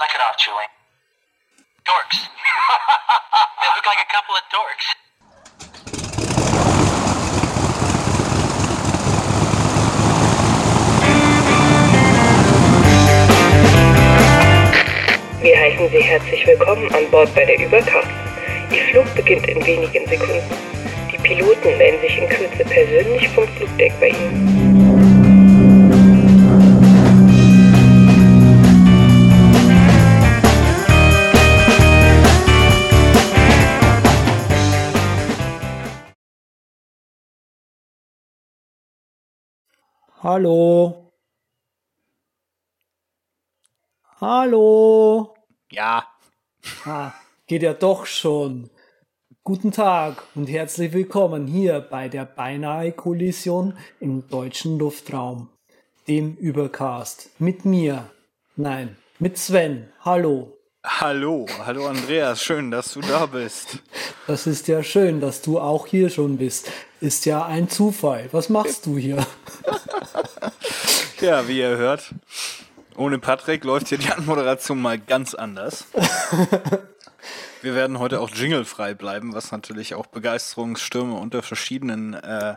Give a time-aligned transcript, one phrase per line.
[0.00, 0.64] Knock it off, Julie.
[1.84, 2.24] Dorks.
[3.60, 4.86] they look like a couple of dorks.
[15.42, 18.08] Wir heißen Sie herzlich willkommen an Bord bei der Überkraft.
[18.70, 20.56] Ihr Flug beginnt in wenigen Sekunden.
[21.12, 24.69] Die Piloten melden sich in Kürze persönlich vom Flugdeck bei Ihnen.
[40.22, 41.14] Hallo.
[44.20, 45.34] Hallo.
[45.72, 46.06] Ja.
[46.84, 47.12] Ah,
[47.46, 48.68] geht ja doch schon.
[49.44, 55.48] Guten Tag und herzlich willkommen hier bei der beinahe Kollision im deutschen Luftraum,
[56.06, 57.30] dem Übercast.
[57.40, 58.10] Mit mir.
[58.56, 59.90] Nein, mit Sven.
[60.00, 60.59] Hallo.
[60.82, 63.78] Hallo, hallo Andreas, schön, dass du da bist.
[64.26, 66.70] Das ist ja schön, dass du auch hier schon bist.
[67.02, 68.28] Ist ja ein Zufall.
[68.32, 69.24] Was machst du hier?
[71.20, 72.14] Ja, wie ihr hört,
[72.96, 75.84] ohne Patrick läuft hier die Anmoderation mal ganz anders.
[77.60, 82.54] Wir werden heute auch jinglefrei bleiben, was natürlich auch Begeisterungsstürme unter verschiedenen äh,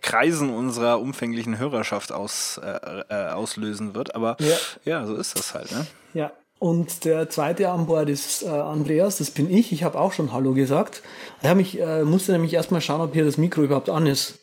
[0.00, 4.16] Kreisen unserer umfänglichen Hörerschaft aus, äh, äh, auslösen wird.
[4.16, 4.56] Aber Ja.
[4.84, 5.06] ja.
[5.06, 5.70] so ist das halt.
[5.70, 5.86] Ne?
[6.12, 9.72] Ja, und der zweite an Bord ist äh, Andreas, das bin ich.
[9.72, 11.02] Ich habe auch schon Hallo gesagt.
[11.42, 14.38] Ich hab mich, äh, musste nämlich erstmal schauen, ob hier das Mikro überhaupt an ist.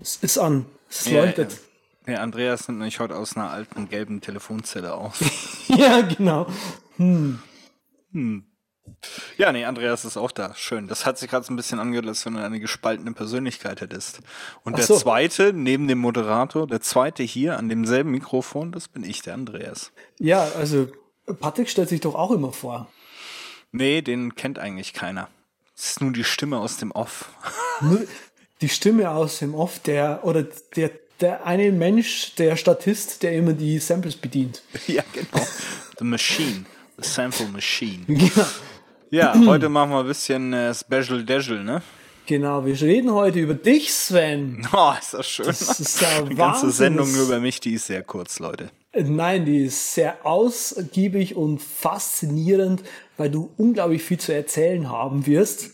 [0.00, 0.66] Es ist an.
[0.88, 1.58] Es Ja, leuchtet.
[2.06, 5.20] Ja, Andreas nimmt nämlich heute aus einer alten gelben Telefonzelle auf.
[5.68, 6.00] Ja.
[6.02, 6.46] genau.
[9.36, 10.54] Ja, nee, Andreas ist auch da.
[10.54, 10.86] Schön.
[10.86, 14.20] Das hat sich gerade so ein bisschen angehört, als wenn du eine gespaltene Persönlichkeit hättest.
[14.62, 14.96] Und Ach der so.
[14.96, 19.90] zweite, neben dem Moderator, der zweite hier an demselben Mikrofon, das bin ich, der Andreas.
[20.18, 20.88] Ja, also
[21.34, 22.88] Patrick stellt sich doch auch immer vor.
[23.72, 25.28] Nee, den kennt eigentlich keiner.
[25.76, 27.30] Das ist nur die Stimme aus dem Off.
[28.60, 30.42] Die Stimme aus dem Off, der oder
[30.76, 30.90] der,
[31.20, 34.60] der eine Mensch, der Statist, der immer die Samples bedient.
[34.86, 35.46] ja, genau.
[35.98, 36.66] The Machine.
[36.98, 38.04] The Sample Machine.
[38.08, 38.46] Ja.
[39.12, 41.82] Ja, heute machen wir ein bisschen äh, Special Dazzle, ne?
[42.26, 44.64] Genau, wir reden heute über dich, Sven.
[44.72, 45.46] Oh, ist das schön.
[45.46, 48.70] Das ist ja Die ganze Sendung nur über mich, die ist sehr kurz, Leute.
[48.92, 52.82] Nein, die ist sehr ausgiebig und faszinierend,
[53.16, 55.70] weil du unglaublich viel zu erzählen haben wirst.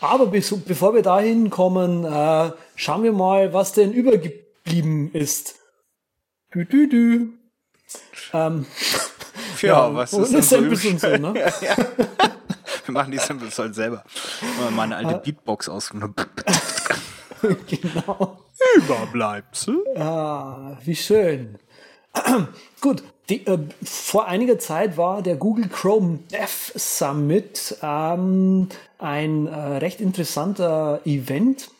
[0.00, 5.54] Aber bevor wir dahin kommen, äh, schauen wir mal, was denn übergeblieben ist.
[6.54, 7.28] Dü, dü, dü.
[8.32, 8.66] Ähm,
[9.60, 11.34] Ja, was und ist denn so Samples und so, ne?
[12.84, 14.04] Wir machen die Samples halt selber.
[14.60, 16.16] Mal Meine alte Beatbox ausgenommen.
[17.66, 18.38] genau.
[18.76, 19.84] Überbleibsel?
[19.96, 21.58] Ah, wie schön.
[22.80, 28.68] Gut, die, äh, vor einiger Zeit war der Google Chrome Dev Summit ähm,
[28.98, 31.70] ein äh, recht interessanter Event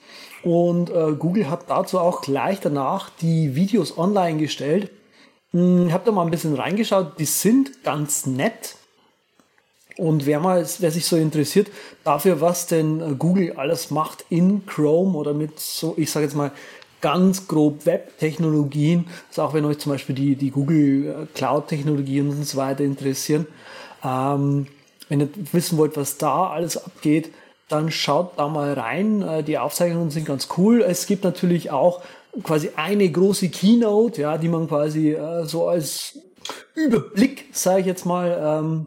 [0.43, 4.91] und äh, Google hat dazu auch gleich danach die Videos online gestellt.
[5.53, 8.76] Hm, habe da mal ein bisschen reingeschaut, die sind ganz nett.
[9.99, 11.69] Und wer mal, wer sich so interessiert
[12.03, 16.34] dafür, was denn äh, Google alles macht in Chrome oder mit so, ich sage jetzt
[16.34, 16.50] mal,
[17.02, 22.46] ganz grob Web-Technologien, also auch wenn euch zum Beispiel die, die Google äh, Cloud-Technologien und
[22.46, 23.46] so weiter interessieren,
[24.02, 24.66] ähm,
[25.10, 27.30] wenn ihr wissen wollt, was da alles abgeht,
[27.68, 29.20] dann schaut da mal rein.
[29.20, 30.82] Äh, Die Aufzeichnungen sind ganz cool.
[30.82, 32.00] Es gibt natürlich auch
[32.42, 36.19] quasi eine große Keynote, ja, die man quasi äh, so als
[36.74, 38.86] Überblick, sage ich jetzt mal, ähm,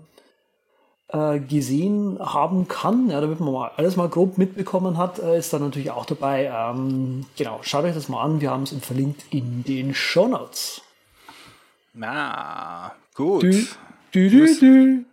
[1.09, 5.53] äh, gesehen haben kann, ja, damit man mal alles mal grob mitbekommen hat, äh, ist
[5.53, 6.51] dann natürlich auch dabei.
[6.53, 8.41] Ähm, genau, schaut euch das mal an.
[8.41, 10.81] Wir haben es verlinkt in den Show Notes.
[11.93, 13.43] Na, gut.
[13.43, 13.65] Dü,
[14.13, 15.05] dü, dü, dü.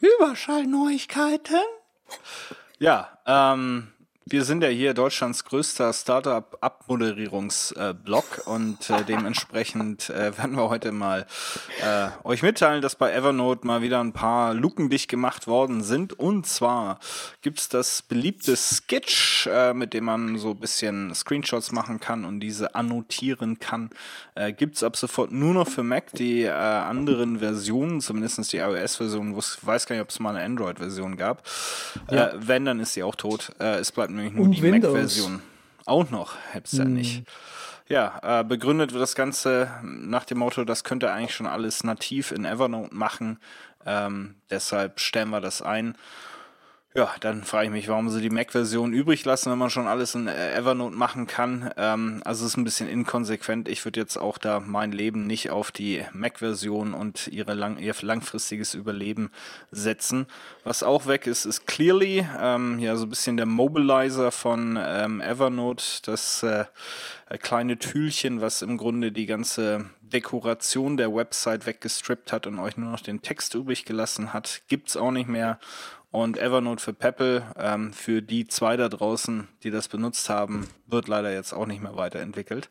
[0.00, 1.60] Überschallneuigkeiten?
[2.78, 3.88] Ja, ähm,
[4.30, 11.26] wir sind ja hier Deutschlands größter Startup-Abmoderierungsblog und äh, dementsprechend äh, werden wir heute mal
[11.82, 16.12] äh, euch mitteilen, dass bei Evernote mal wieder ein paar Luken dicht gemacht worden sind.
[16.12, 16.98] Und zwar
[17.42, 22.40] gibt's das beliebte Sketch, äh, mit dem man so ein bisschen Screenshots machen kann und
[22.40, 23.90] diese annotieren kann.
[24.34, 26.12] Äh, gibt's ab sofort nur noch für Mac.
[26.14, 30.36] Die äh, anderen Versionen, zumindest die iOS-Version, wo es- weiß gar nicht, ob es mal
[30.36, 31.42] eine Android-Version gab.
[32.08, 33.52] Äh, wenn, dann ist sie auch tot.
[33.58, 34.70] Äh, es bleibt nämlich nur Und die.
[34.70, 35.42] Mac-Version.
[35.86, 37.24] Auch noch, hätt's ja nicht.
[37.88, 42.32] Ja, äh, begründet wird das Ganze nach dem Motto, das könnte eigentlich schon alles nativ
[42.32, 43.38] in Evernote machen.
[43.86, 45.96] Ähm, deshalb stellen wir das ein.
[46.94, 50.14] Ja, dann frage ich mich, warum sie die Mac-Version übrig lassen, wenn man schon alles
[50.14, 51.70] in äh, Evernote machen kann.
[51.76, 53.68] Ähm, also es ist ein bisschen inkonsequent.
[53.68, 57.94] Ich würde jetzt auch da mein Leben nicht auf die Mac-Version und ihre lang, ihr
[58.00, 59.30] langfristiges Überleben
[59.70, 60.26] setzen.
[60.64, 65.20] Was auch weg ist, ist Clearly, ähm, ja so ein bisschen der Mobilizer von ähm,
[65.20, 66.64] Evernote, das äh,
[67.42, 72.90] kleine Tühlchen, was im Grunde die ganze Dekoration der Website weggestrippt hat und euch nur
[72.90, 75.58] noch den Text übrig gelassen hat, gibt's auch nicht mehr.
[76.10, 81.06] Und Evernote für Peppel, ähm, für die zwei da draußen, die das benutzt haben, wird
[81.06, 82.70] leider jetzt auch nicht mehr weiterentwickelt.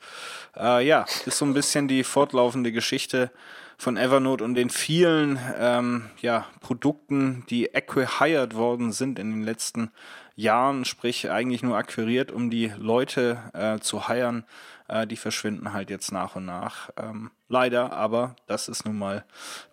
[0.55, 3.31] Äh, ja, ist so ein bisschen die fortlaufende Geschichte
[3.77, 9.91] von Evernote und den vielen ähm, ja, Produkten, die acquired worden sind in den letzten
[10.35, 14.45] Jahren, sprich eigentlich nur akquiriert, um die Leute äh, zu heiren,
[14.87, 16.89] äh, die verschwinden halt jetzt nach und nach.
[16.97, 19.25] Ähm, leider, aber das ist nun mal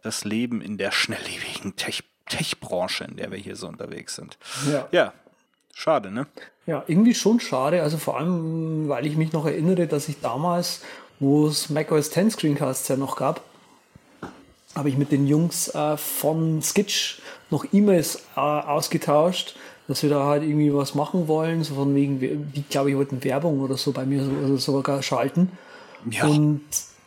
[0.03, 4.39] das Leben in der schnelllebigen Tech Tech-Branche, in der wir hier so unterwegs sind.
[4.71, 4.89] Ja.
[4.93, 5.13] ja,
[5.75, 6.27] schade, ne?
[6.67, 7.83] Ja, irgendwie schon schade.
[7.83, 10.83] Also vor allem, weil ich mich noch erinnere, dass ich damals,
[11.21, 13.43] wo es macOS 10 Screencasts ja noch gab,
[14.75, 19.55] habe ich mit den Jungs äh, von Skitch noch E-Mails äh, ausgetauscht,
[19.87, 23.23] dass wir da halt irgendwie was machen wollen, so von wegen, die glaube ich wollten
[23.23, 25.53] Werbung oder so bei mir so, oder sogar schalten.
[26.11, 26.27] Ja.
[26.27, 26.63] Und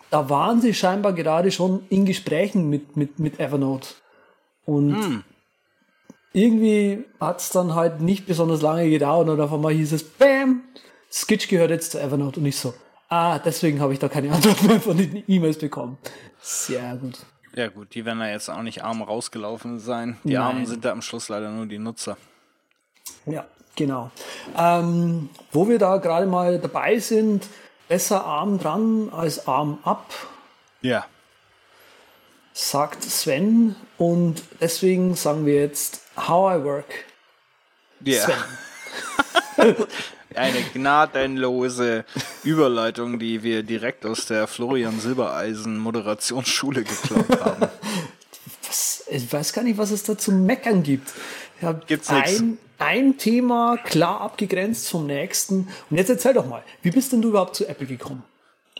[0.10, 3.90] da waren sie scheinbar gerade schon in Gesprächen mit, mit, mit Evernote.
[4.68, 5.24] Und
[6.34, 10.62] irgendwie hat es dann halt nicht besonders lange gedauert und auf einmal hieß es, Bam,
[11.10, 12.74] Skitch gehört jetzt zu Evernote und ich so,
[13.08, 15.98] ah, deswegen habe ich da keine Antwort mehr von den E-Mails bekommen.
[16.42, 17.18] Sehr gut.
[17.56, 20.18] Ja gut, die werden da jetzt auch nicht arm rausgelaufen sein.
[20.26, 20.44] Die Nein.
[20.44, 22.18] Armen sind da am Schluss leider nur die Nutzer.
[23.26, 24.12] Ja, genau.
[24.58, 27.48] Ähm, wo wir da gerade mal dabei sind,
[27.88, 30.14] besser Arm dran als Arm ab,
[30.82, 31.06] Ja.
[32.54, 33.78] sagt Sven.
[33.98, 37.06] Und deswegen sagen wir jetzt How I Work.
[38.02, 38.24] Ja.
[38.24, 39.76] Sven.
[40.36, 42.06] Eine gnadenlose
[42.44, 47.68] Überleitung, die wir direkt aus der Florian Silbereisen Moderationsschule geklaut haben.
[48.68, 51.14] Was, ich weiß gar nicht, was es da zu meckern gibt.
[51.62, 52.40] Ich Gibt's nix.
[52.40, 55.70] ein, ein Thema klar abgegrenzt vom nächsten.
[55.90, 58.24] Und jetzt erzähl doch mal, wie bist denn du überhaupt zu Apple gekommen?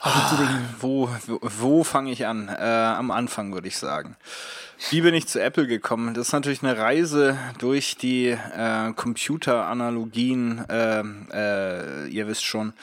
[0.02, 2.50] Also zu den Wo, wo, wo fange ich an?
[2.50, 4.18] Äh, am Anfang würde ich sagen.
[4.92, 6.14] Wie bin ich zu Apple gekommen?
[6.14, 10.64] Das ist natürlich eine Reise durch die äh, Computeranalogien.
[10.70, 11.04] Äh,
[11.34, 12.74] äh, ihr wisst schon,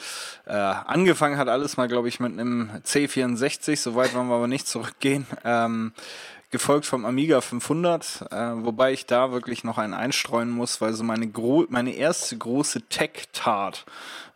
[0.45, 3.77] äh, angefangen hat alles mal, glaube ich, mit einem C64.
[3.77, 5.25] Soweit wollen wir aber nicht zurückgehen.
[5.45, 5.93] Ähm,
[6.51, 11.03] gefolgt vom Amiga 500, äh, wobei ich da wirklich noch einen einstreuen muss, weil so
[11.03, 11.31] meine,
[11.69, 13.85] meine erste große Tech-Tat,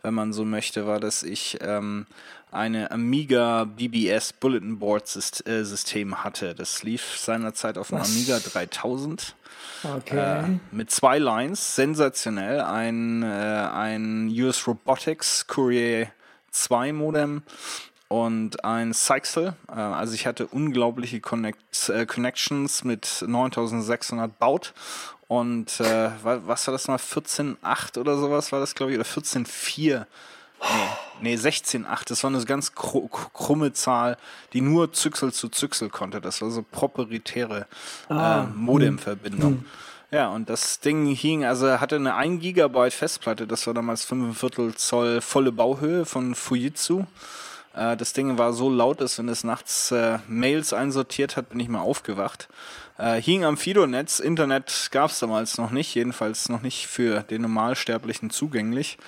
[0.02, 2.06] wenn man so möchte, war, dass ich ähm,
[2.52, 5.04] eine Amiga BBS Bulletin Board
[5.46, 6.54] äh, System hatte.
[6.54, 7.98] Das lief seinerzeit auf dem?
[7.98, 9.34] Amiga 3000
[9.82, 10.18] Okay.
[10.18, 12.60] äh, mit zwei Lines, sensationell.
[12.60, 16.08] Ein, äh, ein US Robotics Courier
[16.50, 17.42] 2 Modem
[18.08, 19.54] und ein Sixel.
[19.68, 24.74] Äh, also ich hatte unglaubliche Connect äh, Connections mit 9600 Baut.
[25.28, 26.96] Und äh, wa- was war das mal?
[26.98, 30.04] 14.8 oder sowas war das, glaube ich, oder 14.4.
[31.20, 32.08] Nee, nee 16.8.
[32.08, 34.16] Das war eine ganz kru- krumme Zahl,
[34.52, 36.20] die nur Züchsel zu Züchsel konnte.
[36.20, 37.66] Das war so proprietäre
[38.08, 39.64] äh, Modemverbindung.
[40.10, 44.76] Ja, und das Ding hing, also hatte eine 1 Gigabyte Festplatte, das war damals 45
[44.76, 47.04] Zoll volle Bauhöhe von Fujitsu.
[47.74, 51.60] Äh, das Ding war so laut, dass wenn es nachts äh, Mails einsortiert hat, bin
[51.60, 52.48] ich mal aufgewacht.
[52.98, 57.42] Äh, hing am Fido-Netz, Internet gab es damals noch nicht, jedenfalls noch nicht für den
[57.42, 58.98] Normalsterblichen zugänglich.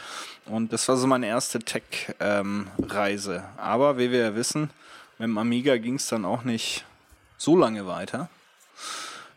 [0.47, 3.45] Und das war so meine erste Tech-Reise.
[3.57, 4.71] Aber wie wir ja wissen,
[5.19, 6.85] mit dem Amiga ging es dann auch nicht
[7.39, 8.29] so lange weiter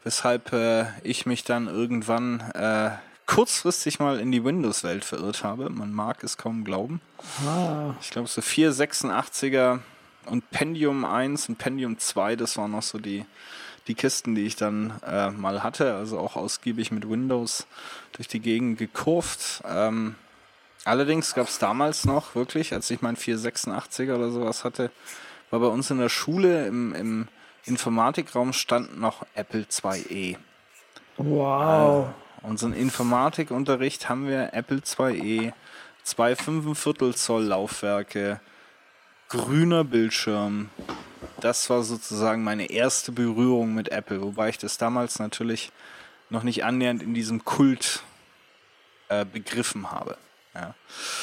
[0.06, 2.92] weshalb äh, ich mich dann irgendwann äh,
[3.26, 5.70] kurzfristig mal in die Windows-Welt verirrt habe.
[5.70, 7.02] Man mag es kaum glauben.
[7.46, 9.80] Ah, Ich glaube, so 486er
[10.28, 13.26] und Pentium 1 und Pentium 2, das waren noch so die,
[13.88, 15.96] die Kisten, die ich dann äh, mal hatte.
[15.96, 17.66] Also auch ausgiebig mit Windows
[18.14, 19.64] durch die Gegend gekurvt.
[19.68, 20.16] Ähm,
[20.86, 24.92] allerdings gab es damals noch wirklich, als ich mein 486er oder sowas hatte,
[25.50, 27.28] war bei uns in der Schule im, im
[27.66, 30.38] Informatikraum stand noch Apple IIe.
[31.18, 32.08] wow.
[32.44, 35.52] Unseren Informatikunterricht haben wir Apple IIe,
[36.04, 38.40] zwei 45 Zoll Laufwerke,
[39.30, 40.70] grüner Bildschirm.
[41.42, 45.72] Das war sozusagen meine erste Berührung mit Apple, wobei ich das damals natürlich
[46.30, 48.04] noch nicht annähernd in diesem Kult
[49.10, 50.18] äh, begriffen habe.
[50.56, 50.74] Ja.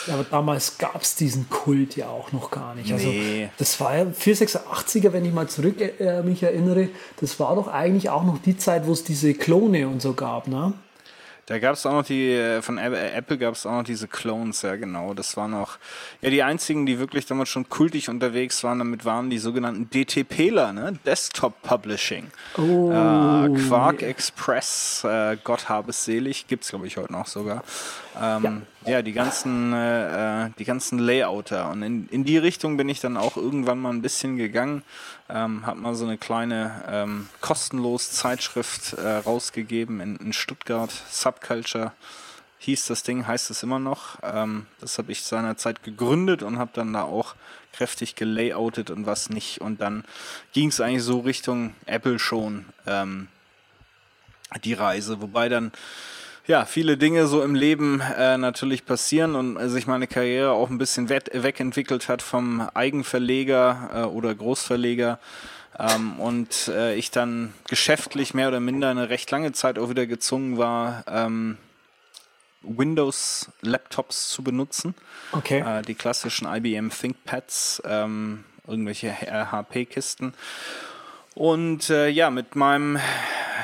[0.06, 2.92] Ja, aber damals gab es diesen Kult ja auch noch gar nicht.
[2.92, 3.48] Also Nee.
[3.56, 6.88] das war ja 486er, wenn ich mal zurück äh, mich erinnere,
[7.20, 10.48] das war doch eigentlich auch noch die Zeit, wo es diese Klone und so gab,
[10.48, 10.74] ne?
[11.46, 14.62] Da gab es auch noch die, äh, von Apple gab es auch noch diese Clones,
[14.62, 15.12] ja genau.
[15.12, 15.72] Das waren auch,
[16.20, 20.72] ja die einzigen, die wirklich damals schon kultig unterwegs waren, damit waren die sogenannten DTPler,
[20.72, 20.98] ne?
[21.04, 22.28] Desktop Publishing.
[22.56, 22.90] Oh.
[22.92, 27.64] Äh, Quark Express, äh, Gott habe es selig, gibt es glaube ich heute noch sogar.
[28.20, 28.62] Ähm, ja.
[28.86, 29.02] Ja.
[29.02, 31.70] die ganzen, äh, äh, die ganzen Layouter.
[31.70, 34.82] Und in, in die Richtung bin ich dann auch irgendwann mal ein bisschen gegangen.
[35.28, 40.90] Ähm, hab mal so eine kleine ähm, kostenlos Zeitschrift äh, rausgegeben in, in Stuttgart.
[41.10, 41.92] Subculture
[42.58, 44.18] hieß das Ding, heißt es immer noch.
[44.22, 47.34] Ähm, das habe ich seinerzeit gegründet und habe dann da auch
[47.72, 49.60] kräftig gelayoutet und was nicht.
[49.60, 50.04] Und dann
[50.52, 53.28] ging es eigentlich so Richtung Apple schon ähm,
[54.62, 55.20] die Reise.
[55.20, 55.72] Wobei dann
[56.46, 60.70] ja, viele Dinge so im Leben äh, natürlich passieren und äh, sich meine Karriere auch
[60.70, 65.18] ein bisschen wegentwickelt hat vom Eigenverleger äh, oder Großverleger.
[65.78, 70.06] Ähm, und äh, ich dann geschäftlich mehr oder minder eine recht lange Zeit auch wieder
[70.06, 71.58] gezwungen war, ähm,
[72.62, 74.94] Windows-Laptops zu benutzen.
[75.32, 75.60] Okay.
[75.60, 80.34] Äh, die klassischen IBM ThinkPads, ähm, irgendwelche HP-Kisten.
[81.34, 82.98] Und äh, ja, mit meinem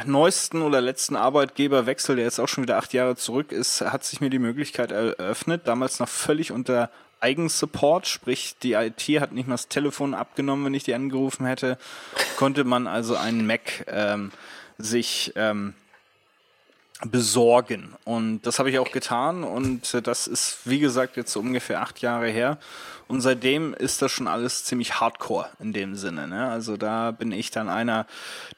[0.04, 4.20] neuesten oder letzten Arbeitgeberwechsel, der jetzt auch schon wieder acht Jahre zurück ist, hat sich
[4.20, 6.90] mir die Möglichkeit eröffnet, damals noch völlig unter
[7.20, 11.78] Eigensupport, sprich die IT hat nicht mal das Telefon abgenommen, wenn ich die angerufen hätte,
[12.36, 14.30] konnte man also einen Mac ähm,
[14.78, 15.74] sich ähm,
[17.06, 17.94] besorgen.
[18.04, 21.80] Und das habe ich auch getan und äh, das ist, wie gesagt, jetzt so ungefähr
[21.80, 22.58] acht Jahre her.
[23.06, 26.28] Und seitdem ist das schon alles ziemlich hardcore in dem Sinne.
[26.28, 26.50] Ne?
[26.50, 28.06] Also da bin ich dann einer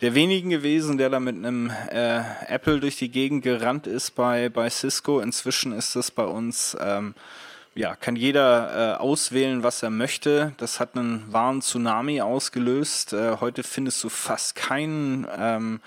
[0.01, 4.49] der wenigen gewesen, der da mit einem äh, Apple durch die Gegend gerannt ist bei,
[4.49, 5.21] bei Cisco.
[5.21, 7.15] Inzwischen ist das bei uns, ähm,
[7.77, 10.53] ja, kann jeder äh, auswählen, was er möchte.
[10.57, 13.13] Das hat einen wahren Tsunami ausgelöst.
[13.13, 15.81] Äh, heute findest du fast keinen ähm,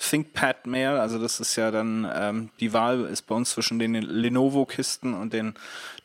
[0.00, 1.00] ThinkPad mehr.
[1.00, 5.32] Also das ist ja dann, ähm, die Wahl ist bei uns zwischen den Lenovo-Kisten und
[5.32, 5.54] den,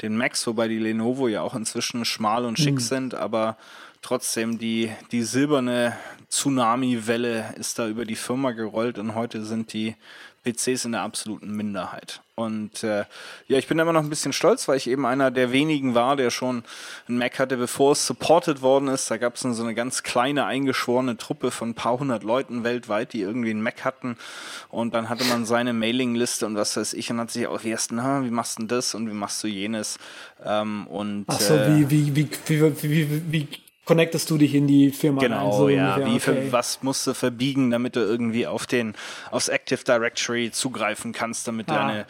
[0.01, 2.79] den Macs, wobei die Lenovo ja auch inzwischen schmal und schick mhm.
[2.79, 3.57] sind, aber
[4.01, 5.95] trotzdem die, die silberne
[6.29, 9.95] Tsunami-Welle ist da über die Firma gerollt und heute sind die
[10.45, 12.21] PCs in der absoluten Minderheit.
[12.35, 13.05] Und äh,
[13.47, 16.17] ja, ich bin immer noch ein bisschen stolz, weil ich eben einer der wenigen war,
[16.17, 16.63] der schon
[17.07, 19.09] einen Mac hatte, bevor es supported worden ist.
[19.09, 23.13] Da gab es so eine ganz kleine eingeschworene Truppe von ein paar hundert Leuten weltweit,
[23.13, 24.17] die irgendwie einen Mac hatten.
[24.69, 27.93] Und dann hatte man seine Mailingliste und was weiß ich und hat sich auch erst,
[27.93, 29.97] na, wie machst du das und wie machst du jenes?
[30.43, 34.67] Ähm, und, Ach so, äh, wie, wie, wie, wie, wie, wie connectest du dich in
[34.67, 35.57] die Firma genau, rein.
[35.57, 36.05] So ja.
[36.05, 38.95] Wie für, was musst du verbiegen, damit du irgendwie auf den,
[39.31, 42.05] aufs Active Directory zugreifen kannst, damit ah.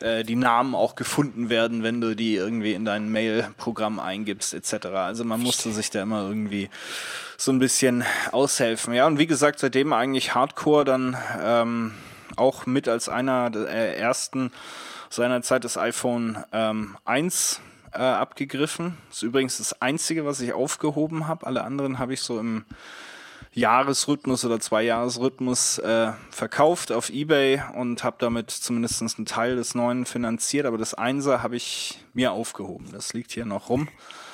[0.00, 4.52] deine, äh, die Namen auch gefunden werden, wenn du die irgendwie in dein Mail-Programm eingibst,
[4.52, 4.86] etc.
[4.86, 6.68] Also man musste sich da immer irgendwie
[7.36, 8.94] so ein bisschen aushelfen.
[8.94, 11.92] Ja, und wie gesagt, seitdem eigentlich Hardcore dann ähm,
[12.36, 14.52] auch mit als einer der ersten
[15.10, 17.60] seinerzeit das iPhone ähm, 1
[17.92, 18.98] äh, abgegriffen.
[19.08, 21.46] Das ist übrigens das einzige, was ich aufgehoben habe.
[21.46, 22.64] Alle anderen habe ich so im
[23.54, 30.06] Jahresrhythmus oder Zweijahresrhythmus äh, verkauft auf Ebay und habe damit zumindest einen Teil des neuen
[30.06, 30.64] finanziert.
[30.66, 32.88] Aber das Einser habe ich mir aufgehoben.
[32.92, 33.88] Das liegt hier noch rum.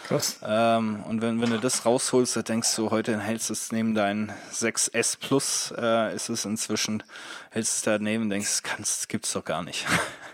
[0.08, 0.38] Krass.
[0.42, 3.94] Ähm, und wenn, wenn du das rausholst, dann denkst du, heute hältst du es neben
[3.94, 7.02] deinen 6S Plus, äh, ist es inzwischen,
[7.50, 9.84] hältst es daneben und denkst, das gibt's doch gar nicht.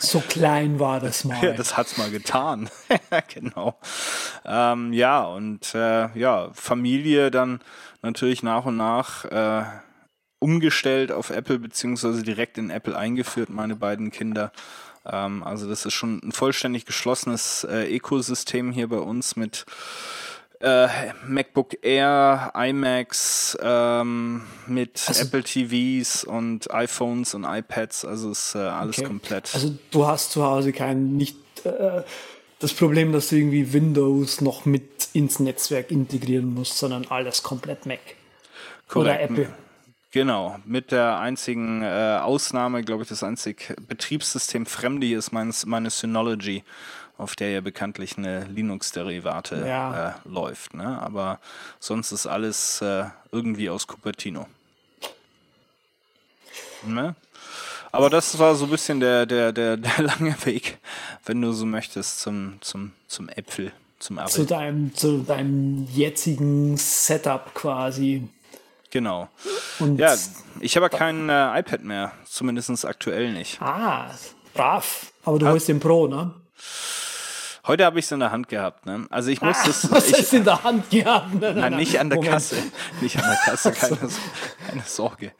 [0.00, 1.42] So klein war das mal.
[1.42, 2.68] Ja, das hat's mal getan.
[3.34, 3.78] genau.
[4.44, 7.60] Ähm, ja, und äh, ja, Familie dann
[8.02, 9.64] natürlich nach und nach äh,
[10.38, 14.52] umgestellt auf Apple, beziehungsweise direkt in Apple eingeführt, meine beiden Kinder.
[15.04, 19.66] Ähm, also das ist schon ein vollständig geschlossenes äh, Ökosystem hier bei uns mit
[20.60, 20.88] äh,
[21.26, 28.58] MacBook Air, iMacs, ähm, mit also, Apple TVs und iPhones und iPads, also ist äh,
[28.58, 29.06] alles okay.
[29.06, 29.50] komplett.
[29.54, 32.02] Also du hast zu Hause kein nicht äh,
[32.58, 37.86] das Problem, dass du irgendwie Windows noch mit ins Netzwerk integrieren musst, sondern alles komplett
[37.86, 38.00] Mac.
[38.86, 38.96] Correct.
[38.96, 39.54] Oder Apple.
[40.12, 45.54] Genau, mit der einzigen äh, Ausnahme, glaube ich, das einzige Betriebssystem Fremde hier ist mein,
[45.66, 46.64] meine Synology
[47.20, 50.08] auf der ja bekanntlich eine Linux-Derivate ja.
[50.08, 50.74] äh, läuft.
[50.74, 51.00] Ne?
[51.00, 51.38] Aber
[51.78, 54.46] sonst ist alles äh, irgendwie aus Cupertino.
[56.84, 57.14] Ne?
[57.92, 60.78] Aber das war so ein bisschen der, der, der, der lange Weg,
[61.26, 64.42] wenn du so möchtest, zum, zum, zum Äpfel, zum Apfel.
[64.42, 68.28] Zu deinem, zu deinem jetzigen Setup quasi.
[68.90, 69.28] Genau.
[69.78, 70.16] Und ja,
[70.60, 73.60] ich habe kein äh, iPad mehr, zumindest aktuell nicht.
[73.60, 74.10] Ah,
[74.54, 75.12] brav.
[75.24, 76.34] Aber du holst den Pro, ne?
[77.66, 78.86] Heute habe ich es in der Hand gehabt.
[78.86, 79.06] Ne?
[79.10, 79.90] Also ich muss ah, das.
[79.90, 81.34] Was ich, ist in der Hand gehabt?
[81.34, 82.32] Nein, nein, nein, nicht an der Moment.
[82.32, 82.56] Kasse.
[83.00, 83.98] Nicht an der Kasse, keine,
[84.66, 85.32] keine Sorge.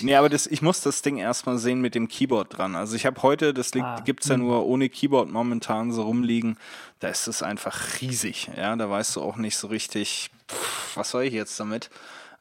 [0.00, 2.76] Nee, aber das, ich muss das Ding erstmal sehen mit dem Keyboard dran.
[2.76, 6.58] Also ich habe heute, das liegt, Ah, gibt's ja nur ohne Keyboard momentan so rumliegen.
[7.00, 8.50] Da ist es einfach riesig.
[8.56, 11.90] Ja, da weißt du auch nicht so richtig, pff, was soll ich jetzt damit?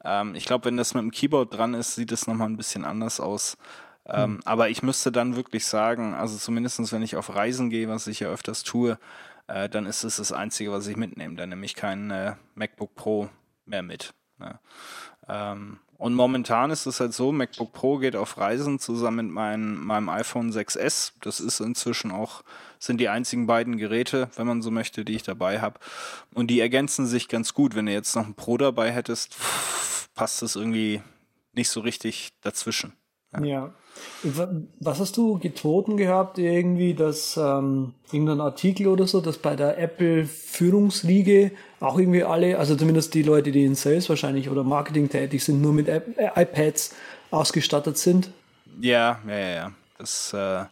[0.04, 2.86] Ähm, ich glaube, wenn das mit dem Keyboard dran ist, sieht es nochmal ein bisschen
[2.86, 3.58] anders aus.
[4.06, 8.08] Ähm, Aber ich müsste dann wirklich sagen, also zumindestens wenn ich auf Reisen gehe, was
[8.08, 8.98] ich ja öfters tue,
[9.48, 11.36] äh, dann ist es das Einzige, was ich mitnehme.
[11.36, 13.30] Dann nehme ich kein äh, MacBook Pro
[13.66, 14.14] mehr mit.
[14.40, 14.60] Ne?
[15.28, 19.78] Ähm, und momentan ist es halt so, MacBook Pro geht auf Reisen zusammen mit mein,
[19.78, 21.14] meinem iPhone 6S.
[21.22, 22.44] Das ist inzwischen auch,
[22.78, 25.80] sind die einzigen beiden Geräte, wenn man so möchte, die ich dabei habe.
[26.34, 27.76] Und die ergänzen sich ganz gut.
[27.76, 31.02] Wenn du jetzt noch ein Pro dabei hättest, pff, passt das irgendwie
[31.54, 32.92] nicht so richtig dazwischen.
[33.42, 33.72] Ja.
[34.80, 39.78] Was hast du getoten gehabt, irgendwie, dass ähm, irgendein Artikel oder so, dass bei der
[39.78, 45.44] Apple-Führungsriege auch irgendwie alle, also zumindest die Leute, die in Sales wahrscheinlich oder Marketing tätig
[45.44, 46.96] sind, nur mit App äh, iPads
[47.30, 48.32] ausgestattet sind?
[48.82, 49.72] Ja, ja, ja, ja.
[50.00, 50.66] Das, äh,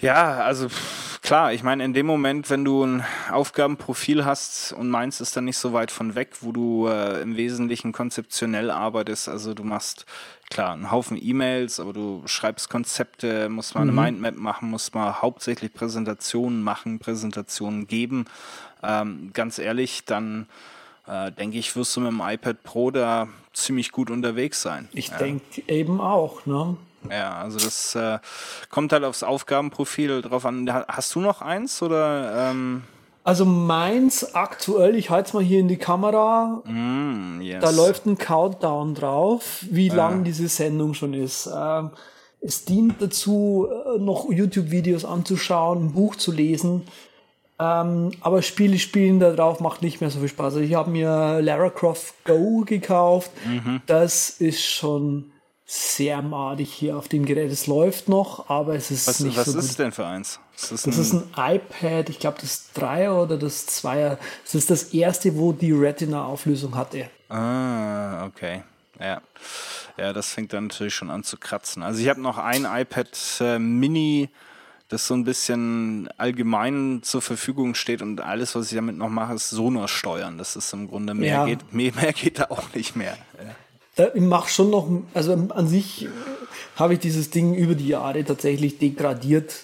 [0.00, 4.88] ja, also pff, klar, ich meine, in dem Moment, wenn du ein Aufgabenprofil hast und
[4.88, 9.28] meins ist dann nicht so weit von weg, wo du äh, im Wesentlichen konzeptionell arbeitest,
[9.28, 10.06] also du machst
[10.50, 15.20] klar einen Haufen E-Mails, aber du schreibst Konzepte, musst mal eine Mindmap machen, musst mal
[15.20, 18.24] hauptsächlich Präsentationen machen, Präsentationen geben.
[18.82, 20.46] Ähm, ganz ehrlich, dann
[21.06, 24.88] äh, denke ich, wirst du mit dem iPad Pro da ziemlich gut unterwegs sein.
[24.92, 26.76] Ich denke eben auch, ne?
[27.10, 28.18] Ja, also das äh,
[28.70, 30.72] kommt halt aufs Aufgabenprofil drauf an.
[30.72, 32.50] Ha- Hast du noch eins oder?
[32.50, 32.82] Ähm,
[33.24, 37.62] Also meins aktuell, ich halte es mal hier in die Kamera, mm, yes.
[37.62, 41.48] da läuft ein Countdown drauf, wie lang diese Sendung schon ist.
[41.54, 41.90] Ähm,
[42.40, 46.82] es dient dazu, äh, noch YouTube-Videos anzuschauen, ein Buch zu lesen.
[47.60, 50.54] Ähm, aber Spiele spielen da drauf macht nicht mehr so viel Spaß.
[50.54, 53.30] Also ich habe mir Lara Croft Go gekauft.
[53.86, 55.32] Das ist schon
[55.70, 57.52] sehr madig hier auf dem Gerät.
[57.52, 59.60] Es läuft noch, aber es ist Was, nicht was so gut.
[59.64, 60.40] ist denn für eins?
[60.56, 64.18] Ist das, Das ein, ist ein iPad, ich glaube das Dreier oder das Zweier.
[64.44, 67.10] Das ist das erste, wo die Retina-Auflösung hatte.
[67.28, 68.62] Ah, okay.
[68.98, 69.20] Ja.
[69.98, 71.82] Ja, das fängt dann natürlich schon an zu kratzen.
[71.82, 73.08] Also ich habe noch ein iPad
[73.40, 74.30] äh, Mini,
[74.88, 79.34] das so ein bisschen allgemein zur Verfügung steht und alles, was ich damit noch mache,
[79.34, 80.38] ist Sonos steuern.
[80.38, 81.44] Das ist im Grunde mehr Ja.
[81.44, 83.18] geht, mehr, mehr geht da auch nicht mehr.
[83.36, 83.54] Ja.
[83.98, 86.08] Da, ich mache schon noch, also an sich äh,
[86.76, 89.54] habe ich dieses Ding über die Jahre tatsächlich degradiert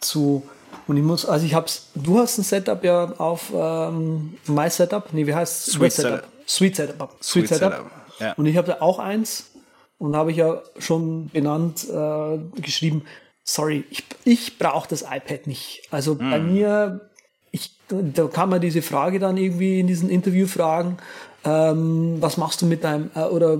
[0.00, 0.42] zu,
[0.88, 5.12] und ich muss, also ich hab's, du hast ein Setup ja auf ähm, My Setup,
[5.12, 6.24] nee, wie heißt Sweet Setup.
[6.48, 7.16] Sweet Setup.
[7.22, 7.72] Sweet Sweet Setup.
[7.72, 8.32] Setup, ja.
[8.32, 9.52] Und ich habe da auch eins
[9.98, 13.04] und habe ich ja schon benannt, äh, geschrieben,
[13.44, 15.82] sorry, ich, ich brauche das iPad nicht.
[15.92, 17.08] Also bei mir,
[17.52, 20.96] ich, da kann man diese Frage dann irgendwie in diesen Interview fragen,
[21.44, 23.58] ähm, was machst du mit deinem, äh, oder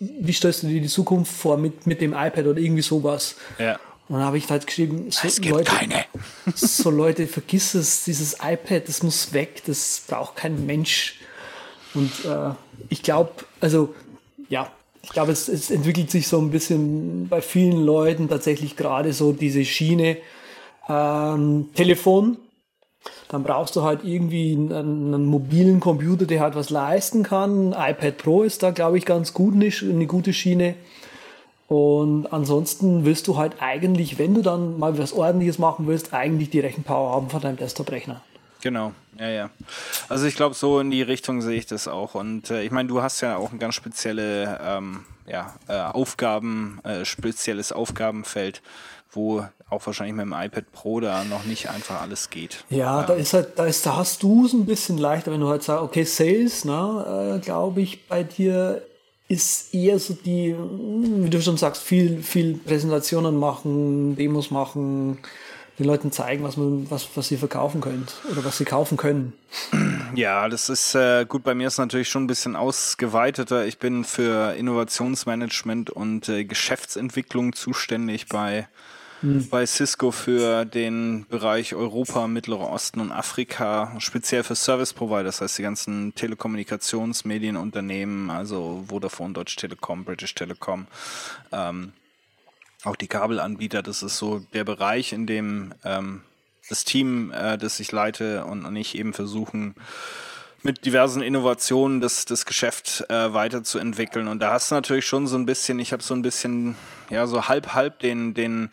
[0.00, 3.36] wie stellst du dir die Zukunft vor mit, mit dem iPad oder irgendwie sowas.
[3.58, 3.78] Ja.
[4.08, 6.04] Und dann habe ich halt geschrieben, so, Es gibt Leute, keine.
[6.54, 11.20] so Leute, vergiss es, dieses iPad, das muss weg, das braucht kein Mensch.
[11.94, 12.50] Und äh,
[12.88, 13.94] ich glaube, also
[14.48, 14.70] ja,
[15.02, 19.32] ich glaube, es, es entwickelt sich so ein bisschen bei vielen Leuten tatsächlich gerade so
[19.32, 20.16] diese Schiene
[20.88, 22.38] ähm, Telefon.
[23.28, 24.72] Dann brauchst du halt irgendwie einen,
[25.14, 27.72] einen mobilen Computer, der halt was leisten kann.
[27.72, 30.74] iPad Pro ist da, glaube ich, ganz gut, eine, gute Schiene.
[31.68, 36.48] Und ansonsten willst du halt eigentlich, wenn du dann mal was ordentliches machen willst, eigentlich
[36.48, 38.22] die Rechenpower haben von deinem Desktop-Rechner.
[38.60, 39.50] Genau, ja, ja.
[40.08, 42.14] Also ich glaube, so in die Richtung sehe ich das auch.
[42.14, 46.80] Und äh, ich meine, du hast ja auch ein ganz spezielle ähm, ja, äh, Aufgaben,
[46.82, 48.62] äh, spezielles Aufgabenfeld,
[49.18, 52.64] wo auch wahrscheinlich mit dem iPad Pro da noch nicht einfach alles geht.
[52.70, 55.48] Ja, da ist halt, da ist, da hast du es ein bisschen leichter, wenn du
[55.48, 58.82] halt sagst, okay, Sales, ne, äh, glaube ich, bei dir
[59.28, 65.18] ist eher so die, hm, wie du schon sagst, viel, viel Präsentationen machen, Demos machen,
[65.78, 69.34] den Leuten zeigen, was man, was, was sie verkaufen könnt oder was sie kaufen können.
[70.14, 71.44] Ja, das ist äh, gut.
[71.44, 73.66] Bei mir ist natürlich schon ein bisschen ausgeweiteter.
[73.66, 78.66] Ich bin für Innovationsmanagement und äh, Geschäftsentwicklung zuständig bei
[79.22, 85.40] bei Cisco für den Bereich Europa, Mittlerer Osten und Afrika, speziell für Service Provider, das
[85.40, 90.86] heißt die ganzen Telekommunikationsmedienunternehmen, also Vodafone, Deutsche Telekom, British Telecom,
[91.50, 91.92] ähm,
[92.84, 96.20] auch die Kabelanbieter, das ist so der Bereich, in dem ähm,
[96.68, 99.74] das Team, äh, das ich leite und, und ich eben versuchen,
[100.62, 104.28] mit diversen Innovationen das, das Geschäft äh, weiterzuentwickeln.
[104.28, 106.76] Und da hast du natürlich schon so ein bisschen, ich habe so ein bisschen,
[107.10, 108.70] ja, so halb halb den, den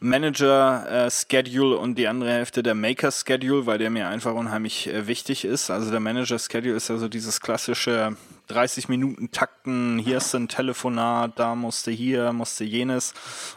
[0.00, 5.70] Manager-Schedule und die andere Hälfte der Maker-Schedule, weil der mir einfach unheimlich äh, wichtig ist.
[5.70, 8.16] Also der Manager-Schedule ist ja so dieses klassische
[8.48, 13.12] 30 Minuten Takten, hier ist ein Telefonat, da musste hier, musste jenes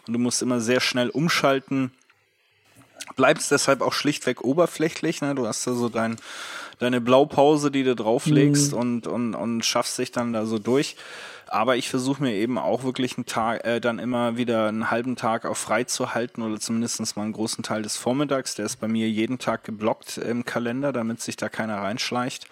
[0.08, 1.92] und du musst immer sehr schnell umschalten.
[3.16, 5.36] Bleibst deshalb auch schlichtweg oberflächlich, ne?
[5.36, 6.18] Du hast da so dein,
[6.80, 8.78] deine Blaupause, die du drauflegst mhm.
[8.78, 10.96] und, und, und schaffst dich dann da so durch.
[11.54, 15.18] Aber ich versuche mir eben auch wirklich einen Tag, äh, dann immer wieder einen halben
[15.18, 18.56] Tag auch frei zu halten oder zumindest mal einen großen Teil des Vormittags.
[18.56, 22.48] Der ist bei mir jeden Tag geblockt im Kalender, damit sich da keiner reinschleicht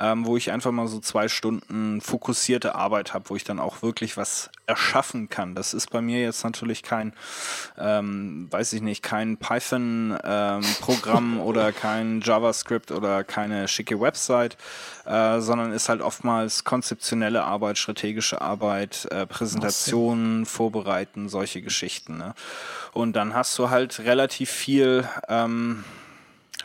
[0.00, 3.82] ähm, wo ich einfach mal so zwei Stunden fokussierte Arbeit habe, wo ich dann auch
[3.82, 5.54] wirklich was erschaffen kann.
[5.54, 7.12] Das ist bei mir jetzt natürlich kein,
[7.78, 14.56] ähm, weiß ich nicht, kein Python-Programm ähm, oder kein JavaScript oder keine schicke Website,
[15.06, 22.18] äh, sondern ist halt oftmals konzeptionelle Arbeit, strategische Arbeit, äh, Präsentationen, Vorbereiten, solche Geschichten.
[22.18, 22.34] Ne?
[22.92, 25.84] Und dann hast du halt relativ viel ähm,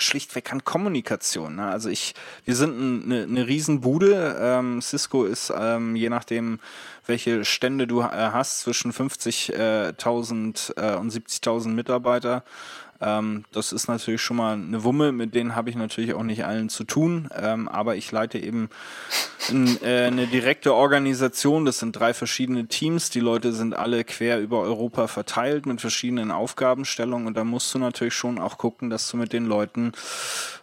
[0.03, 1.55] schlichtweg an Kommunikation.
[1.55, 1.65] Ne?
[1.65, 2.13] Also ich,
[2.45, 4.37] wir sind eine, eine Riesenbude.
[4.39, 6.59] Ähm, Cisco ist, ähm, je nachdem,
[7.05, 12.43] welche Stände du äh, hast, zwischen 50.000 äh, und 70.000 Mitarbeiter.
[13.03, 16.45] Ähm, das ist natürlich schon mal eine Wumme, mit denen habe ich natürlich auch nicht
[16.45, 18.69] allen zu tun, ähm, aber ich leite eben
[19.49, 24.39] in, äh, eine direkte Organisation, das sind drei verschiedene Teams, die Leute sind alle quer
[24.39, 27.27] über Europa verteilt mit verschiedenen Aufgabenstellungen.
[27.27, 29.91] Und da musst du natürlich schon auch gucken, dass du mit den Leuten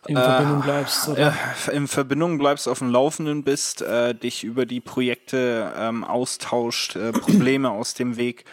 [0.07, 1.35] in äh, Verbindung bleibst, oder?
[1.67, 6.97] Äh, in Verbindung bleibst, auf dem Laufenden bist, äh, dich über die Projekte ähm, austauscht,
[6.97, 8.45] äh, Probleme aus dem Weg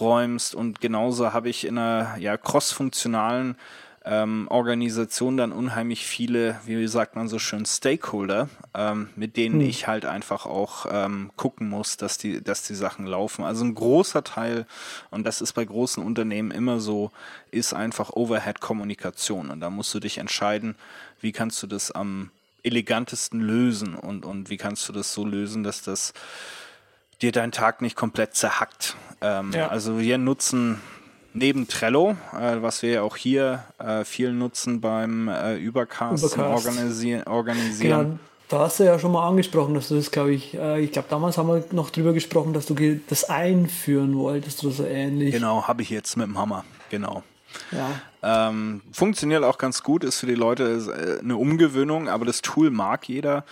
[0.00, 0.54] räumst.
[0.54, 3.56] Und genauso habe ich in einer ja, cross-funktionalen
[4.04, 9.68] ähm, Organisation dann unheimlich viele, wie sagt man so schön, Stakeholder, ähm, mit denen hm.
[9.68, 13.44] ich halt einfach auch ähm, gucken muss, dass die, dass die Sachen laufen.
[13.44, 14.66] Also ein großer Teil,
[15.10, 17.10] und das ist bei großen Unternehmen immer so,
[17.50, 19.50] ist einfach Overhead-Kommunikation.
[19.50, 20.76] Und da musst du dich entscheiden,
[21.20, 22.30] wie kannst du das am
[22.62, 26.12] elegantesten lösen und, und wie kannst du das so lösen, dass das
[27.22, 28.96] dir deinen Tag nicht komplett zerhackt.
[29.20, 29.68] Ähm, ja.
[29.68, 30.80] Also wir nutzen
[31.32, 36.66] neben Trello, äh, was wir ja auch hier äh, viel nutzen beim äh, Übercast, Übercast.
[36.66, 38.02] Organisi organisieren.
[38.02, 38.18] Genau.
[38.48, 41.06] Da hast du ja schon mal angesprochen, dass du das, glaube ich, äh, ich glaube,
[41.08, 42.74] damals haben wir noch drüber gesprochen, dass du
[43.08, 45.32] das einführen wolltest oder so ähnlich.
[45.32, 47.22] Genau, habe ich jetzt mit dem Hammer, genau.
[47.70, 48.48] Ja.
[48.48, 52.70] Ähm, funktioniert auch ganz gut, ist für die Leute äh, eine Umgewöhnung, aber das Tool
[52.70, 53.44] mag jeder.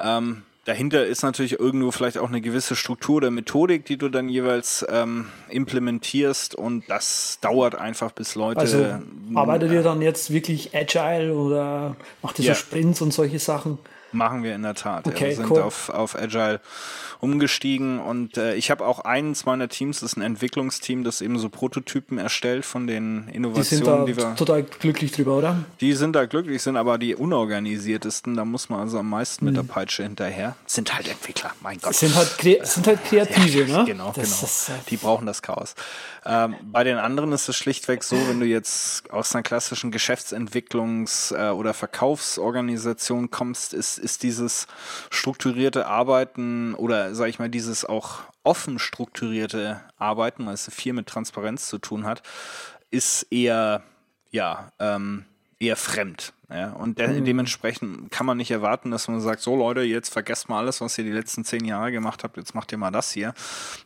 [0.00, 4.28] Ähm, Dahinter ist natürlich irgendwo vielleicht auch eine gewisse Struktur der Methodik, die du dann
[4.28, 8.58] jeweils ähm, implementierst und das dauert einfach bis Leute.
[8.58, 8.84] Also
[9.34, 12.54] arbeitet ihr dann jetzt wirklich agile oder macht ihr ja.
[12.54, 13.78] so Sprints und solche Sachen?
[14.16, 15.06] Machen wir in der Tat.
[15.06, 15.62] Okay, ja, wir sind cool.
[15.62, 16.60] auf, auf Agile
[17.20, 21.38] umgestiegen und äh, ich habe auch eins meiner Teams, das ist ein Entwicklungsteam, das eben
[21.38, 24.36] so Prototypen erstellt von den Innovationen, die, sind da die wir.
[24.36, 25.64] Total glücklich drüber, oder?
[25.80, 28.36] Die sind da glücklich, sind aber die unorganisiertesten.
[28.36, 29.50] Da muss man also am meisten mhm.
[29.50, 29.68] mit der mhm.
[29.68, 30.56] Peitsche hinterher.
[30.66, 31.94] Sind halt Entwickler, mein Gott.
[31.94, 33.84] Sind halt, sind halt Kreative, ja, ne?
[33.86, 34.46] Genau, das genau.
[34.46, 35.74] Ist, äh die brauchen das Chaos.
[36.24, 41.34] Ähm, bei den anderen ist es schlichtweg so, wenn du jetzt aus einer klassischen Geschäftsentwicklungs-
[41.34, 44.68] äh, oder Verkaufsorganisation kommst, ist, ist dieses
[45.10, 51.08] strukturierte Arbeiten oder sage ich mal, dieses auch offen strukturierte Arbeiten, weil es viel mit
[51.08, 52.22] Transparenz zu tun hat,
[52.90, 53.82] ist eher,
[54.30, 55.24] ja, ähm,
[55.58, 56.32] eher fremd.
[56.48, 56.72] Ja?
[56.72, 57.24] Und de mhm.
[57.24, 60.96] dementsprechend kann man nicht erwarten, dass man sagt, so Leute, jetzt vergesst mal alles, was
[60.98, 63.34] ihr die letzten zehn Jahre gemacht habt, jetzt macht ihr mal das hier,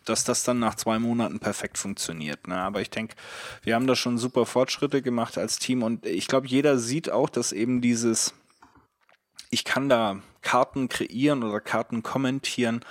[0.05, 2.49] dass das dann nach zwei Monaten perfekt funktioniert.
[2.49, 2.57] Ne?
[2.57, 3.15] Aber ich denke,
[3.63, 7.31] wir haben da schon super Fortschritte gemacht als Team und ich glaube, jeder sieht auch,
[7.31, 8.35] dass eben dieses,
[9.51, 12.85] ich kann da Karten kreieren oder Karten kommentieren,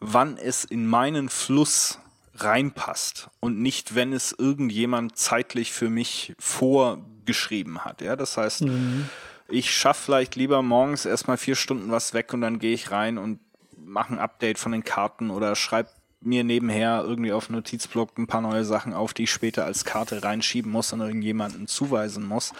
[0.00, 1.98] wann es in meinen Fluss
[2.36, 8.02] reinpasst und nicht, wenn es irgendjemand zeitlich für mich vorgeschrieben hat.
[8.02, 9.08] Ja, das heißt, mhm.
[9.48, 13.18] ich schaffe vielleicht lieber morgens erstmal vier Stunden was weg und dann gehe ich rein
[13.18, 13.40] und
[13.76, 18.40] mache ein Update von den Karten oder schreibe mir nebenher irgendwie auf Notizblock ein paar
[18.40, 22.52] neue Sachen auf, die ich später als Karte reinschieben muss und irgendjemanden zuweisen muss.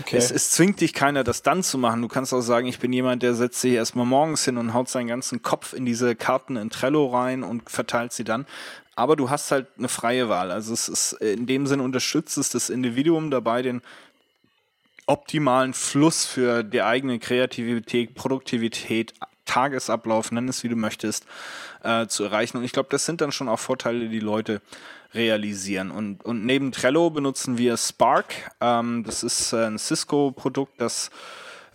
[0.00, 0.16] Okay.
[0.16, 2.02] Es, es zwingt dich keiner, das dann zu machen.
[2.02, 4.88] Du kannst auch sagen, ich bin jemand, der setzt sich erstmal morgens hin und haut
[4.88, 8.46] seinen ganzen Kopf in diese Karten in Trello rein und verteilt sie dann.
[8.94, 10.50] Aber du hast halt eine freie Wahl.
[10.50, 13.80] Also es ist in dem Sinn unterstützt es das Individuum dabei, den
[15.06, 19.14] optimalen Fluss für die eigene Kreativität, Produktivität,
[19.48, 21.26] Tagesablauf, nenn es wie du möchtest,
[21.82, 22.58] äh, zu erreichen.
[22.58, 24.60] Und ich glaube, das sind dann schon auch Vorteile, die Leute
[25.14, 25.90] realisieren.
[25.90, 28.52] Und, und neben Trello benutzen wir Spark.
[28.60, 31.10] Ähm, das ist äh, ein Cisco-Produkt, das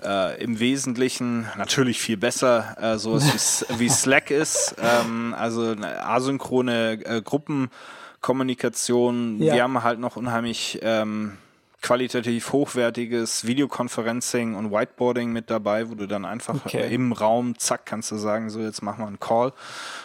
[0.03, 4.75] äh, im Wesentlichen natürlich viel besser äh, sowas wie, wie Slack ist.
[4.81, 9.41] Ähm, also eine asynchrone äh, Gruppenkommunikation.
[9.41, 9.55] Ja.
[9.55, 11.37] Wir haben halt noch unheimlich ähm,
[11.83, 16.91] qualitativ hochwertiges Videoconferencing und Whiteboarding mit dabei, wo du dann einfach Okay.
[16.93, 19.51] im Raum, zack, kannst du sagen, so jetzt machen wir einen Call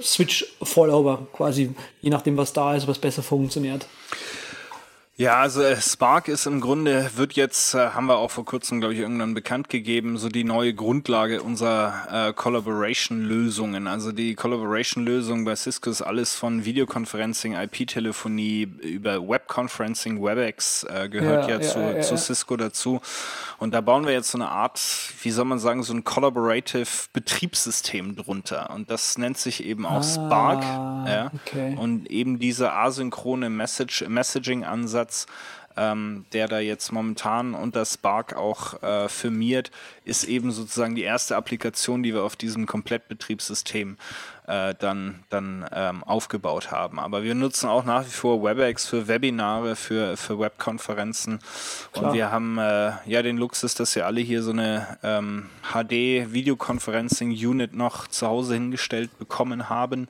[0.00, 3.88] Switch-Follower quasi, je nachdem, was da ist, was besser funktioniert?
[5.18, 8.80] Ja, also äh, Spark ist im Grunde, wird jetzt, äh, haben wir auch vor kurzem,
[8.80, 13.86] glaube ich, irgendwann bekannt gegeben, so die neue Grundlage unserer äh, Collaboration-Lösungen.
[13.86, 21.48] Also die Collaboration-Lösung bei Cisco ist alles von Videoconferencing, IP-Telefonie über Webconferencing, WebEx äh, gehört
[21.48, 22.18] Ja, ja, zu, ja, zu.
[22.18, 23.00] Cisco dazu.
[23.56, 24.78] Und da bauen wir jetzt so eine Art,
[25.22, 28.68] wie soll man sagen, so ein Collaborative Betriebssystem drunter.
[28.68, 30.62] Und das nennt sich eben auch Spark.
[30.62, 31.06] Ja.
[31.06, 31.74] Ah, okay.
[31.80, 35.05] Und eben dieser asynchrone Message, Messaging-Ansatz,
[35.76, 39.70] ähm, der da jetzt momentan unter Spark auch äh, firmiert,
[40.04, 43.98] ist eben sozusagen die erste Applikation, die wir auf diesem Komplettbetriebssystem
[44.46, 46.98] äh, dann, dann ähm, aufgebaut haben.
[46.98, 51.40] Aber wir nutzen auch nach wie vor WebEx für Webinare, für, für Webkonferenzen.
[51.92, 52.06] Klar.
[52.06, 57.74] Und wir haben äh, ja den Luxus, dass wir alle hier so eine ähm, HD-Videoconferencing-Unit
[57.74, 60.08] noch zu Hause hingestellt bekommen haben.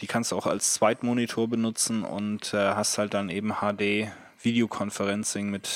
[0.00, 4.10] Die kannst du auch als Zweitmonitor benutzen und äh, hast halt dann eben HD
[4.46, 5.68] Videoconferencing mit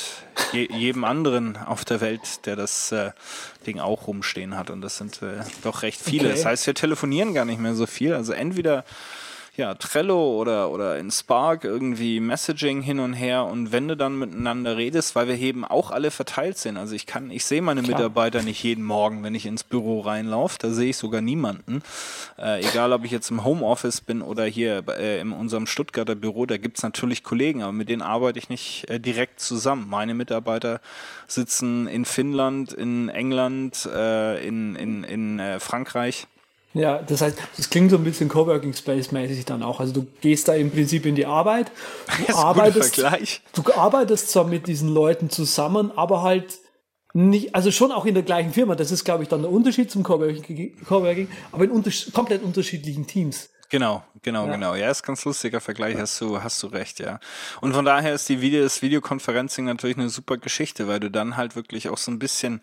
[0.53, 3.11] je, jedem anderen auf der Welt, der das äh,
[3.67, 4.71] Ding auch rumstehen hat.
[4.71, 6.29] Und das sind äh, doch recht viele.
[6.29, 6.37] Okay.
[6.37, 8.15] Das heißt, wir telefonieren gar nicht mehr so viel.
[8.15, 8.85] Also entweder
[9.57, 14.19] ja, Trello oder, oder in Spark irgendwie Messaging hin und her und wenn du dann
[14.19, 16.77] miteinander redest, weil wir eben auch alle verteilt sind.
[16.77, 17.99] Also ich kann, ich sehe meine Klar.
[17.99, 20.57] Mitarbeiter nicht jeden Morgen, wenn ich ins Büro reinlaufe.
[20.59, 21.83] Da sehe ich sogar niemanden.
[22.39, 26.47] Äh, egal, ob ich jetzt im Homeoffice bin oder hier äh, in unserem Stuttgarter Büro,
[26.47, 29.89] da gibt's natürlich Kollegen, aber mit denen arbeite ich nicht äh, direkt zusammen.
[29.89, 30.81] Meine Mitarbeiter
[31.27, 36.27] sitzen in Finnland, in England, äh, in, in, in äh, Frankreich.
[36.73, 39.81] Ja, das heißt, das klingt so ein bisschen Coworking Space mäßig dann auch.
[39.81, 41.73] Also du gehst da im Prinzip in die Arbeit,
[42.29, 46.59] du arbeitest, du arbeitest zwar mit diesen Leuten zusammen, aber halt
[47.13, 48.77] nicht, also schon auch in der gleichen Firma.
[48.77, 53.05] Das ist, glaube ich, dann der Unterschied zum Coworking, Coworking aber in unters komplett unterschiedlichen
[53.07, 53.51] Teams.
[53.69, 54.53] Genau, genau, Ja.
[54.53, 54.75] genau.
[54.75, 57.21] Ja, ist ganz lustiger Vergleich, hast du, hast du recht, ja.
[57.61, 61.37] Und von daher ist die Video, das Videoconferencing natürlich eine super Geschichte, weil du dann
[61.37, 62.63] halt wirklich auch so ein bisschen,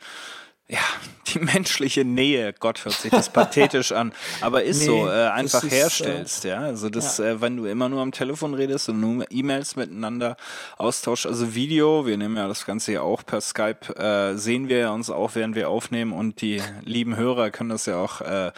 [0.69, 0.79] ja,
[1.27, 5.63] die menschliche Nähe, Gott hört sich das pathetisch an, aber ist Nee, so, äh, einfach
[5.63, 6.59] ist, herstellst, ja.
[6.59, 10.35] Also das, Äh, wenn du immer nur am Telefon redest und nur E-Mails miteinander
[10.77, 14.77] austauschst, also Video, wir nehmen ja das Ganze ja auch per Skype, äh, sehen wir
[14.77, 18.51] ja uns auch, während wir aufnehmen und die lieben Hörer können das ja auch äh,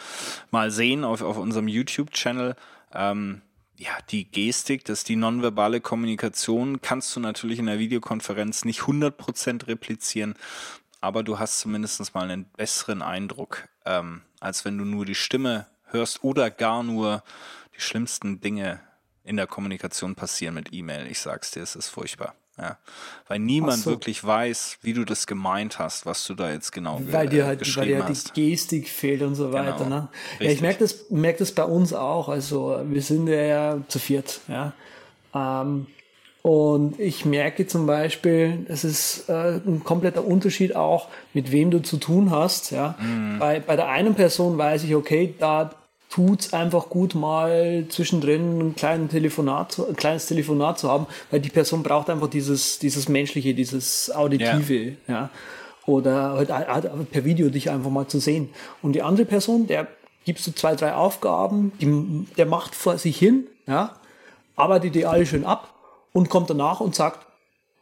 [0.50, 2.56] mal sehen auf, auf unserem YouTube-Channel.
[2.92, 3.42] Ähm,
[3.80, 8.80] ja, die Gestik, das ist die nonverbale Kommunikation, kannst du natürlich in der Videokonferenz nicht
[8.82, 10.34] 100% replizieren,
[11.00, 15.66] aber du hast zumindest mal einen besseren Eindruck, ähm, als wenn du nur die Stimme
[15.86, 17.22] hörst oder gar nur
[17.76, 18.80] die schlimmsten Dinge
[19.24, 21.06] in der Kommunikation passieren mit E-Mail.
[21.06, 22.34] Ich sag's dir, es ist furchtbar.
[22.58, 22.76] Ja.
[23.26, 23.90] Weil niemand so.
[23.90, 27.60] wirklich weiß, wie du das gemeint hast, was du da jetzt genau Weil dir halt,
[27.60, 28.36] weil geschrieben dir halt hast.
[28.36, 29.84] die Gestik fehlt und so weiter.
[29.84, 29.88] Genau.
[29.88, 30.08] Ne?
[30.40, 32.28] Ja, ich merke das, merk das bei uns auch.
[32.28, 34.40] Also wir sind ja zu viert.
[34.48, 34.74] Ja.
[35.34, 35.86] Ähm,
[36.42, 41.82] und ich merke zum Beispiel, es ist äh, ein kompletter Unterschied auch, mit wem du
[41.82, 42.70] zu tun hast.
[42.70, 42.94] Ja.
[43.00, 43.38] Mhm.
[43.38, 45.70] Bei, bei der einen Person weiß ich, okay, da
[46.08, 51.40] tut's einfach gut, mal zwischendrin ein, kleines Telefonat, zu- ein kleines Telefonat zu haben, weil
[51.40, 54.96] die Person braucht einfach dieses, dieses Menschliche, dieses Auditive.
[55.06, 55.28] Ja.
[55.86, 58.48] Oder halt a- per Video dich einfach mal zu sehen.
[58.82, 59.86] Und die andere Person, der
[60.24, 63.94] gibst du zwei, drei Aufgaben, die, der macht vor sich hin, ja,
[64.56, 65.69] arbeitet die alle schön ab
[66.12, 67.26] und kommt danach und sagt,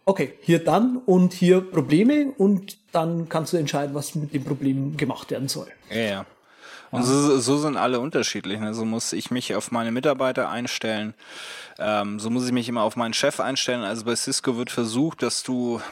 [0.05, 4.97] okay, hier dann und hier Probleme und dann kannst du entscheiden, was mit dem Problem
[4.97, 5.69] gemacht werden soll.
[5.91, 6.27] Ja, ja.
[6.91, 8.59] Und so, so sind alle unterschiedlich.
[8.61, 8.73] Ne?
[8.73, 11.15] So muss ich mich auf meine Mitarbeiter einstellen.
[11.79, 13.83] Ähm, so muss ich mich immer auf meinen Chef einstellen.
[13.83, 15.83] Also bei Cisco wird versucht, dass du,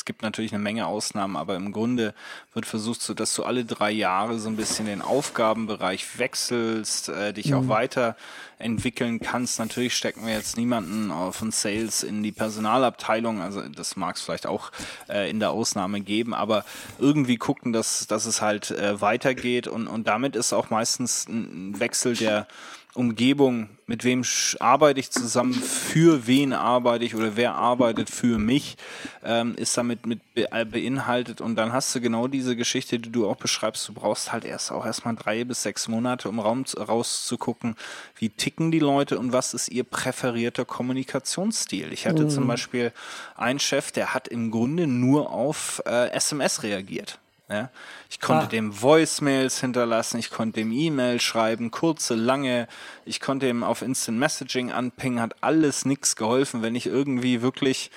[0.00, 2.14] es gibt natürlich eine Menge Ausnahmen, aber im Grunde
[2.54, 7.34] wird versucht, so, dass du alle drei Jahre so ein bisschen den Aufgabenbereich wechselst, äh,
[7.34, 9.58] dich auch weiterentwickeln kannst.
[9.58, 13.42] Natürlich stecken wir jetzt niemanden äh, von Sales in die Personalabteilung.
[13.42, 14.72] Also das mag es vielleicht auch
[15.10, 16.64] äh, in der Ausnahme geben, aber
[16.98, 21.78] irgendwie gucken, dass, dass es halt äh, weitergeht und, und damit ist auch meistens ein
[21.78, 22.46] Wechsel der
[22.94, 24.24] Umgebung, mit wem
[24.58, 28.76] arbeite ich zusammen, für wen arbeite ich oder wer arbeitet für mich,
[29.24, 31.40] ähm, ist damit mit beinhaltet.
[31.40, 33.88] Und dann hast du genau diese Geschichte, die du auch beschreibst.
[33.88, 37.76] Du brauchst halt erst auch erstmal drei bis sechs Monate, um Raum rauszugucken,
[38.16, 41.92] wie ticken die Leute und was ist ihr präferierter Kommunikationsstil.
[41.92, 42.30] Ich hatte mhm.
[42.30, 42.92] zum Beispiel
[43.36, 47.18] einen Chef, der hat im Grunde nur auf äh, SMS reagiert.
[47.50, 47.70] Ja?
[48.08, 48.48] Ich konnte ah.
[48.48, 52.68] dem Voicemails hinterlassen, ich konnte dem E-Mail schreiben, kurze, lange,
[53.04, 57.90] ich konnte ihm auf Instant Messaging anpingen, hat alles nichts geholfen, wenn ich irgendwie wirklich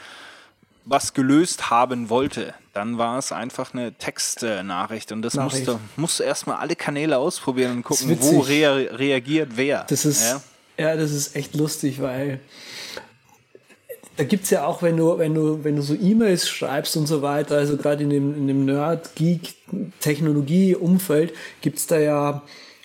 [0.85, 5.67] was gelöst haben wollte, dann war es einfach eine Textnachricht und das Nachricht.
[5.67, 9.85] musste, musste erstmal alle Kanäle ausprobieren und gucken, wo rea reagiert wer.
[9.87, 10.41] Das ist, ja?
[10.77, 12.41] ja, das ist echt lustig, weil
[14.17, 17.07] da gibt es ja auch, wenn du, wenn du, wenn du so E-Mails schreibst und
[17.07, 19.55] so weiter, also gerade in dem, in dem Nerd, Geek,
[20.01, 22.43] Technologie-Umfeld, gibt es da ja,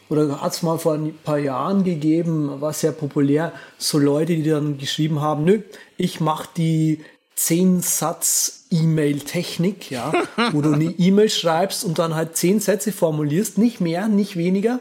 [0.08, 4.48] oder hat es mal vor ein paar Jahren gegeben, war sehr populär, so Leute, die
[4.48, 5.60] dann geschrieben haben, nö,
[5.98, 10.12] ich mache die zehn Satz E-Mail-Technik, ja,
[10.52, 14.80] wo du eine E-Mail schreibst und dann halt zehn Sätze formulierst, nicht mehr, nicht weniger,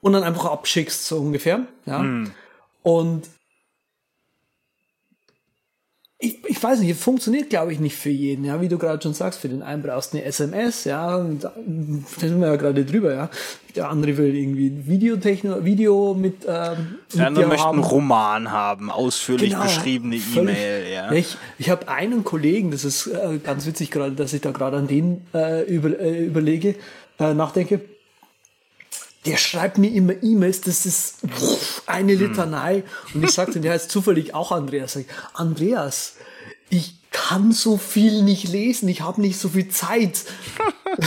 [0.00, 1.98] und dann einfach abschickst, so ungefähr, ja.
[1.98, 2.30] Mm.
[2.82, 3.28] Und
[6.20, 9.14] ich, ich weiß nicht, funktioniert glaube ich nicht für jeden, ja, wie du gerade schon
[9.14, 11.52] sagst, für den einen brauchst du eine SMS, ja, und da
[12.18, 13.30] sind wir ja gerade drüber, ja.
[13.76, 19.50] Der andere will irgendwie Videotechno, Video mit, ähm, Der andere möchte einen Roman haben, ausführlich
[19.50, 21.12] genau, beschriebene E-Mail, ja.
[21.12, 24.76] Ich, ich habe einen Kollegen, das ist äh, ganz witzig gerade, dass ich da gerade
[24.76, 26.74] an den äh, über, äh, überlege,
[27.20, 27.80] äh, nachdenke,
[29.24, 31.18] der schreibt mir immer E-Mails, das ist
[31.88, 32.18] eine hm.
[32.18, 32.84] Litanei.
[33.14, 34.96] Und ich sagte, der heißt zufällig auch Andreas.
[34.96, 36.14] Ich, Andreas,
[36.70, 40.24] ich kann so viel nicht lesen, ich habe nicht so viel Zeit.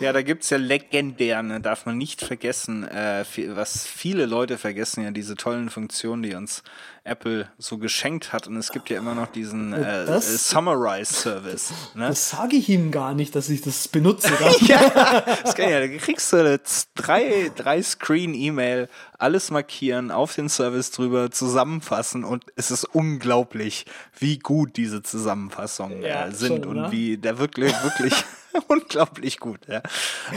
[0.00, 1.60] ja, da gibt's ja legendär, ne?
[1.60, 6.62] darf man nicht vergessen, äh, was viele Leute vergessen, ja, diese tollen Funktionen, die uns
[7.04, 8.46] Apple so geschenkt hat.
[8.46, 11.72] Und es gibt ja immer noch diesen äh, das, äh, Summarize-Service.
[11.94, 12.08] Ne?
[12.08, 14.32] Das sage ich ihm gar nicht, dass ich das benutze.
[14.60, 16.60] ja, das kann ja, da kriegst du eine
[16.94, 23.86] drei, drei Screen-E-Mail, alles markieren, auf den Service drüber, zusammenfassen und es ist unglaublich,
[24.18, 26.92] wie gut diese Zusammenfassungen ja, äh, sind schon, und ne?
[26.92, 28.14] wie der wirklich, wirklich
[28.68, 29.60] unglaublich gut.
[29.68, 29.82] Ja.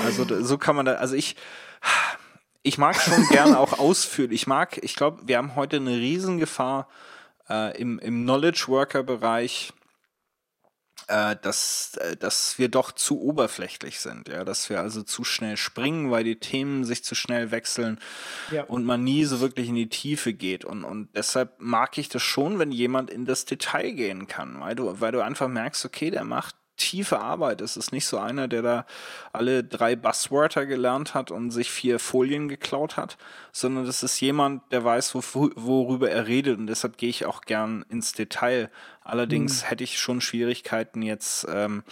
[0.04, 1.36] Also so kann man da, also ich
[2.65, 4.32] ich mag schon gerne auch ausführen.
[4.32, 6.89] Ich mag, ich glaube, wir haben heute eine Riesengefahr
[7.47, 9.71] äh, im, im Knowledge Worker Bereich,
[11.08, 15.58] äh, dass, äh, dass wir doch zu oberflächlich sind, ja, dass wir also zu schnell
[15.58, 17.99] springen, weil die Themen sich zu schnell wechseln
[18.49, 18.63] ja.
[18.63, 20.65] und man nie so wirklich in die Tiefe geht.
[20.65, 24.75] Und, und deshalb mag ich das schon, wenn jemand in das Detail gehen kann, weil
[24.75, 27.61] du, weil du einfach merkst, okay, der macht tiefe Arbeit.
[27.61, 28.85] Es ist nicht so einer, der da
[29.33, 33.17] alle drei Buzzwörter gelernt hat und sich vier Folien geklaut hat,
[33.51, 37.41] sondern das ist jemand, der weiß, wo, worüber er redet und deshalb gehe ich auch
[37.41, 38.69] gern ins Detail.
[39.03, 39.67] Allerdings mhm.
[39.67, 41.83] hätte ich schon Schwierigkeiten jetzt ähm,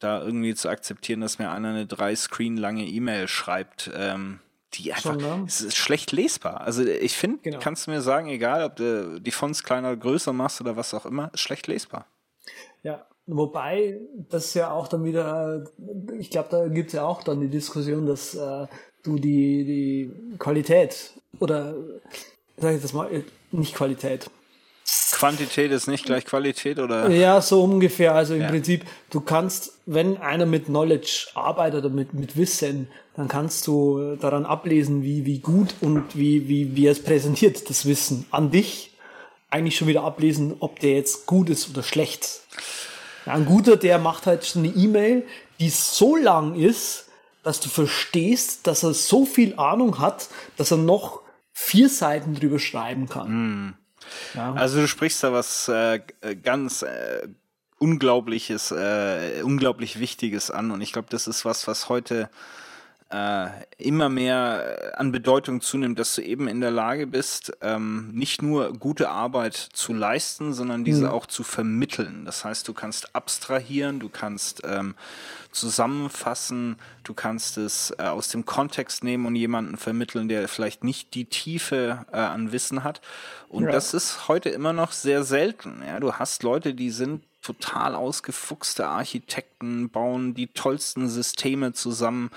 [0.00, 3.90] da irgendwie zu akzeptieren, dass mir einer eine drei Screen lange E-Mail schreibt.
[3.94, 4.40] Ähm,
[4.74, 5.44] die einfach, ne?
[5.46, 6.62] es ist schlecht lesbar.
[6.62, 7.58] Also ich finde, genau.
[7.60, 10.94] kannst du mir sagen, egal ob du die Fonts kleiner oder größer machst oder was
[10.94, 12.06] auch immer, ist schlecht lesbar.
[13.26, 15.64] Wobei das ja auch dann wieder,
[16.18, 18.66] ich glaube, da gibt es ja auch dann die Diskussion, dass äh,
[19.02, 21.74] du die, die Qualität oder
[22.56, 24.30] sag ich das mal, nicht Qualität.
[25.12, 27.08] Quantität ist nicht gleich Qualität, oder?
[27.10, 28.14] Ja, so ungefähr.
[28.14, 28.48] Also im ja.
[28.48, 34.16] Prinzip, du kannst, wenn einer mit Knowledge arbeitet oder mit, mit Wissen, dann kannst du
[34.16, 38.50] daran ablesen, wie, wie gut und wie, wie, wie er es präsentiert, das Wissen an
[38.50, 38.92] dich.
[39.50, 42.40] Eigentlich schon wieder ablesen, ob der jetzt gut ist oder schlecht.
[43.26, 45.26] Ja, ein guter, der macht halt eine E-Mail,
[45.60, 47.06] die so lang ist,
[47.42, 51.20] dass du verstehst, dass er so viel Ahnung hat, dass er noch
[51.52, 53.66] vier Seiten drüber schreiben kann.
[53.66, 53.74] Mm.
[54.34, 54.52] Ja.
[54.54, 56.00] Also du sprichst da was äh,
[56.42, 57.28] ganz äh,
[57.78, 62.30] Unglaubliches, äh, unglaublich Wichtiges an und ich glaube, das ist was, was heute
[63.12, 68.40] äh, immer mehr an Bedeutung zunimmt, dass du eben in der Lage bist, ähm, nicht
[68.40, 71.10] nur gute Arbeit zu leisten, sondern diese mhm.
[71.10, 72.24] auch zu vermitteln.
[72.24, 74.94] Das heißt, du kannst abstrahieren, du kannst ähm,
[75.50, 81.14] zusammenfassen, du kannst es äh, aus dem Kontext nehmen und jemanden vermitteln, der vielleicht nicht
[81.14, 83.02] die Tiefe äh, an Wissen hat.
[83.50, 83.72] Und ja.
[83.72, 85.82] das ist heute immer noch sehr selten.
[85.86, 86.00] Ja?
[86.00, 92.30] Du hast Leute, die sind total ausgefuchste Architekten, bauen die tollsten Systeme zusammen.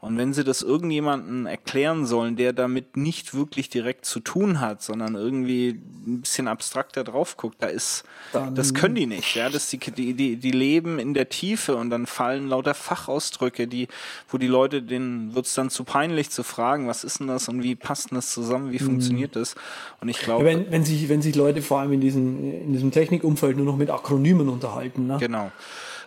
[0.00, 4.80] Und wenn sie das irgendjemanden erklären sollen, der damit nicht wirklich direkt zu tun hat,
[4.80, 9.34] sondern irgendwie ein bisschen abstrakter drauf guckt, da ist, dann das können die nicht.
[9.34, 13.66] Ja, das die, die, die, die leben in der Tiefe und dann fallen lauter Fachausdrücke,
[13.66, 13.88] die,
[14.28, 17.48] wo die Leute, denen wird es dann zu peinlich zu fragen, was ist denn das
[17.48, 18.86] und wie passt denn das zusammen, wie mhm.
[18.86, 19.56] funktioniert das?
[20.00, 20.44] Und ich glaube.
[20.44, 23.76] Wenn, wenn sich, wenn sich Leute vor allem in diesem, in diesem Technikumfeld nur noch
[23.76, 25.16] mit Akronymen unterhalten, ne?
[25.18, 25.50] Genau.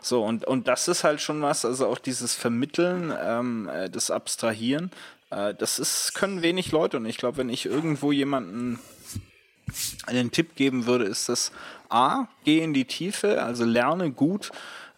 [0.01, 4.09] So, und, und das ist halt schon was, also auch dieses Vermitteln, ähm, äh, das
[4.09, 4.91] Abstrahieren,
[5.29, 6.97] äh, das ist, können wenig Leute.
[6.97, 8.79] Und ich glaube, wenn ich irgendwo jemanden
[10.07, 11.51] einen Tipp geben würde, ist das
[11.89, 14.51] A, geh in die Tiefe, also lerne gut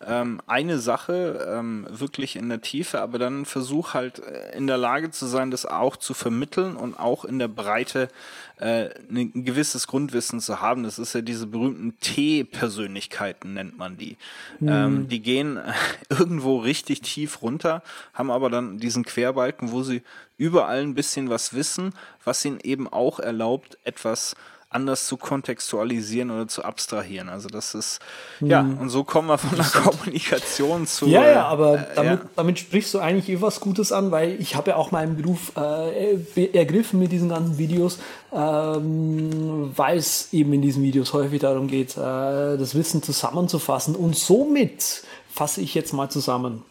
[0.08, 4.78] ähm, eine Sache ähm, wirklich in der Tiefe, aber dann versuch halt äh, in der
[4.78, 8.10] Lage zu sein, das auch zu vermitteln und auch in der Breite
[8.58, 10.84] äh, ein gewisses Grundwissen zu haben.
[10.84, 14.18] Das ist ja diese berühmten T-Persönlichkeiten, nennt man die.
[14.60, 14.70] Mhm.
[14.70, 15.60] Ähm, die gehen
[16.10, 17.84] irgendwo richtig tief runter,
[18.14, 20.02] haben aber dann diesen Querbalken, wo sie
[20.38, 21.94] überall ein bisschen was wissen,
[22.24, 24.36] was ihnen eben auch erlaubt, etwas
[24.74, 27.30] anders zu kontextualisieren oder zu abstrahieren.
[27.30, 28.00] Also das ist,
[28.40, 28.50] hm.
[28.50, 31.08] ja, und so kommen wir von der Kommunikation zu.
[31.08, 32.30] Ja, ja, aber äh, damit, ja.
[32.36, 35.52] damit sprichst du eigentlich eh was Gutes an, weil ich habe ja auch meinen Beruf
[35.56, 38.00] äh, ergriffen mit diesen ganzen Videos,
[38.32, 44.16] ähm, weil es eben in diesen Videos häufig darum geht, äh, das Wissen zusammenzufassen und
[44.16, 46.64] somit fasse ich jetzt mal zusammen.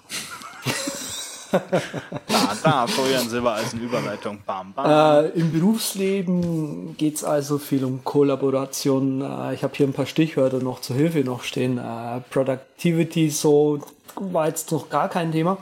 [1.52, 4.38] da, da, Florian Silber als eine Überleitung.
[4.46, 5.24] Bam, bam.
[5.24, 9.20] Äh, Im Berufsleben geht es also viel um Kollaboration.
[9.20, 11.78] Äh, ich habe hier ein paar Stichwörter noch zur Hilfe noch stehen.
[11.78, 13.80] Äh, Productivity, so
[14.16, 15.58] war jetzt noch gar kein Thema.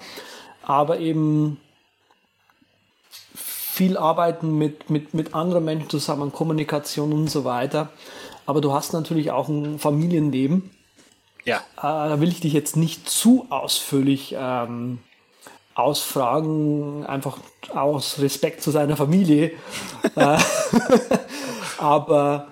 [0.62, 1.59] Aber eben
[3.34, 7.88] viel arbeiten mit, mit, mit anderen Menschen zusammen, Kommunikation und so weiter.
[8.47, 10.70] Aber du hast natürlich auch ein Familienleben.
[11.45, 11.59] Ja.
[11.78, 14.99] Äh, da will ich dich jetzt nicht zu ausführlich ähm,
[15.75, 17.39] ausfragen, einfach
[17.75, 19.53] aus Respekt zu seiner Familie.
[20.16, 20.39] Äh,
[21.79, 22.49] aber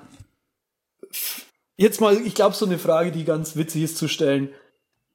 [1.77, 4.51] jetzt mal, ich glaube, so eine Frage, die ganz witzig ist zu stellen.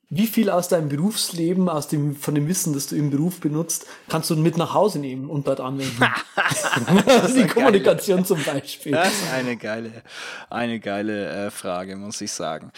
[0.10, 3.88] Wie viel aus deinem Berufsleben, aus dem, von dem Wissen, das du im Beruf benutzt,
[4.10, 6.04] kannst du mit nach Hause nehmen und dort anwenden?
[7.36, 8.28] die Kommunikation geile.
[8.28, 8.91] zum Beispiel.
[8.91, 10.04] Das ist eine geile,
[10.49, 12.72] eine geile äh, Frage, muss ich sagen.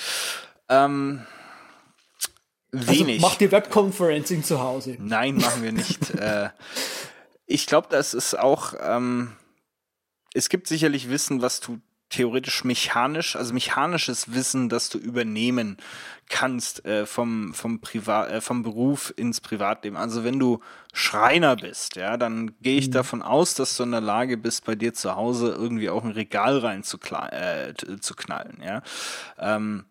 [0.70, 1.26] Ähm,
[2.76, 3.18] wenig.
[3.18, 4.98] Also macht ihr Webconferencing zu Hause?
[5.00, 6.10] Nein, machen wir nicht.
[6.16, 6.50] äh,
[7.46, 9.34] ich glaube, das ist auch, ähm,
[10.34, 15.78] es gibt sicherlich Wissen, was du theoretisch mechanisch, also mechanisches Wissen, das du übernehmen
[16.30, 19.98] kannst äh, vom vom Privat, äh, vom Beruf ins Privatleben.
[19.98, 20.60] Also wenn du
[20.94, 22.94] Schreiner bist, ja, dann gehe ich mhm.
[22.94, 26.12] davon aus, dass du in der Lage bist, bei dir zu Hause irgendwie auch ein
[26.12, 26.98] Regal rein zu,
[27.32, 28.82] äh, zu knallen, ja.
[29.38, 29.86] Ähm,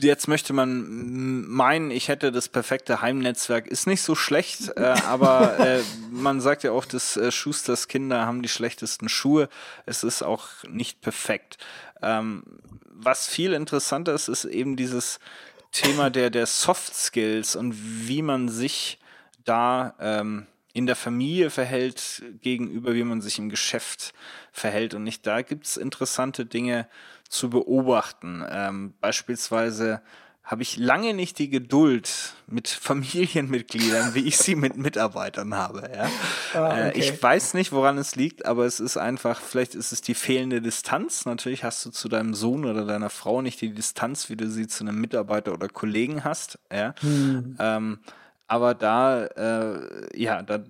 [0.00, 3.66] jetzt möchte man meinen, ich hätte das perfekte Heimnetzwerk.
[3.66, 8.26] Ist nicht so schlecht, äh, aber äh, man sagt ja auch, dass äh, Schusters Kinder
[8.26, 9.48] haben die schlechtesten Schuhe.
[9.86, 11.58] Es ist auch nicht perfekt.
[12.02, 12.42] Ähm,
[12.90, 15.20] was viel interessanter ist, ist eben dieses
[15.72, 17.74] Thema der, der Soft Skills und
[18.08, 18.98] wie man sich
[19.44, 24.14] da ähm, in der Familie verhält gegenüber, wie man sich im Geschäft
[24.52, 24.94] verhält.
[24.94, 26.88] Und nicht da gibt es interessante Dinge,
[27.28, 28.44] zu beobachten.
[28.50, 30.02] Ähm, beispielsweise
[30.48, 35.90] habe ich lange nicht die Geduld mit Familienmitgliedern, wie ich sie mit Mitarbeitern habe.
[35.94, 36.08] Ja?
[36.54, 36.98] Ah, äh, okay.
[36.98, 40.62] ich weiß nicht, woran es liegt, aber es ist einfach, vielleicht ist es die fehlende
[40.62, 41.26] Distanz.
[41.26, 44.66] Natürlich hast du zu deinem Sohn oder deiner Frau nicht die Distanz, wie du sie
[44.66, 46.58] zu einem Mitarbeiter oder Kollegen hast.
[46.72, 46.94] Ja?
[47.00, 47.56] Hm.
[47.58, 47.98] Ähm,
[48.46, 50.64] aber da, äh, ja, da,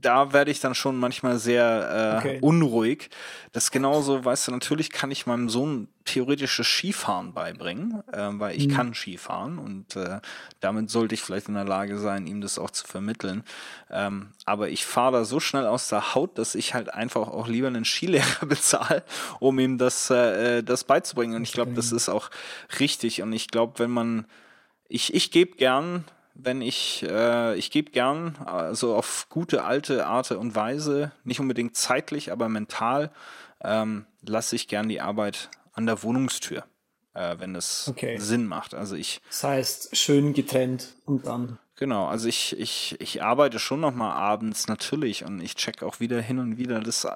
[0.00, 2.38] da werde ich dann schon manchmal sehr äh, okay.
[2.40, 3.10] unruhig.
[3.52, 8.68] Das genauso, weißt du, natürlich kann ich meinem Sohn theoretisches Skifahren beibringen, äh, weil ich
[8.68, 8.72] mhm.
[8.72, 10.20] kann Skifahren und äh,
[10.60, 13.44] damit sollte ich vielleicht in der Lage sein, ihm das auch zu vermitteln.
[13.90, 17.48] Ähm, aber ich fahre da so schnell aus der Haut, dass ich halt einfach auch
[17.48, 19.02] lieber einen Skilehrer bezahle,
[19.38, 21.36] um ihm das, äh, das beizubringen.
[21.36, 22.30] Und ich glaube, das ist auch
[22.78, 23.22] richtig.
[23.22, 24.26] Und ich glaube, wenn man,
[24.88, 30.30] ich, ich gebe gern wenn ich, äh, ich gebe gern, also auf gute alte Art
[30.32, 33.10] und Weise, nicht unbedingt zeitlich, aber mental,
[33.62, 36.64] ähm, lasse ich gern die Arbeit an der Wohnungstür,
[37.14, 38.18] äh, wenn es okay.
[38.18, 38.74] Sinn macht.
[38.74, 39.20] Also ich.
[39.28, 41.58] Das heißt, schön getrennt und dann.
[41.80, 45.98] Genau, also ich, ich, ich arbeite schon noch mal abends natürlich und ich check auch
[45.98, 47.08] wieder hin und wieder das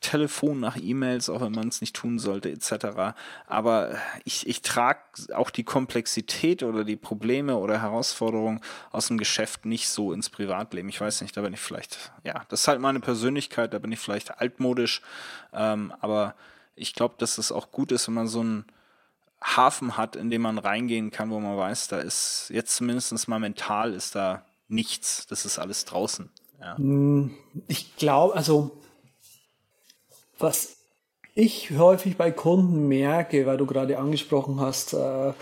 [0.00, 3.14] Telefon nach E-Mails, auch wenn man es nicht tun sollte, etc.
[3.46, 4.98] Aber ich, ich trage
[5.32, 10.88] auch die Komplexität oder die Probleme oder Herausforderungen aus dem Geschäft nicht so ins Privatleben.
[10.88, 13.92] Ich weiß nicht, da bin ich vielleicht, ja, das ist halt meine Persönlichkeit, da bin
[13.92, 15.02] ich vielleicht altmodisch,
[15.52, 16.34] ähm, aber
[16.74, 18.64] ich glaube, dass es auch gut ist, wenn man so einen
[19.42, 23.38] Hafen hat, in dem man reingehen kann, wo man weiß, da ist jetzt zumindest mal
[23.38, 25.26] mental ist da nichts.
[25.28, 26.30] Das ist alles draußen.
[26.60, 26.76] Ja.
[27.68, 28.70] Ich glaube, also
[30.38, 30.76] was
[31.34, 35.32] ich häufig bei Kunden merke, weil du gerade angesprochen hast, äh,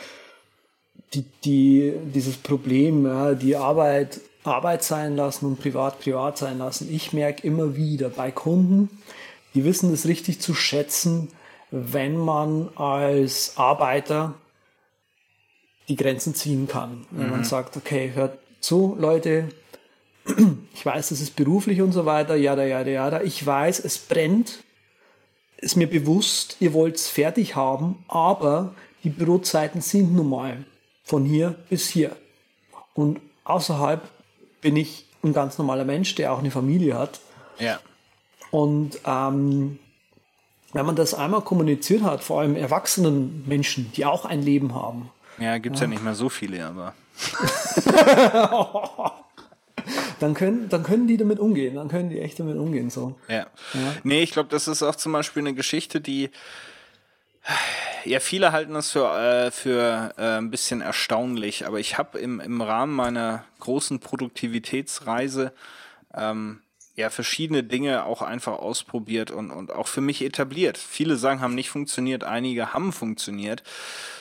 [1.15, 6.93] die, die, dieses Problem, die Arbeit Arbeit sein lassen und privat privat sein lassen.
[6.93, 8.89] Ich merke immer wieder bei Kunden,
[9.55, 11.29] die wissen es richtig zu schätzen,
[11.71, 14.35] wenn man als Arbeiter
[15.89, 17.07] die Grenzen ziehen kann.
[17.11, 17.33] Wenn mhm.
[17.33, 19.49] man sagt, okay, hört zu, Leute,
[20.75, 23.23] ich weiß, das ist beruflich und so weiter, jada, jada, jada.
[23.23, 24.65] Ich weiß, es brennt,
[25.57, 30.65] ist mir bewusst, ihr wollt es fertig haben, aber die Bürozeiten sind nun mal
[31.03, 32.15] von hier bis hier.
[32.95, 34.03] Und außerhalb
[34.61, 37.21] bin ich ein ganz normaler Mensch, der auch eine Familie hat.
[37.59, 37.81] Ja.
[38.51, 39.79] Und ähm,
[40.73, 45.11] wenn man das einmal kommuniziert hat, vor allem erwachsenen Menschen, die auch ein Leben haben.
[45.39, 45.87] Ja, gibt es ja.
[45.87, 46.95] ja nicht mehr so viele, aber.
[50.21, 52.91] dann können, dann können die damit umgehen, dann können die echt damit umgehen.
[52.91, 53.17] So.
[53.29, 53.47] Ja.
[53.75, 53.95] ja.
[54.03, 56.31] Nee, ich glaube, das ist auch zum Beispiel eine Geschichte, die
[58.05, 62.41] ja, viele halten das für, äh, für äh, ein bisschen erstaunlich, aber ich habe im,
[62.41, 65.53] im Rahmen meiner großen Produktivitätsreise
[66.15, 66.61] ähm,
[66.99, 70.77] ja verschiedene Dinge auch einfach ausprobiert und, und auch für mich etabliert.
[70.77, 73.63] Viele sagen, haben nicht funktioniert, einige haben funktioniert.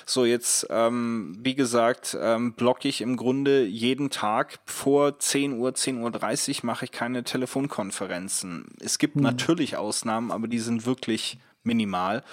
[0.05, 5.71] So, jetzt, ähm, wie gesagt, ähm, blocke ich im Grunde jeden Tag vor 10 Uhr,
[5.71, 8.67] 10.30 Uhr mache ich keine Telefonkonferenzen.
[8.80, 9.23] Es gibt mhm.
[9.23, 12.23] natürlich Ausnahmen, aber die sind wirklich minimal.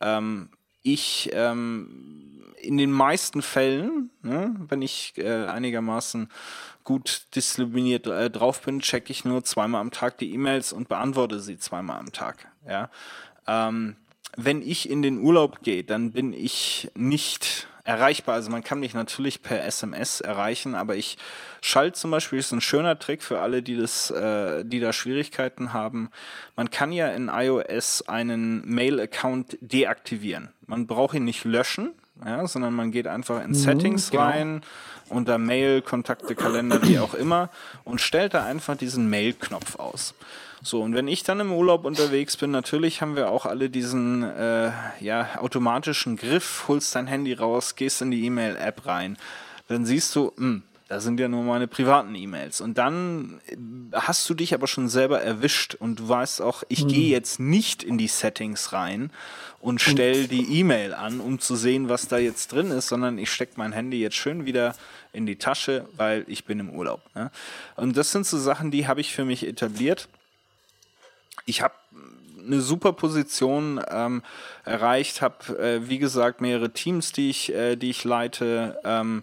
[0.00, 0.48] Ähm,
[0.82, 6.28] ich ähm, in den meisten Fällen, ne, wenn ich äh, einigermaßen
[6.84, 11.40] gut diszipliniert äh, drauf bin, checke ich nur zweimal am Tag die E-Mails und beantworte
[11.40, 12.46] sie zweimal am Tag.
[12.68, 12.90] Ja.
[13.46, 13.96] Ähm,
[14.36, 18.34] wenn ich in den Urlaub gehe, dann bin ich nicht erreichbar.
[18.34, 21.18] Also man kann mich natürlich per SMS erreichen, aber ich
[21.60, 24.92] schalte zum Beispiel, das ist ein schöner Trick für alle, die das, äh, die da
[24.92, 26.10] Schwierigkeiten haben.
[26.56, 30.48] Man kann ja in iOS einen Mail-Account deaktivieren.
[30.66, 31.92] Man braucht ihn nicht löschen,
[32.24, 34.22] ja, sondern man geht einfach in mhm, Settings genau.
[34.22, 34.60] rein,
[35.08, 37.50] unter Mail, Kontakte, Kalender, wie auch immer
[37.84, 40.14] und stellt da einfach diesen Mail-Knopf aus.
[40.62, 44.22] So, und wenn ich dann im Urlaub unterwegs bin, natürlich haben wir auch alle diesen
[44.22, 49.18] äh, ja, automatischen Griff, holst dein Handy raus, gehst in die E-Mail-App rein.
[49.68, 52.60] Dann siehst du, mh, hm, da sind ja nur meine privaten E-Mails.
[52.60, 53.56] Und dann äh,
[53.92, 56.88] hast du dich aber schon selber erwischt und du weißt auch, ich mhm.
[56.88, 59.10] gehe jetzt nicht in die Settings rein
[59.64, 63.32] und stelle die E-Mail an, um zu sehen, was da jetzt drin ist, sondern ich
[63.32, 64.74] stecke mein Handy jetzt schön wieder
[65.12, 67.00] in die Tasche, weil ich bin im Urlaub.
[67.14, 67.30] Ne?
[67.76, 70.08] Und das sind so Sachen, die habe ich für mich etabliert
[71.46, 71.74] ich habe
[72.38, 74.22] eine super Position ähm,
[74.64, 78.78] erreicht, habe äh, wie gesagt mehrere Teams, die ich, äh, die ich leite.
[78.84, 79.22] Ähm,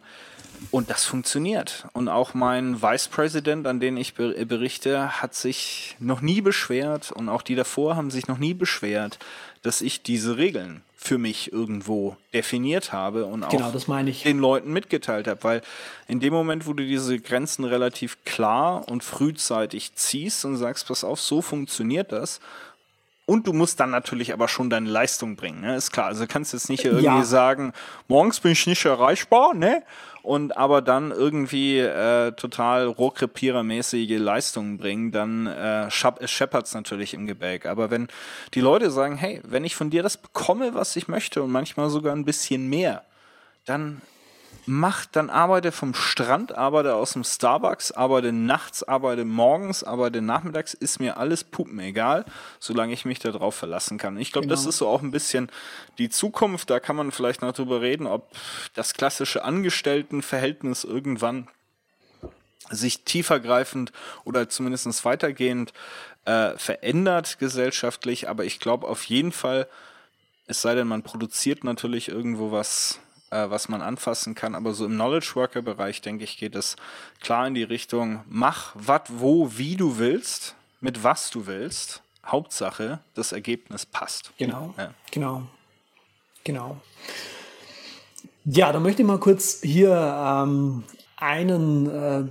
[0.69, 1.87] und das funktioniert.
[1.93, 7.29] Und auch mein Vice President, an den ich berichte, hat sich noch nie beschwert und
[7.29, 9.17] auch die davor haben sich noch nie beschwert,
[9.62, 13.74] dass ich diese Regeln für mich irgendwo definiert habe und genau, auch
[14.07, 14.24] ich.
[14.24, 15.43] den Leuten mitgeteilt habe.
[15.43, 15.62] Weil
[16.07, 21.03] in dem Moment, wo du diese Grenzen relativ klar und frühzeitig ziehst und sagst, pass
[21.03, 22.39] auf, so funktioniert das,
[23.32, 25.77] und du musst dann natürlich aber schon deine Leistung bringen, ne?
[25.77, 26.07] ist klar.
[26.07, 27.23] Also du kannst jetzt nicht irgendwie ja.
[27.23, 27.71] sagen,
[28.09, 29.84] morgens bin ich nicht erreichbar, ne?
[30.21, 37.25] Und aber dann irgendwie äh, total rohrkrepierermäßige Leistungen bringen, dann äh, scheppert es natürlich im
[37.25, 37.67] Gebäck.
[37.67, 38.09] Aber wenn
[38.53, 41.89] die Leute sagen, hey, wenn ich von dir das bekomme, was ich möchte und manchmal
[41.89, 43.05] sogar ein bisschen mehr,
[43.63, 44.01] dann
[44.66, 50.74] macht, dann arbeite vom Strand, arbeite aus dem Starbucks, arbeite nachts, arbeite morgens, arbeite nachmittags,
[50.74, 52.26] ist mir alles pupen egal,
[52.59, 54.18] solange ich mich darauf verlassen kann.
[54.18, 54.55] Ich glaube, genau.
[54.55, 55.49] das ist so auch ein bisschen
[55.97, 56.70] die Zukunft.
[56.70, 58.32] Da kann man vielleicht noch drüber reden, ob
[58.74, 61.47] das klassische Angestelltenverhältnis irgendwann
[62.70, 63.91] sich tiefergreifend
[64.24, 65.74] oder zumindest weitergehend
[66.26, 68.30] äh, verändert gesellschaftlich.
[68.30, 69.68] Aber ich glaube auf jeden Fall,
[70.47, 72.99] es sei denn, man produziert natürlich irgendwo was
[73.32, 74.55] äh, was man anfassen kann.
[74.55, 76.75] Aber so im Knowledge Worker Bereich, denke ich, geht es
[77.21, 82.01] klar in die Richtung, mach was, wo, wie du willst, mit was du willst.
[82.25, 84.32] Hauptsache, das Ergebnis passt.
[84.38, 84.93] Genau, ja.
[85.09, 85.43] genau,
[86.43, 86.79] genau.
[88.45, 90.84] Ja, da möchte ich mal kurz hier ähm,
[91.17, 92.23] einen, äh,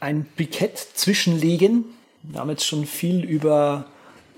[0.00, 1.84] ein Brikett zwischenlegen.
[2.22, 3.86] Wir haben jetzt schon viel über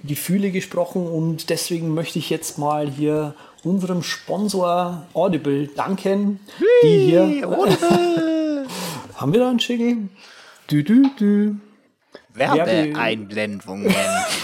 [0.03, 3.35] Gefühle gesprochen und deswegen möchte ich jetzt mal hier
[3.65, 6.41] unserem Sponsor Audible danken,
[6.83, 7.49] die hier.
[7.49, 8.67] Audible.
[9.17, 10.09] haben wir da einen Jingle?
[10.67, 11.57] Du, du, du.
[12.35, 13.93] Werbeeinblendungen.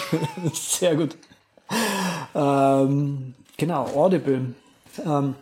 [0.52, 1.16] Sehr gut.
[2.34, 4.54] Ähm, Genau, Audible.
[5.04, 5.34] Ähm,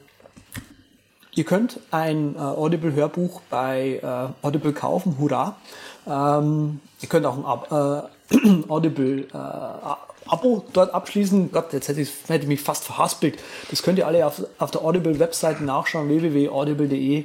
[1.35, 5.57] ihr könnt ein äh, Audible-Hörbuch bei äh, Audible kaufen, hurra.
[6.07, 9.37] Ähm, ihr könnt auch ein Ab äh, Audible äh,
[10.27, 11.53] Abo dort abschließen.
[11.53, 13.39] Gott, jetzt hätte ich, hätte ich mich fast verhaspelt.
[13.70, 17.25] Das könnt ihr alle auf, auf der Audible-Webseite nachschauen, www.audible.de.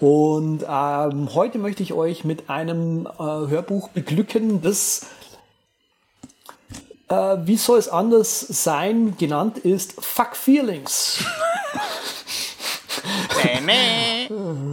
[0.00, 5.02] Und ähm, heute möchte ich euch mit einem äh, Hörbuch beglücken, das,
[7.08, 11.22] äh, wie soll es anders sein, genannt ist Fuck Feelings.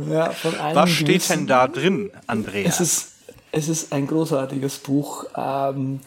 [0.09, 0.31] Ja,
[0.73, 2.79] Was steht gewissen- denn da drin, Andreas?
[2.79, 3.11] Es ist,
[3.51, 5.25] es ist ein großartiges Buch.
[5.35, 5.99] Ähm,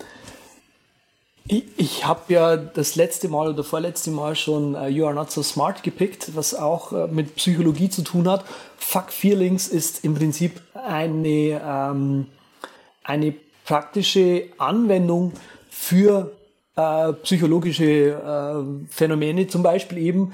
[1.47, 5.31] ich ich habe ja das letzte Mal oder vorletzte Mal schon äh, You Are Not
[5.31, 8.45] So Smart gepickt, was auch äh, mit Psychologie zu tun hat.
[8.77, 12.27] Fuck Feelings ist im Prinzip eine, ähm,
[13.05, 13.35] eine
[13.65, 15.33] praktische Anwendung
[15.71, 16.33] für
[16.77, 20.33] äh, psychologische äh, Phänomene, zum Beispiel eben,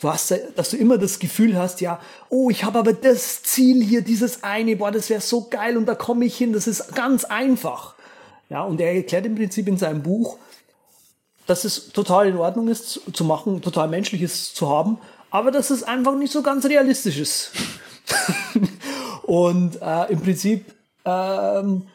[0.00, 3.82] du hast, dass du immer das Gefühl hast, ja, oh, ich habe aber das Ziel
[3.82, 6.94] hier, dieses eine, boah, das wäre so geil und da komme ich hin, das ist
[6.94, 7.95] ganz einfach.
[8.48, 10.38] Ja, und er erklärt im Prinzip in seinem Buch,
[11.46, 14.98] dass es total in Ordnung ist zu- machen, total menschlich ist zu haben,
[15.30, 17.52] aber dass es einfach nicht so ganz realistisch ist.
[19.22, 20.74] und äh, im Prinzip
[21.04, 21.86] ähm,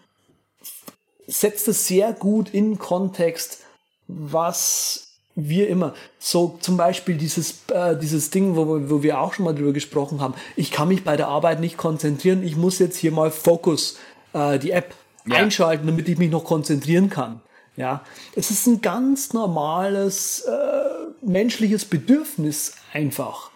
[1.27, 3.59] setzt es sehr gut in Kontext,
[4.07, 9.45] was wir immer, so zum Beispiel dieses, äh, dieses Ding, wo, wo wir auch schon
[9.45, 12.97] mal drüber gesprochen haben, ich kann mich bei der Arbeit nicht konzentrieren, ich muss jetzt
[12.97, 13.97] hier mal Focus,
[14.33, 14.93] äh, die App
[15.26, 15.36] Ja.
[15.38, 17.41] einschalten, damit ich mich noch konzentrieren kann.
[17.78, 18.01] Ja,
[18.36, 23.49] es ist ein ganz normales äh, menschliches Bedürfnis einfach.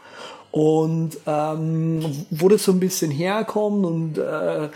[0.51, 4.69] Und ähm, wo das so ein bisschen herkommt und äh,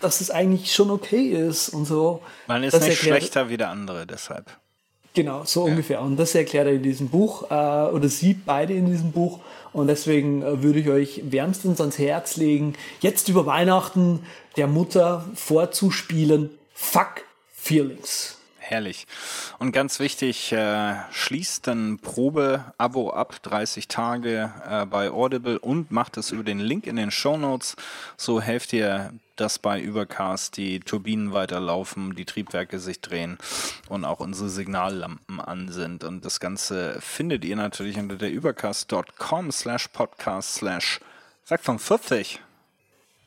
[0.00, 2.20] dass es eigentlich schon okay ist und so.
[2.48, 4.46] Man ist das nicht erklärt- schlechter wie der andere, deshalb.
[5.14, 6.02] Genau, so ungefähr.
[6.02, 9.40] Und das erklärt er in diesem Buch, äh, oder sie beide in diesem Buch.
[9.72, 14.20] Und deswegen äh, würde ich euch wärmstens ans Herz legen, jetzt über Weihnachten
[14.60, 18.36] der Mutter vorzuspielen, Fuck Feelings.
[18.58, 19.06] Herrlich.
[19.58, 26.18] Und ganz wichtig, äh, schließt ein Probe-Abo ab, 30 Tage äh, bei Audible und macht
[26.18, 27.74] es über den Link in den Show Notes.
[28.18, 33.38] So helft ihr, dass bei Übercast die Turbinen weiterlaufen, die Triebwerke sich drehen
[33.88, 36.04] und auch unsere Signallampen an sind.
[36.04, 41.00] Und das Ganze findet ihr natürlich unter der übercast.com slash podcast slash
[41.44, 42.40] 46.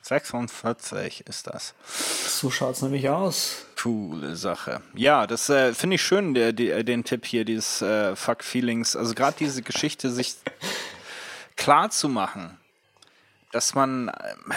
[0.03, 1.73] 46 ist das.
[1.85, 3.65] So schaut's nämlich aus.
[3.81, 4.81] Coole Sache.
[4.93, 8.95] Ja, das äh, finde ich schön, der, der, den Tipp hier, dieses äh, Fuck Feelings.
[8.95, 10.35] Also gerade diese Geschichte, sich
[11.55, 12.57] klar zu machen,
[13.51, 14.53] dass man, ähm,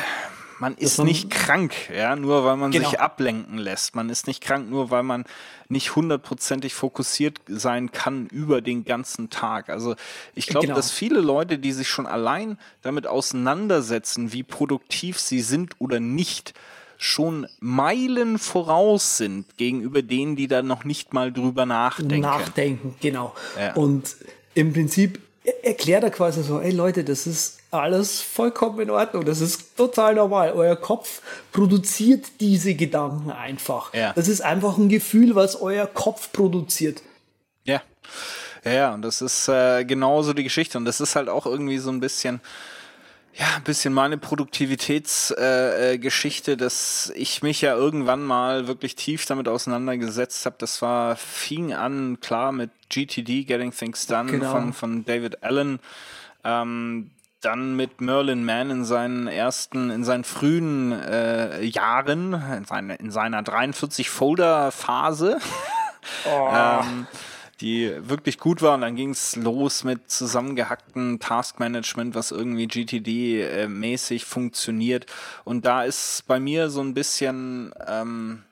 [0.58, 2.88] man ist man- nicht krank, ja, nur weil man Genau.
[2.88, 3.94] sich ablenken lässt.
[3.94, 5.24] Man ist nicht krank, nur weil man
[5.68, 9.68] nicht hundertprozentig fokussiert sein kann über den ganzen Tag.
[9.68, 9.96] Also
[10.34, 10.76] ich glaube, Genau.
[10.76, 16.54] dass viele Leute, die sich schon allein damit auseinandersetzen, wie produktiv sie sind oder nicht,
[16.98, 22.20] schon Meilen voraus sind gegenüber denen, die da noch nicht mal drüber nachdenken.
[22.20, 23.34] Nachdenken, genau.
[23.60, 23.74] Ja.
[23.74, 24.16] Und
[24.54, 29.24] im Prinzip er- erklärt er quasi so, ey Leute, das ist alles vollkommen in Ordnung,
[29.24, 30.52] das ist total normal.
[30.52, 31.22] Euer Kopf
[31.52, 33.92] produziert diese Gedanken einfach.
[33.94, 34.12] Ja.
[34.14, 37.02] Das ist einfach ein Gefühl, was euer Kopf produziert.
[37.64, 37.82] Ja.
[38.64, 40.76] Ja, ja, und das ist äh, genauso die Geschichte.
[40.76, 42.40] Und das ist halt auch irgendwie so ein bisschen,
[43.34, 49.24] ja, ein bisschen meine Produktivitätsgeschichte, äh, äh, dass ich mich ja irgendwann mal wirklich tief
[49.26, 50.56] damit auseinandergesetzt habe.
[50.58, 54.50] Das war, fing an, klar, mit GTD, Getting Things Done, Genau.
[54.50, 55.78] von, von David Allen.
[56.42, 57.10] Ähm,
[57.46, 63.12] dann mit Merlin Mann in seinen ersten, in seinen frühen äh, Jahren, in, seine, in
[63.12, 65.38] seiner 43-Folder-Phase.
[66.26, 67.06] ähm,
[67.60, 68.74] die wirklich gut war.
[68.74, 75.06] Und dann ging es los mit zusammengehacktem Taskmanagement, was irgendwie GTD-mäßig funktioniert.
[75.44, 78.42] Und da ist bei mir so ein bisschen ähm,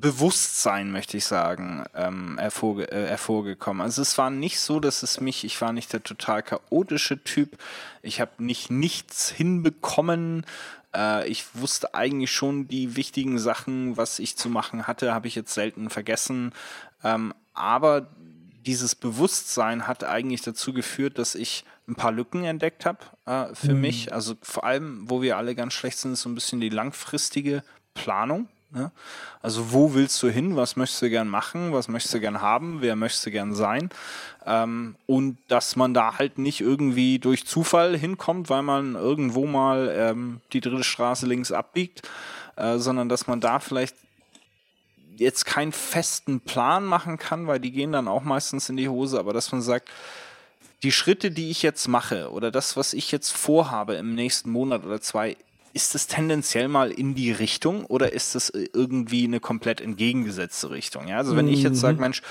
[0.00, 3.82] Bewusstsein, möchte ich sagen, ähm, hervorge äh, hervorgekommen.
[3.82, 7.58] Also es war nicht so, dass es mich, ich war nicht der total chaotische Typ.
[8.02, 10.46] Ich habe nicht nichts hinbekommen.
[10.94, 15.34] Äh, ich wusste eigentlich schon die wichtigen Sachen, was ich zu machen hatte, habe ich
[15.34, 16.52] jetzt selten vergessen.
[17.02, 18.08] Ähm, aber
[18.66, 23.74] dieses Bewusstsein hat eigentlich dazu geführt, dass ich ein paar Lücken entdeckt habe äh, für
[23.74, 24.12] mich.
[24.12, 27.62] Also vor allem, wo wir alle ganz schlecht sind, ist so ein bisschen die langfristige
[27.94, 28.48] Planung.
[28.70, 28.90] Ne?
[29.40, 30.56] Also wo willst du hin?
[30.56, 31.72] Was möchtest du gern machen?
[31.72, 32.78] Was möchtest du gern haben?
[32.80, 33.88] Wer möchtest du gern sein?
[34.44, 39.94] Ähm, und dass man da halt nicht irgendwie durch Zufall hinkommt, weil man irgendwo mal
[39.96, 42.02] ähm, die dritte Straße links abbiegt,
[42.56, 43.96] äh, sondern dass man da vielleicht
[45.16, 49.18] jetzt keinen festen Plan machen kann, weil die gehen dann auch meistens in die Hose,
[49.18, 49.88] aber dass man sagt,
[50.82, 54.84] die Schritte, die ich jetzt mache oder das, was ich jetzt vorhabe im nächsten Monat
[54.84, 55.36] oder zwei,
[55.72, 61.08] ist es tendenziell mal in die Richtung oder ist es irgendwie eine komplett entgegengesetzte Richtung?
[61.08, 62.00] Ja, also wenn ich jetzt sage, mhm.
[62.00, 62.22] Mensch,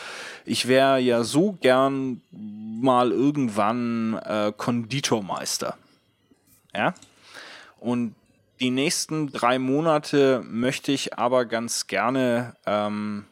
[0.46, 5.78] ich wäre ja so gern mal irgendwann äh, Konditormeister.
[6.76, 6.94] Ja.
[7.80, 8.16] Und
[8.60, 13.26] die nächsten drei Monate möchte ich aber ganz gerne ähm,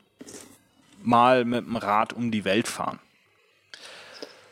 [1.04, 3.00] mal mit dem Rad um die Welt fahren.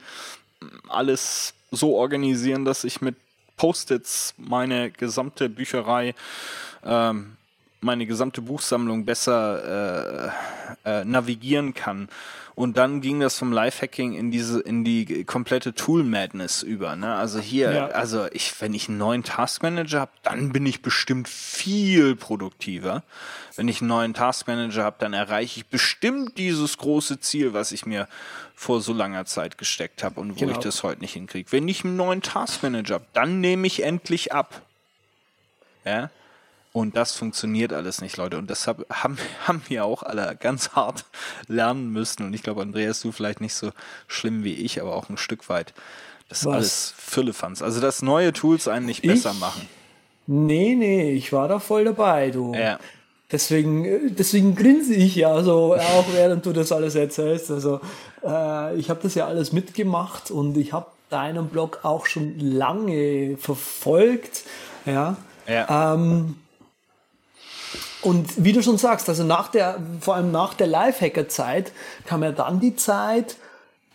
[0.87, 3.15] alles so organisieren, dass ich mit
[3.57, 6.15] Post-its meine gesamte Bücherei
[6.83, 7.35] ähm,
[7.81, 10.33] meine gesamte Buchsammlung besser
[10.85, 12.09] äh, äh, navigieren kann.
[12.59, 16.97] Und dann ging das vom Lifehacking in diese, in die komplette Tool Madness über.
[16.97, 17.15] Ne?
[17.15, 17.87] Also hier, ja.
[17.87, 23.03] also ich, wenn ich einen neuen Taskmanager habe, dann bin ich bestimmt viel produktiver.
[23.55, 27.85] Wenn ich einen neuen Taskmanager habe, dann erreiche ich bestimmt dieses große Ziel, was ich
[27.85, 28.09] mir
[28.55, 30.51] vor so langer Zeit gesteckt habe und wo genau.
[30.51, 31.53] ich das heute nicht hinkriege.
[31.53, 34.63] Wenn ich einen neuen Taskmanager habe, dann nehme ich endlich ab.
[35.85, 36.09] Ja?
[36.71, 38.37] Und das funktioniert alles nicht, Leute.
[38.37, 39.17] Und deshalb haben,
[39.47, 41.05] haben wir auch alle ganz hart
[41.47, 42.23] lernen müssen.
[42.23, 43.71] Und ich glaube, Andreas, du vielleicht nicht so
[44.07, 45.73] schlimm wie ich, aber auch ein Stück weit.
[46.29, 46.53] Das Was?
[46.53, 47.61] alles Füllefanz.
[47.61, 49.39] Also, dass neue Tools einen nicht besser ich?
[49.39, 49.67] machen.
[50.27, 52.53] Nee, nee, ich war da voll dabei, du.
[52.53, 52.77] Ja.
[53.31, 57.49] Deswegen, deswegen grinse ich ja so, auch während du das alles erzählst.
[57.49, 57.81] Also,
[58.23, 63.37] äh, ich habe das ja alles mitgemacht und ich habe deinen Blog auch schon lange
[63.37, 64.43] verfolgt.
[64.85, 65.17] Ja.
[65.47, 65.93] ja.
[65.95, 66.35] Ähm,
[68.01, 71.71] und wie du schon sagst, also nach der, vor allem nach der Lifehacker-Zeit
[72.05, 73.35] kam ja dann die Zeit,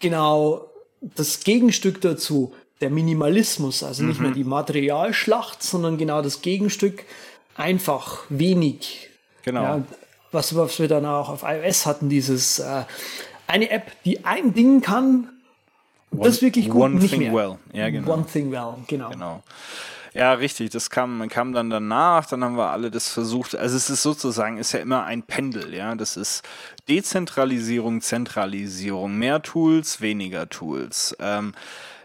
[0.00, 0.66] genau
[1.00, 4.09] das Gegenstück dazu, der Minimalismus, also mhm.
[4.11, 4.34] nicht mehr mhm.
[4.34, 7.05] die Materialschlacht, sondern genau das Gegenstück,
[7.57, 9.11] einfach wenig.
[9.42, 9.62] Genau.
[9.62, 9.82] Ja,
[10.32, 12.84] was, was wir dann auch auf iOS hatten, dieses äh,
[13.46, 15.30] eine App, die ein Ding kann,
[16.11, 17.32] one, das wirklich gut, one nicht thing mehr.
[17.32, 17.59] Well.
[17.72, 18.12] Ja, genau.
[18.12, 19.11] One thing well, genau.
[19.11, 19.42] genau.
[20.14, 20.70] Ja, richtig.
[20.70, 22.26] Das kam, kam dann danach.
[22.26, 23.56] Dann haben wir alle das versucht.
[23.56, 25.74] Also es ist sozusagen, ist ja immer ein Pendel.
[25.74, 26.42] Ja, das ist
[26.88, 29.18] Dezentralisierung, Zentralisierung.
[29.18, 31.16] Mehr Tools, weniger Tools.
[31.18, 31.52] Ähm,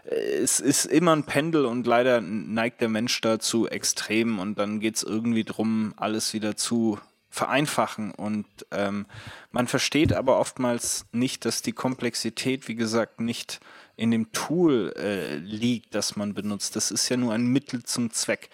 [0.04, 4.96] es ist immer ein Pendel und leider neigt der Mensch dazu extrem und dann geht
[4.96, 6.98] es irgendwie drum, alles wieder zu
[7.28, 9.06] vereinfachen und ähm,
[9.52, 13.60] man versteht aber oftmals nicht, dass die Komplexität, wie gesagt, nicht
[14.00, 16.74] in dem Tool äh, liegt, das man benutzt.
[16.74, 18.48] Das ist ja nur ein Mittel zum Zweck.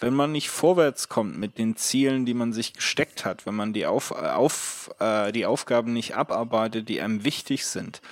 [0.00, 3.72] Wenn man nicht vorwärts kommt mit den Zielen, die man sich gesteckt hat, wenn man
[3.72, 8.02] die, auf, auf, äh, die Aufgaben nicht abarbeitet, die einem wichtig sind,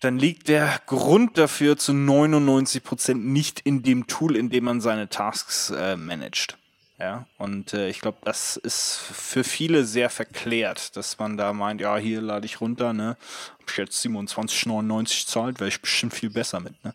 [0.00, 4.80] dann liegt der Grund dafür zu 99 Prozent nicht in dem Tool, in dem man
[4.80, 6.56] seine Tasks äh, managt.
[6.98, 11.80] Ja, und äh, ich glaube, das ist für viele sehr verklärt, dass man da meint,
[11.80, 13.16] ja, hier lade ich runter, ne?
[13.60, 16.94] Ob ich jetzt 27,99 zahlt, wäre ich bestimmt viel besser mit, ne?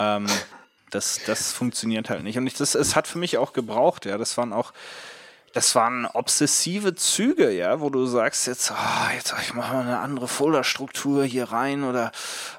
[0.00, 0.26] Ähm,
[0.90, 2.36] das, das funktioniert halt nicht.
[2.36, 4.18] Und ich, das, es hat für mich auch gebraucht, ja.
[4.18, 4.72] Das waren auch,
[5.52, 10.00] das waren obsessive Züge, ja, wo du sagst jetzt, oh, jetzt ich mache mal eine
[10.00, 12.10] andere Folderstruktur hier rein oder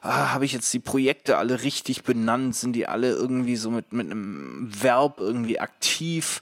[0.02, 2.56] ah, habe ich jetzt die Projekte alle richtig benannt?
[2.56, 6.40] Sind die alle irgendwie so mit, mit einem Verb irgendwie aktiv?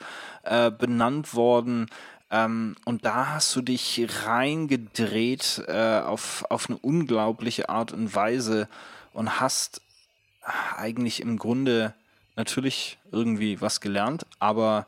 [0.47, 1.87] Äh, benannt worden.
[2.29, 8.67] Ähm, und da hast du dich reingedreht äh, auf, auf eine unglaubliche Art und Weise
[9.13, 9.81] und hast
[10.75, 11.93] eigentlich im Grunde
[12.35, 14.85] natürlich irgendwie was gelernt, aber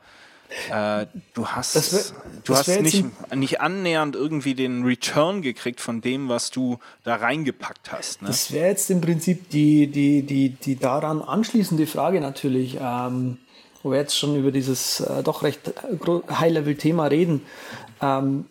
[0.71, 3.05] äh, du hast, wär, du hast nicht,
[3.35, 8.21] nicht annähernd irgendwie den Return gekriegt von dem, was du da reingepackt hast.
[8.21, 8.29] Ne?
[8.29, 12.77] Das wäre jetzt im Prinzip die, die, die, die daran anschließende Frage natürlich.
[12.81, 13.37] Ähm,
[13.83, 15.73] wo wir jetzt schon über dieses äh, doch recht
[16.29, 17.45] High-Level-Thema reden.
[18.01, 18.45] Ähm,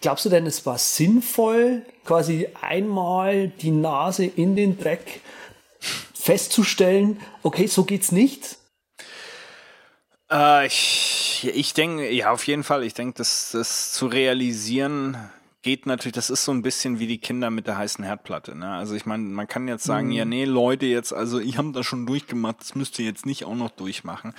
[0.00, 5.20] glaubst du denn, es war sinnvoll, quasi einmal die Nase in den Dreck
[6.14, 8.56] festzustellen, okay, so geht's nicht?
[10.30, 12.84] Äh, ich, ich denke, ja, auf jeden Fall.
[12.84, 15.16] Ich denke, das, das zu realisieren
[15.62, 18.56] geht natürlich, das ist so ein bisschen wie die Kinder mit der heißen Herdplatte.
[18.56, 18.68] Ne?
[18.68, 20.12] Also ich meine, man kann jetzt sagen, mhm.
[20.12, 23.44] ja, nee, Leute, jetzt, also ich habe das schon durchgemacht, das müsst ihr jetzt nicht
[23.44, 24.34] auch noch durchmachen.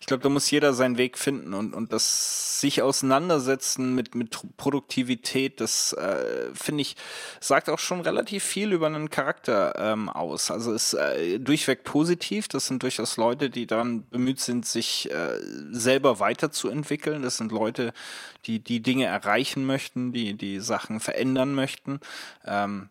[0.00, 4.36] Ich glaube, da muss jeder seinen Weg finden und, und das sich auseinandersetzen mit, mit
[4.56, 6.96] Produktivität, das äh, finde ich,
[7.38, 10.50] sagt auch schon relativ viel über einen Charakter ähm, aus.
[10.50, 12.48] Also ist äh, durchweg positiv.
[12.48, 15.38] Das sind durchaus Leute, die daran bemüht sind, sich äh,
[15.70, 17.22] selber weiterzuentwickeln.
[17.22, 17.92] Das sind Leute,
[18.46, 22.00] die die Dinge erreichen möchten, die die Sachen verändern möchten.
[22.46, 22.88] Ähm,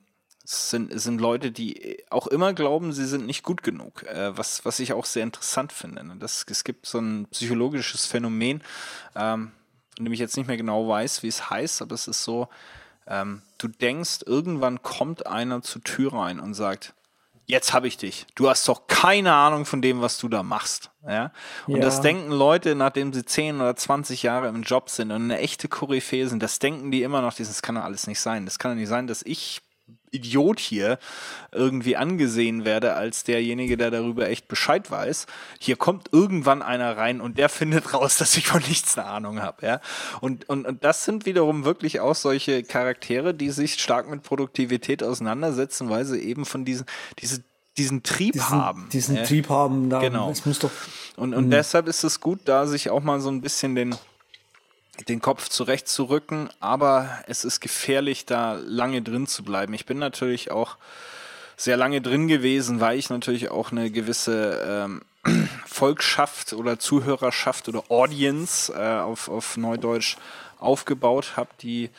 [0.52, 4.36] es sind, es sind Leute, die auch immer glauben, sie sind nicht gut genug, äh,
[4.36, 6.04] was, was ich auch sehr interessant finde.
[6.04, 6.16] Ne?
[6.18, 8.64] Das, es gibt so ein psychologisches Phänomen,
[9.16, 9.52] ähm,
[9.96, 12.50] von dem ich jetzt nicht mehr genau weiß, wie es heißt, aber es ist so,
[13.06, 16.96] ähm, du denkst, irgendwann kommt einer zur Tür rein und sagt,
[17.46, 18.26] jetzt habe ich dich.
[18.34, 20.90] Du hast doch keine Ahnung von dem, was du da machst.
[21.08, 21.32] Ja?
[21.68, 21.82] Und ja.
[21.82, 25.68] das denken Leute, nachdem sie 10 oder 20 Jahre im Job sind und eine echte
[25.68, 28.46] Koryphäe sind, das denken die immer noch, das kann doch alles nicht sein.
[28.46, 29.62] Das kann doch nicht sein, dass ich
[30.12, 31.00] Idiot hier
[31.52, 35.26] irgendwie angesehen werde als derjenige, der darüber echt Bescheid weiß.
[35.60, 39.42] Hier kommt irgendwann einer rein und der findet raus, dass ich von nichts eine Ahnung
[39.42, 39.66] habe.
[39.66, 39.82] Ja?
[40.22, 45.04] Und, und, und das sind wiederum wirklich auch solche Charaktere, die sich stark mit Produktivität
[45.04, 46.86] auseinandersetzen, weil sie eben von diesen,
[47.20, 47.44] diese
[47.78, 48.90] diesen Trieb diesen, haben.
[48.92, 49.24] Diesen ja?
[49.24, 50.30] Trieb haben, da, genau.
[50.30, 50.72] Es muss doch,
[51.16, 53.96] und und deshalb ist es gut, da sich auch mal so ein bisschen den
[55.08, 59.74] den Kopf zurechtzurücken, aber es ist gefährlich, da lange drin zu bleiben.
[59.74, 60.78] Ich bin natürlich auch
[61.56, 65.02] sehr lange drin gewesen, weil ich natürlich auch eine gewisse ähm,
[65.66, 70.18] Volksschaft oder Zuhörerschaft oder Audience äh, auf, auf Neudeutsch
[70.60, 71.90] aufgebaut habe, die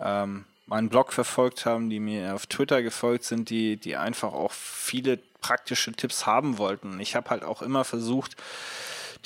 [0.00, 4.52] ähm, meinen Blog verfolgt haben, die mir auf Twitter gefolgt sind, die, die einfach auch
[4.52, 6.98] viele praktische Tipps haben wollten.
[7.00, 8.36] Ich habe halt auch immer versucht,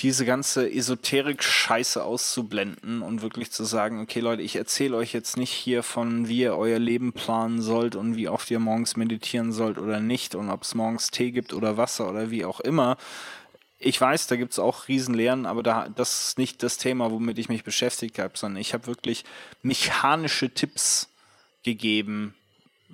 [0.01, 5.51] diese ganze Esoterik-Scheiße auszublenden und wirklich zu sagen, okay Leute, ich erzähle euch jetzt nicht
[5.51, 9.77] hier von, wie ihr euer Leben planen sollt und wie oft ihr morgens meditieren sollt
[9.77, 12.97] oder nicht und ob es morgens Tee gibt oder Wasser oder wie auch immer.
[13.77, 17.37] Ich weiß, da gibt es auch Riesenlehren, aber da, das ist nicht das Thema, womit
[17.37, 19.23] ich mich beschäftigt habe, sondern ich habe wirklich
[19.61, 21.09] mechanische Tipps
[21.63, 22.33] gegeben,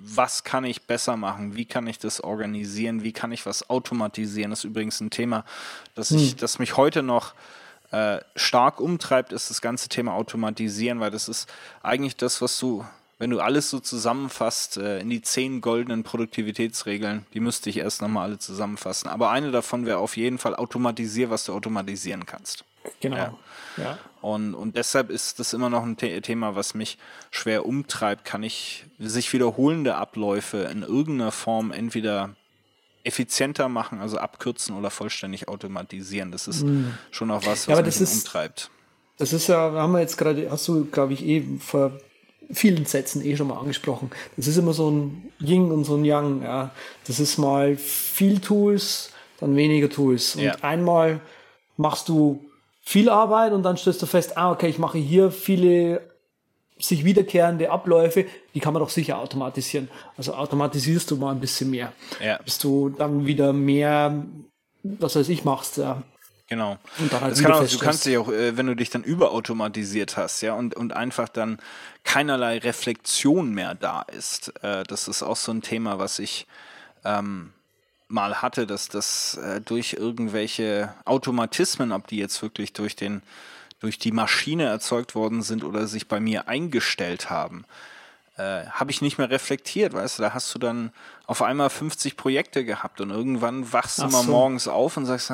[0.00, 4.50] was kann ich besser machen, wie kann ich das organisieren, wie kann ich was automatisieren.
[4.50, 5.44] Das ist übrigens ein Thema,
[5.94, 6.36] das, ich, hm.
[6.38, 7.34] das mich heute noch
[7.90, 11.48] äh, stark umtreibt, ist das ganze Thema Automatisieren, weil das ist
[11.82, 12.84] eigentlich das, was du,
[13.18, 18.02] wenn du alles so zusammenfasst, äh, in die zehn goldenen Produktivitätsregeln, die müsste ich erst
[18.02, 19.08] nochmal alle zusammenfassen.
[19.08, 22.64] Aber eine davon wäre auf jeden Fall automatisier, was du automatisieren kannst.
[23.00, 23.16] Genau.
[23.16, 23.34] Ja.
[23.76, 23.98] ja.
[24.20, 26.98] Und, und deshalb ist das immer noch ein Thema, was mich
[27.30, 28.24] schwer umtreibt.
[28.24, 32.34] Kann ich sich wiederholende Abläufe in irgendeiner Form entweder
[33.04, 36.32] effizienter machen, also abkürzen oder vollständig automatisieren?
[36.32, 36.94] Das ist mhm.
[37.10, 38.70] schon auch was, was ja, mich ist, umtreibt.
[39.18, 41.92] Das ist ja, haben wir jetzt gerade, hast du, glaube ich, eh vor
[42.50, 44.10] vielen Sätzen eh schon mal angesprochen.
[44.36, 46.42] Das ist immer so ein Ying und so ein Yang.
[46.42, 46.70] Ja.
[47.06, 50.36] Das ist mal viel Tools, dann weniger Tools.
[50.36, 50.54] Und ja.
[50.62, 51.20] einmal
[51.76, 52.47] machst du
[52.88, 56.00] viel Arbeit und dann stellst du fest, ah, okay, ich mache hier viele
[56.78, 58.24] sich wiederkehrende Abläufe,
[58.54, 59.90] die kann man doch sicher automatisieren.
[60.16, 61.92] Also automatisierst du mal ein bisschen mehr.
[62.18, 62.38] Ja.
[62.42, 64.24] Bis du dann wieder mehr,
[64.82, 66.02] was weiß ich, machst, ja.
[66.48, 66.78] Genau.
[66.98, 69.02] Und dann halt das kann auch, du kannst dich auch, äh, wenn du dich dann
[69.02, 71.58] überautomatisiert hast, ja, und, und einfach dann
[72.04, 74.54] keinerlei Reflexion mehr da ist.
[74.62, 76.46] Äh, das ist auch so ein Thema, was ich
[77.04, 77.52] ähm,
[78.08, 83.22] mal hatte, dass das äh, durch irgendwelche Automatismen, ob die jetzt wirklich durch den
[83.80, 87.64] durch die Maschine erzeugt worden sind oder sich bei mir eingestellt haben,
[88.36, 90.92] äh, habe ich nicht mehr reflektiert, weißt du, da hast du dann
[91.26, 94.30] auf einmal 50 Projekte gehabt und irgendwann wachst du mal so.
[94.30, 95.32] morgens auf und sagst,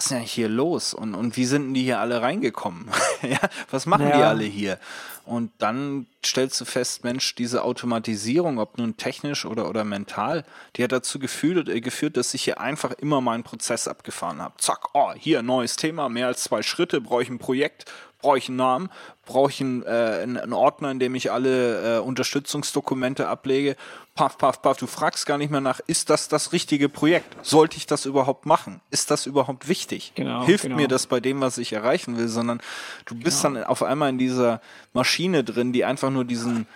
[0.00, 0.94] was ist denn hier los?
[0.94, 2.88] Und, und wie sind denn die hier alle reingekommen?
[3.22, 3.38] ja,
[3.70, 4.16] was machen ja.
[4.16, 4.78] die alle hier?
[5.26, 10.46] Und dann stellst du fest, Mensch, diese Automatisierung, ob nun technisch oder, oder mental,
[10.76, 14.54] die hat dazu geführt, äh, geführt, dass ich hier einfach immer meinen Prozess abgefahren habe.
[14.56, 17.84] Zack, oh, hier neues Thema, mehr als zwei Schritte, brauche ich ein Projekt,
[18.20, 18.90] brauche ich einen Namen,
[19.26, 23.76] brauche ich einen, äh, einen, Ordner, in dem ich alle äh, Unterstützungsdokumente ablege.
[24.14, 24.76] Paff, paff, paff.
[24.76, 27.34] Du fragst gar nicht mehr nach, ist das das richtige Projekt?
[27.44, 28.80] Sollte ich das überhaupt machen?
[28.90, 30.12] Ist das überhaupt wichtig?
[30.14, 30.76] Genau, Hilft genau.
[30.76, 32.28] mir das bei dem, was ich erreichen will?
[32.28, 32.60] Sondern
[33.06, 33.60] du bist genau.
[33.60, 34.60] dann auf einmal in dieser
[34.92, 36.66] Maschine drin, die einfach nur diesen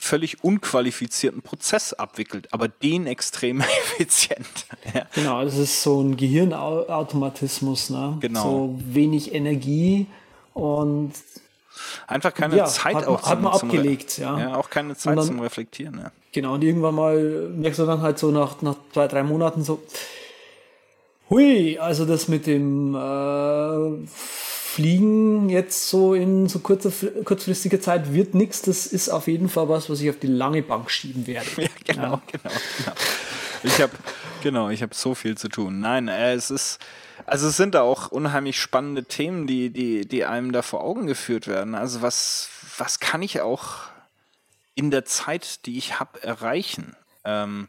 [0.00, 4.66] völlig unqualifizierten Prozess abwickelt, aber den extrem effizient.
[4.94, 5.04] ja.
[5.14, 8.16] Genau, das ist so ein Gehirnautomatismus, ne?
[8.20, 8.42] Genau.
[8.42, 10.06] So wenig Energie
[10.60, 11.12] und
[12.06, 14.38] Einfach keine Ja, Zeit hat, auch hat man zum abgelegt, ja.
[14.38, 15.98] Ja, auch keine Zeit dann- zum Reflektieren.
[15.98, 16.12] Ja.
[16.32, 17.18] Genau, und irgendwann mal
[17.56, 19.82] merkst du dann halt so nach, nach zwei, drei Monaten so,
[21.30, 26.90] hui, also das mit dem äh, Fliegen jetzt so in so kurzer,
[27.24, 28.62] kurzfristiger Zeit wird nichts.
[28.62, 31.48] Das ist auf jeden Fall was, was ich auf die lange Bank schieben werde.
[31.56, 32.92] Ja, genau, genau, genau.
[33.62, 33.92] Ich habe
[34.42, 35.80] genau, ich habe so viel zu tun.
[35.80, 36.78] Nein, äh, es ist
[37.26, 41.06] also es sind da auch unheimlich spannende Themen, die die die einem da vor Augen
[41.06, 41.74] geführt werden.
[41.74, 42.48] Also was
[42.78, 43.84] was kann ich auch
[44.74, 46.96] in der Zeit, die ich habe, erreichen?
[47.24, 47.68] Ähm,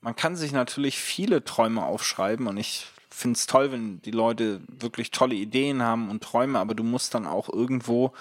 [0.00, 4.60] man kann sich natürlich viele Träume aufschreiben und ich finde es toll, wenn die Leute
[4.68, 8.12] wirklich tolle Ideen haben und Träume, aber du musst dann auch irgendwo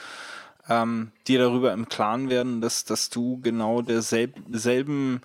[0.67, 5.21] ähm, dir darüber im Klaren werden, dass, dass du genau derselben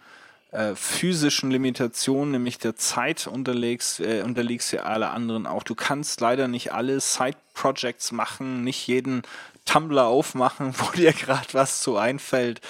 [0.52, 5.62] äh, physischen Limitation, nämlich der Zeit unterlegst, äh, unterlegst ja alle anderen auch.
[5.62, 9.22] Du kannst leider nicht alle Side-Projects machen, nicht jeden
[9.64, 12.60] Tumblr aufmachen, wo dir gerade was zu einfällt.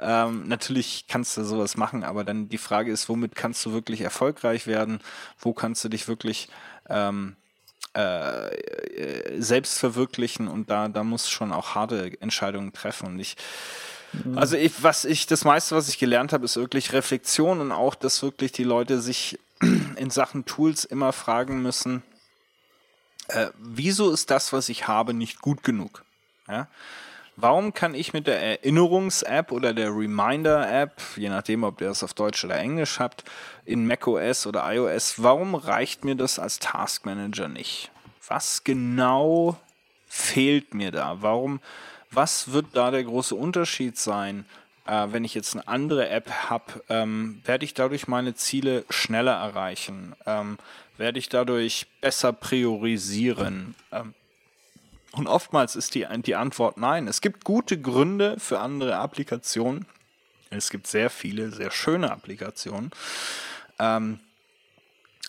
[0.00, 4.00] Ähm, natürlich kannst du sowas machen, aber dann die Frage ist, womit kannst du wirklich
[4.00, 5.00] erfolgreich werden?
[5.38, 6.48] Wo kannst du dich wirklich
[6.88, 7.36] ähm,
[7.92, 8.50] äh,
[9.38, 10.48] selbst verwirklichen?
[10.48, 13.06] Und da, da muss schon auch harte Entscheidungen treffen.
[13.06, 13.36] Und ich,
[14.34, 17.94] also ich, was ich, das meiste, was ich gelernt habe, ist wirklich Reflexion und auch,
[17.94, 19.38] dass wirklich die Leute sich
[19.96, 22.02] in Sachen Tools immer fragen müssen,
[23.28, 26.04] äh, wieso ist das, was ich habe, nicht gut genug?
[26.48, 26.68] Ja?
[27.36, 32.14] Warum kann ich mit der Erinnerungs-App oder der Reminder-App, je nachdem, ob ihr das auf
[32.14, 33.22] Deutsch oder Englisch habt,
[33.64, 37.92] in macOS oder iOS, warum reicht mir das als Task Manager nicht?
[38.26, 39.56] Was genau
[40.08, 41.18] fehlt mir da?
[41.20, 41.60] Warum,
[42.10, 44.46] was wird da der große Unterschied sein?
[44.86, 49.34] Äh, wenn ich jetzt eine andere App habe, ähm, werde ich dadurch meine Ziele schneller
[49.34, 50.14] erreichen?
[50.26, 50.58] Ähm,
[50.96, 53.74] werde ich dadurch besser priorisieren?
[53.92, 54.14] Ähm,
[55.12, 57.08] und oftmals ist die, die Antwort nein.
[57.08, 59.86] Es gibt gute Gründe für andere Applikationen.
[60.50, 62.90] Es gibt sehr viele, sehr schöne Applikationen.
[63.78, 64.20] Ähm,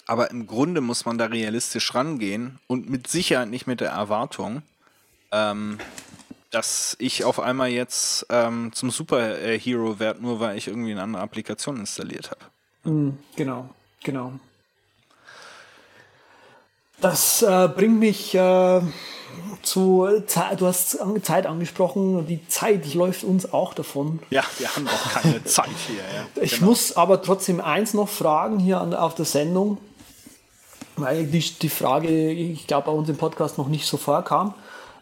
[0.05, 4.63] aber im Grunde muss man da realistisch rangehen und mit Sicherheit nicht mit der Erwartung,
[5.32, 5.77] ähm,
[6.52, 11.22] dass ich auf einmal jetzt ähm, zum Superhero werde, nur weil ich irgendwie eine andere
[11.22, 13.12] Applikation installiert habe.
[13.36, 13.70] Genau,
[14.04, 14.34] genau.
[17.02, 18.82] Das äh, bringt mich äh,
[19.62, 20.60] zu Zeit.
[20.60, 22.26] Du hast Zeit angesprochen.
[22.28, 24.20] Die Zeit läuft uns auch davon.
[24.32, 25.97] Ja, wir haben auch keine Zeit hier.
[25.97, 26.43] Ja.
[26.43, 26.68] Ich Genau.
[26.68, 29.78] muss aber trotzdem eins noch fragen hier an, auf der Sendung,
[30.97, 34.54] weil die, die Frage, ich glaube, bei uns im Podcast noch nicht so vorkam,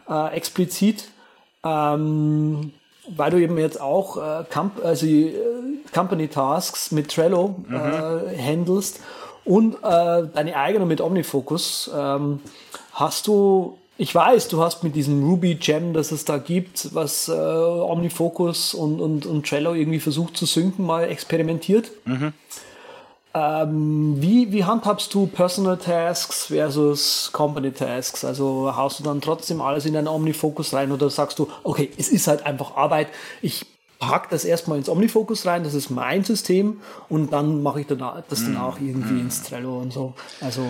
[0.08, 1.08] äh, explizit,
[1.64, 2.72] ähm,
[3.16, 5.32] weil du eben jetzt auch äh, Comp also, äh,
[5.94, 9.00] Company Tasks mit Trello äh, handelst
[9.44, 9.78] und äh,
[10.34, 11.90] deine eigene mit OmniFocus.
[11.96, 12.40] Ähm,
[12.92, 17.28] hast du, ich weiß, du hast mit diesem Ruby Gem, das es da gibt, was
[17.28, 21.90] äh, OmniFocus und, und, und Trello irgendwie versucht zu synken, mal experimentiert.
[23.38, 28.24] Ähm, wie, wie handhabst du Personal Tasks versus Company Tasks?
[28.24, 32.08] Also haust du dann trotzdem alles in deinen OmniFocus rein oder sagst du, okay, es
[32.08, 33.08] ist halt einfach Arbeit,
[33.42, 33.64] ich
[33.98, 37.98] pack das erstmal ins OmniFocus rein, das ist mein System und dann mache ich das
[37.98, 40.14] dann auch irgendwie ins Trello und so.
[40.40, 40.62] Also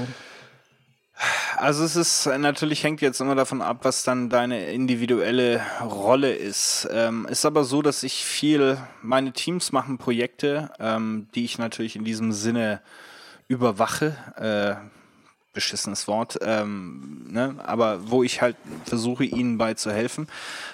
[1.61, 6.33] Also es ist äh, natürlich hängt jetzt immer davon ab, was dann deine individuelle Rolle
[6.33, 6.89] ist.
[6.93, 11.97] Ähm, ist aber so, dass ich viel, meine Teams machen Projekte, ähm, die ich natürlich
[11.97, 12.81] in diesem Sinne
[13.49, 14.17] überwache.
[14.37, 14.89] Äh,
[15.53, 17.57] beschissenes Wort, ähm, ne?
[17.65, 18.55] aber wo ich halt
[18.85, 20.29] versuche, ihnen bei zu helfen.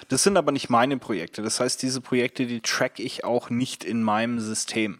[0.09, 1.41] Das sind aber nicht meine Projekte.
[1.41, 4.99] Das heißt, diese Projekte, die track ich auch nicht in meinem System.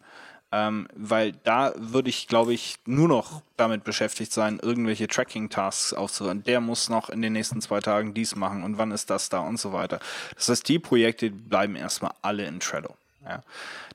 [0.56, 6.44] Ähm, weil da würde ich, glaube ich, nur noch damit beschäftigt sein, irgendwelche Tracking-Tasks aufzuhören.
[6.44, 9.40] Der muss noch in den nächsten zwei Tagen dies machen und wann ist das da
[9.40, 10.00] und so weiter.
[10.36, 12.96] Das heißt, die Projekte bleiben erstmal alle in Trello.
[13.28, 13.44] Ja.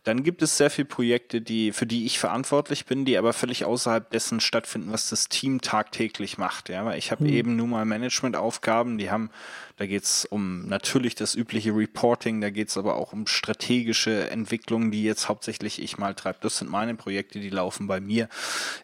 [0.05, 3.67] Dann gibt es sehr viele Projekte, die, für die ich verantwortlich bin, die aber völlig
[3.67, 6.71] außerhalb dessen stattfinden, was das Team tagtäglich macht.
[6.71, 9.31] Ja, weil ich habe eben nun mal Managementaufgaben, die haben,
[9.77, 14.31] da geht es um natürlich das übliche Reporting, da geht es aber auch um strategische
[14.31, 16.39] Entwicklungen, die jetzt hauptsächlich ich mal treibe.
[16.41, 18.29] Das sind meine Projekte, die laufen bei mir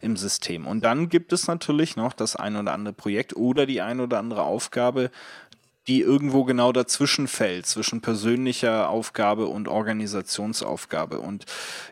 [0.03, 0.66] im System.
[0.66, 4.18] Und dann gibt es natürlich noch das ein oder andere Projekt oder die ein oder
[4.18, 5.11] andere Aufgabe,
[5.89, 11.20] die irgendwo genau dazwischen fällt, zwischen persönlicher Aufgabe und Organisationsaufgabe.
[11.20, 11.45] Und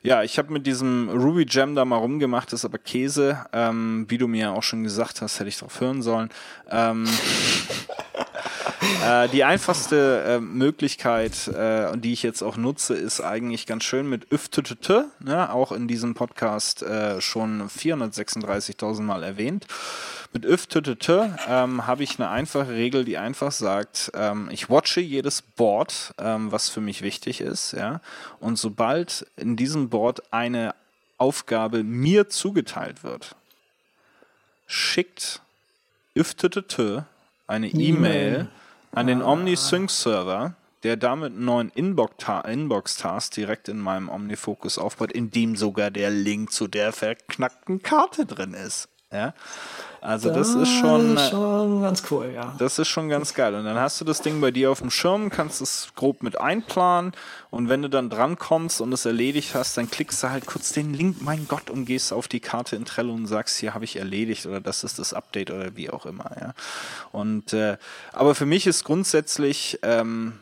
[0.03, 4.18] ja, ich habe mit diesem Ruby Gem da mal rumgemacht, ist aber Käse, ähm, wie
[4.18, 6.30] du mir auch schon gesagt hast, hätte ich darauf hören sollen.
[6.70, 7.07] Ähm,
[9.07, 14.09] äh, die einfachste äh, Möglichkeit, äh, die ich jetzt auch nutze, ist eigentlich ganz schön
[14.09, 14.88] mit üfttt,
[15.20, 15.53] ne?
[15.53, 19.66] auch in diesem Podcast äh, schon 436.000 Mal erwähnt.
[20.35, 21.09] Mit üfttt
[21.49, 26.51] ähm, habe ich eine einfache Regel, die einfach sagt, ähm, ich watche jedes Board, ähm,
[26.51, 28.01] was für mich wichtig ist, ja,
[28.41, 30.74] und sobald in diesem Board eine
[31.18, 33.37] Aufgabe mir zugeteilt wird,
[34.66, 35.41] schickt
[36.16, 36.76] üfttt
[37.47, 38.49] eine E-Mail
[38.91, 45.55] an den OmniSync-Server, der damit einen neuen Inbox-Task direkt in meinem OmniFocus aufbaut, in dem
[45.55, 48.89] sogar der Link zu der verknackten Karte drin ist.
[49.12, 49.32] Ja?
[50.05, 52.55] Also das ist schon, Das ist schon ganz cool, ja.
[52.59, 53.55] das ist schon ganz geil.
[53.55, 56.38] Und dann hast du das Ding bei dir auf dem Schirm, kannst es grob mit
[56.38, 57.12] einplanen
[57.48, 60.72] und wenn du dann dran kommst und es erledigt hast, dann klickst du halt kurz
[60.72, 63.86] den Link, mein Gott, und gehst auf die Karte in Trello und sagst, hier habe
[63.86, 66.30] ich erledigt oder das ist das Update oder wie auch immer.
[66.38, 66.55] Ja.
[67.11, 67.78] Und äh,
[68.12, 70.34] aber für mich ist grundsätzlich ähm,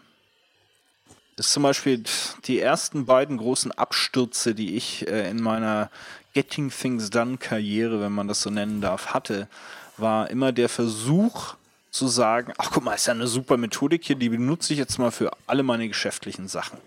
[1.37, 2.03] ist zum Beispiel
[2.47, 5.89] die ersten beiden großen Abstürze, die ich äh, in meiner
[6.33, 9.49] Getting Things Done Karriere, wenn man das so nennen darf, hatte,
[9.97, 11.55] war immer der Versuch
[11.91, 14.99] zu sagen, ach guck mal, ist ja eine super Methodik hier, die benutze ich jetzt
[14.99, 16.79] mal für alle meine geschäftlichen Sachen.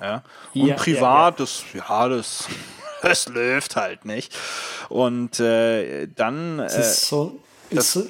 [0.00, 0.22] Ja?
[0.54, 2.46] Und Ja, privat, das, ja, das,
[3.02, 4.36] das läuft halt nicht.
[4.88, 7.40] Und äh, dann Das äh, ist so,
[7.70, 8.06] das ist so,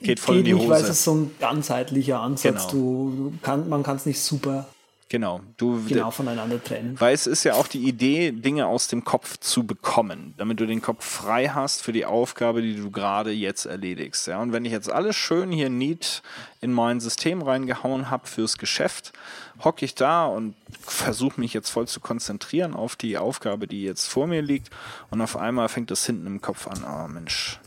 [0.00, 0.90] geht voll in die nicht, weil Hose.
[0.90, 2.68] es ist so ein ganzheitlicher Ansatz.
[2.68, 2.70] Genau.
[2.70, 4.66] Du kann, man kann es nicht super
[5.12, 6.98] genau, du genau voneinander trennen.
[6.98, 10.66] Weil es ist ja auch die Idee, Dinge aus dem Kopf zu bekommen, damit du
[10.66, 14.26] den Kopf frei hast für die Aufgabe, die du gerade jetzt erledigst.
[14.26, 14.40] Ja?
[14.40, 16.22] Und wenn ich jetzt alles schön hier neat
[16.62, 19.12] in mein System reingehauen habe fürs Geschäft,
[19.62, 24.08] hocke ich da und versuche mich jetzt voll zu konzentrieren auf die Aufgabe, die jetzt
[24.08, 24.70] vor mir liegt.
[25.10, 27.60] Und auf einmal fängt das hinten im Kopf an, oh Mensch.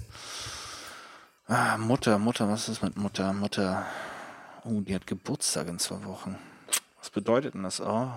[1.48, 3.32] Ah, Mutter, Mutter, was ist mit Mutter?
[3.34, 3.86] Mutter,
[4.64, 6.39] oh, die hat Geburtstag in zwei Wochen.
[7.16, 7.80] Bedeutet denn das?
[7.80, 8.11] Oh,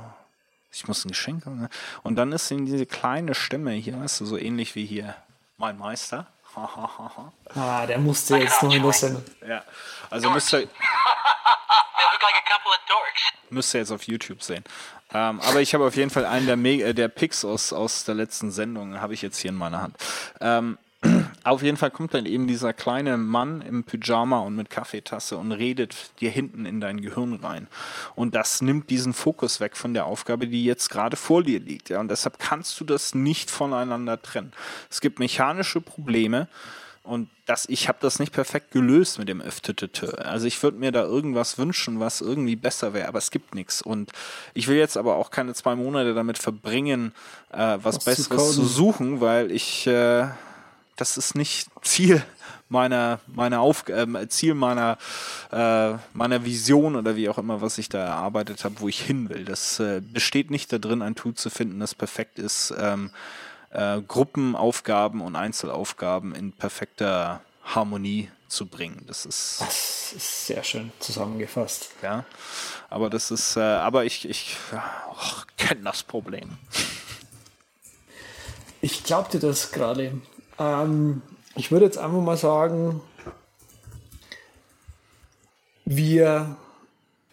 [0.73, 1.61] ich muss ein Geschenk haben.
[1.61, 1.71] ne?
[2.03, 5.15] Und dann ist in diese kleine Stimme hier, weißt du, so ähnlich wie hier
[5.57, 6.27] mein Meister.
[7.55, 9.23] Ah, der musste jetzt noch Sendung.
[9.47, 9.63] ja,
[10.11, 10.69] also müsst ihr,
[13.51, 14.65] müsst ihr jetzt auf YouTube sehen.
[15.15, 18.03] Ähm, aber ich habe auf jeden Fall einen der, Me äh, der Picks aus, aus
[18.03, 19.97] der letzten Sendung, habe ich jetzt hier in meiner Hand.
[20.41, 20.79] Ähm,
[21.51, 25.53] auf jeden Fall kommt dann eben dieser kleine Mann im Pyjama und mit Kaffeetasse und
[25.53, 27.69] redet dir hinten in dein Gehirn rein.
[28.15, 31.91] Und das nimmt diesen Fokus weg von der Aufgabe, die jetzt gerade vor dir liegt.
[31.91, 32.01] Ja?
[32.01, 34.53] Und deshalb kannst du das nicht voneinander trennen.
[34.91, 36.49] Es gibt mechanische Probleme.
[37.09, 40.19] Und das, ich habe das nicht perfekt gelöst mit dem FTTT.
[40.19, 43.81] Also ich würde mir da irgendwas wünschen, was irgendwie besser wäre, aber es gibt nichts.
[43.81, 44.13] Und
[44.53, 47.15] ich will jetzt aber auch keine zwei Monate damit verbringen,
[47.51, 48.69] äh, was, Was zu Besseres zu, coden.
[48.69, 50.27] suchen, weil ich, äh,
[50.99, 52.23] das ist nicht Ziel
[52.69, 54.99] meiner, meiner Auf ähm, Ziel meiner,
[55.51, 59.29] äh, meiner Vision oder wie auch immer, was ich da erarbeitet habe, wo ich hin
[59.29, 59.45] will.
[59.45, 63.11] Das äh, besteht nicht darin, ein Tool zu finden, das perfekt ist, ähm,
[63.71, 69.05] äh, Gruppenaufgaben und Einzelaufgaben in perfekter Harmonie zu bringen.
[69.07, 71.91] Das ist Das ist sehr schön zusammengefasst.
[72.03, 72.25] ja,
[72.91, 74.57] aber das ist, äh, aber ich, ich
[75.57, 76.59] kenne das Problem.
[78.81, 80.21] Ich glaube dir das gerade.
[80.59, 81.23] Ähm,
[81.55, 83.01] ich würde jetzt einfach mal sagen,
[85.85, 86.57] wir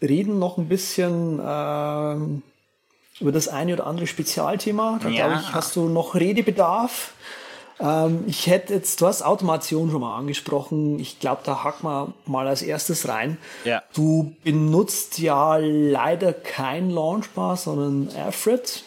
[0.02, 2.42] reden noch ein bisschen ähm,
[3.20, 5.00] über das eine oder andere Spezialthema.
[5.02, 5.28] Da Ja.
[5.28, 7.14] glaube ich, hast du noch Redebedarf.
[7.80, 11.00] Ähm, ich hätte jetzt, du hast Automation schon mal angesprochen.
[11.00, 13.38] Ich glaube, da hacken wir mal als erstes rein.
[13.66, 13.84] Ja.
[13.94, 18.84] Du benutzt ja leider kein Launchbar, sondern Alfred.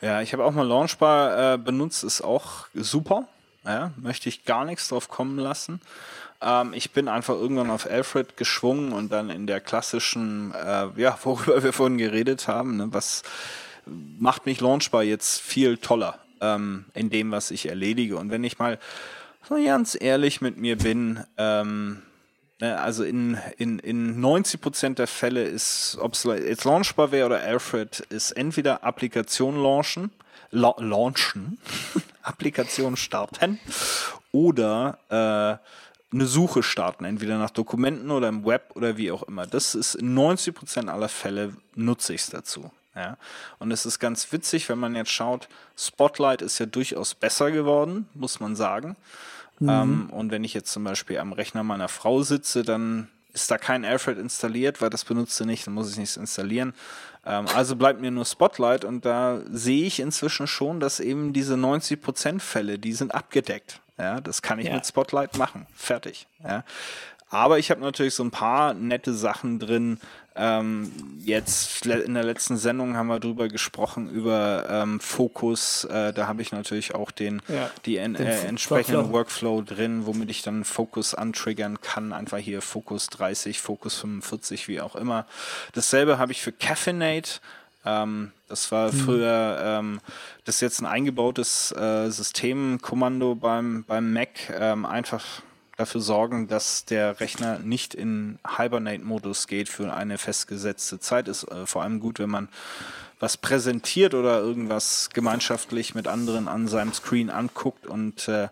[0.00, 3.26] Ja, ich habe auch mal Launchbar äh, benutzt, ist auch super.
[3.66, 5.80] Ja, möchte ich gar nichts drauf kommen lassen.
[6.40, 11.18] Ähm, ich bin einfach irgendwann auf Alfred geschwungen und dann in der klassischen, äh, ja,
[11.24, 13.22] worüber wir vorhin geredet haben, ne, was
[13.86, 18.16] macht mich Launchbar jetzt viel toller ähm, in dem, was ich erledige.
[18.16, 18.78] Und wenn ich mal
[19.48, 22.02] so ganz ehrlich mit mir bin, ähm,
[22.60, 27.40] ne, also in, in, in 90% der Fälle ist, ob es jetzt launchbar wäre oder
[27.40, 30.10] Alfred, ist entweder Applikation launchen,
[30.50, 31.58] la launchen,
[32.26, 33.60] Applikation starten
[34.32, 39.46] oder äh, eine Suche starten, entweder nach Dokumenten oder im Web oder wie auch immer.
[39.46, 42.70] Das ist in 90% aller Fälle nutze ich es dazu.
[42.94, 43.18] Ja.
[43.58, 48.08] Und es ist ganz witzig, wenn man jetzt schaut, Spotlight ist ja durchaus besser geworden,
[48.14, 48.96] muss man sagen.
[49.60, 53.58] Ähm, und wenn ich jetzt zum Beispiel am Rechner meiner Frau sitze, dann ist da
[53.58, 56.74] kein Alfred installiert, weil das benutzt sie nicht, dann muss ich nichts installieren.
[57.24, 61.54] Ähm, also bleibt mir nur Spotlight und da sehe ich inzwischen schon, dass eben diese
[61.54, 63.80] 90% Fälle, die sind abgedeckt.
[63.98, 64.74] Ja, das kann ich Ja.
[64.74, 65.66] mit Spotlight machen.
[65.74, 66.26] Fertig.
[66.44, 66.64] Ja.
[67.28, 69.98] Aber ich habe natürlich so ein paar nette Sachen drin.
[70.38, 75.84] Ähm, jetzt in der letzten Sendung haben wir drüber gesprochen, über ähm, Fokus.
[75.84, 79.56] Äh, da habe ich natürlich auch den, Ja, die en den äh, entsprechenden Workflow.
[79.56, 82.12] Workflow drin, womit ich dann Fokus antriggern kann.
[82.12, 85.26] Einfach hier Fokus 30, Fokus 45, wie auch immer.
[85.72, 87.40] Dasselbe habe ich für Caffeinate.
[87.86, 90.00] Ähm, das war früher, ähm,
[90.44, 94.50] das ist jetzt ein eingebautes äh, Systemkommando beim, beim Mac.
[94.50, 95.24] Ähm, einfach
[95.76, 101.28] dafür sorgen, dass der Rechner nicht in Hibernate-Modus geht für eine festgesetzte Zeit.
[101.28, 102.48] Ist äh, vor allem gut, wenn man
[103.18, 108.48] was präsentiert oder irgendwas gemeinschaftlich mit anderen an seinem Screen anguckt und äh,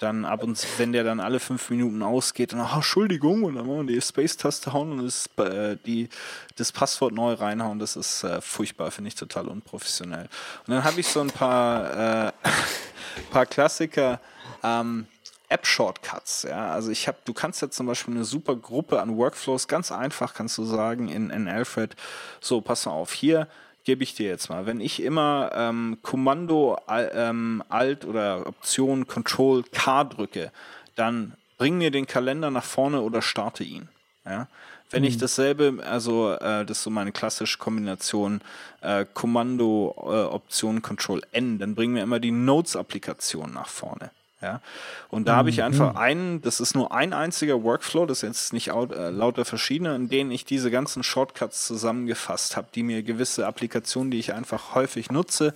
[0.00, 3.54] dann ab und zu, wenn der dann alle fünf Minuten ausgeht, dann, oh, Entschuldigung, und
[3.54, 6.08] dann wollen wir die Space-Taste hauen und das, äh, die,
[6.56, 7.78] das Passwort neu reinhauen.
[7.78, 10.28] Das ist äh, furchtbar, finde ich total unprofessionell.
[10.66, 12.32] Und dann habe ich so ein paar, äh,
[13.30, 14.20] paar Klassiker.
[14.64, 15.06] Ähm,
[15.50, 16.70] App-Shortcuts, ja.
[16.72, 20.32] Also ich habe, du kannst jetzt zum Beispiel eine super Gruppe an Workflows, ganz einfach
[20.32, 21.94] kannst du sagen in, in Alfred,
[22.40, 23.46] so, pass mal auf, hier
[23.84, 24.66] gebe ich dir jetzt mal.
[24.66, 30.52] Wenn ich immer ähm, Kommando Al- ähm, Alt oder Option Control K drücke,
[30.96, 33.88] dann bring mir den Kalender nach vorne oder starte ihn.
[34.24, 34.48] Ja?
[34.90, 38.40] Wenn ich dasselbe, also äh, das ist so meine klassische Kombination
[38.80, 44.10] äh, Kommando äh, Option Control N, dann bring mir immer die Notes-Applikation nach vorne.
[44.42, 44.62] Ja,
[45.10, 48.52] und da habe ich einfach einen, das ist nur ein einziger Workflow, das ist jetzt
[48.54, 53.02] nicht au- äh, lauter verschiedene, in denen ich diese ganzen Shortcuts zusammengefasst habe, die mir
[53.02, 55.52] gewisse Applikationen, die ich einfach häufig nutze,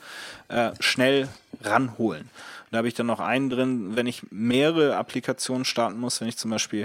[0.49, 1.29] äh, schnell
[1.63, 2.29] ranholen.
[2.71, 6.37] Da habe ich dann noch einen drin, wenn ich mehrere Applikationen starten muss, wenn ich
[6.37, 6.85] zum Beispiel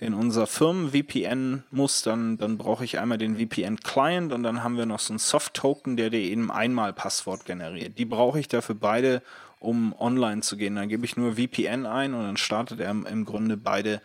[0.00, 4.84] in unser Firmen-VPN muss, dann, dann brauche ich einmal den VPN-Client und dann haben wir
[4.86, 7.98] noch so einen Soft-Token, der dir eben einmal Passwort generiert.
[7.98, 9.22] Die brauche ich dafür beide,
[9.60, 10.76] um online zu gehen.
[10.76, 14.00] Dann gebe ich nur VPN ein und dann startet er im, Grunde beide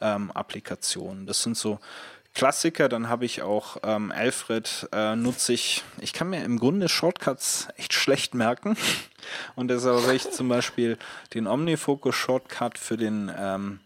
[0.00, 1.26] ähm, Applikationen.
[1.26, 1.78] Das sind so
[2.34, 2.88] Klassiker.
[2.88, 5.82] Dann habe ich auch ähm, Alfred, äh, nutze ich.
[6.00, 8.76] Ich kann mir im Grunde Shortcuts echt schlecht merken.
[9.56, 10.98] Und deshalb habe ich zum Beispiel
[11.34, 13.80] den Omnifocus-Shortcut für den ähm,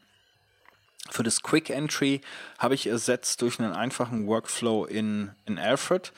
[1.11, 2.21] für das Quick Entry
[2.59, 6.13] habe ich ersetzt durch einen einfachen Workflow in, in Alfred.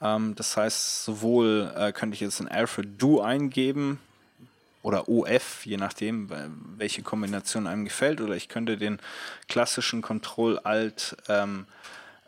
[0.00, 4.00] Ähm, das heißt, sowohl äh, könnte ich jetzt in Alfred Do eingeben
[4.82, 6.30] oder OF, je nachdem,
[6.76, 8.98] welche Kombination einem gefällt, oder ich könnte den
[9.48, 11.66] klassischen Control-Alt ähm,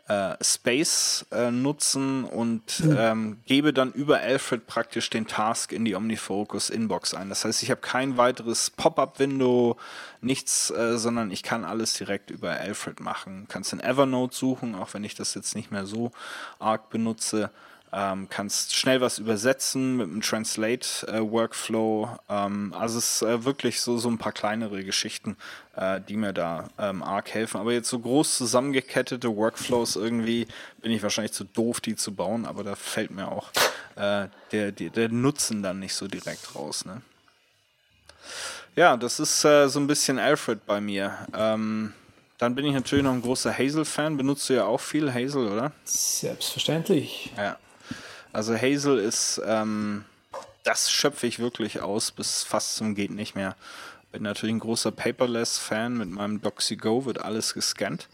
[0.07, 5.95] äh, Space äh, nutzen und ähm, gebe dann über Alfred praktisch den Task in die
[5.95, 7.29] OmniFocus Inbox ein.
[7.29, 9.77] Das heißt, ich habe kein weiteres Pop-up-Window,
[10.19, 13.45] nichts, äh, sondern ich kann alles direkt über Alfred machen.
[13.47, 16.11] Kannst in Evernote suchen, auch wenn ich das jetzt nicht mehr so
[16.59, 17.49] arg benutze.
[17.95, 22.17] Ähm, kannst schnell was übersetzen mit einem Translate-Workflow.
[22.27, 25.37] ähm, also es ist äh, wirklich so, so ein paar kleinere Geschichten,
[25.75, 27.59] äh, die mir da ähm, arg helfen.
[27.59, 30.47] Aber jetzt so groß zusammengekettete Workflows irgendwie
[30.81, 33.51] bin ich wahrscheinlich zu doof, die zu bauen, aber da fällt mir auch
[33.95, 36.85] äh, der, der, der Nutzen dann nicht so direkt raus.
[36.85, 37.03] Ne?
[38.75, 41.15] Ja, das ist äh, so ein bisschen Alfred bei mir.
[41.35, 41.93] Ähm,
[42.39, 44.17] dann bin ich natürlich noch ein großer Hazel-Fan.
[44.17, 45.71] Benutzt du ja auch viel Hazel, oder?
[45.85, 47.31] Selbstverständlich.
[47.37, 47.57] Ja.
[48.33, 50.05] Also Hazel ist, ähm,
[50.63, 53.55] das schöpfe ich wirklich aus bis fast zum geht nicht mehr.
[54.11, 55.97] Bin natürlich ein großer Paperless-Fan.
[55.97, 58.09] Mit meinem DoxyGo wird alles gescannt.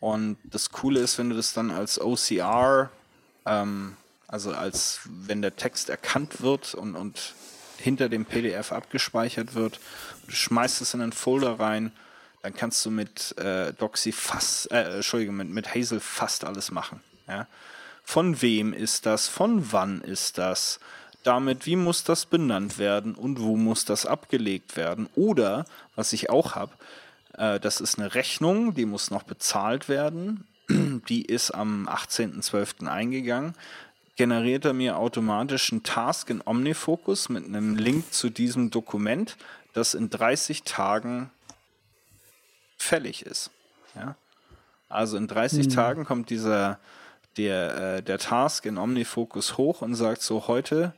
[0.00, 2.90] Und das Coole ist, wenn du das dann als OCR,
[3.46, 3.96] ähm,
[4.26, 7.34] also als wenn der Text erkannt wird und, und
[7.78, 9.78] hinter dem PDF abgespeichert wird,
[10.26, 11.92] du schmeißt es in einen Folder rein,
[12.42, 17.00] dann kannst du mit äh, Doxy fast, äh, Entschuldigung, mit, mit Hazel fast alles machen.
[17.28, 17.46] Ja?
[18.08, 19.28] Von wem ist das?
[19.28, 20.80] Von wann ist das?
[21.24, 25.10] Damit, wie muss das benannt werden und wo muss das abgelegt werden?
[25.14, 26.72] Oder, was ich auch habe,
[27.34, 30.46] äh, das ist eine Rechnung, die muss noch bezahlt werden.
[30.70, 32.86] Die ist am 18.12.
[32.86, 33.54] eingegangen.
[34.16, 39.36] Generiert er mir automatisch einen Task in Omnifocus mit einem Link zu diesem Dokument,
[39.74, 41.30] das in 30 Tagen
[42.78, 43.50] fällig ist.
[43.94, 44.16] Ja?
[44.88, 46.78] Also in 30 Tagen kommt dieser
[47.38, 50.92] der, äh, der Task in Omnifocus hoch und sagt so, heute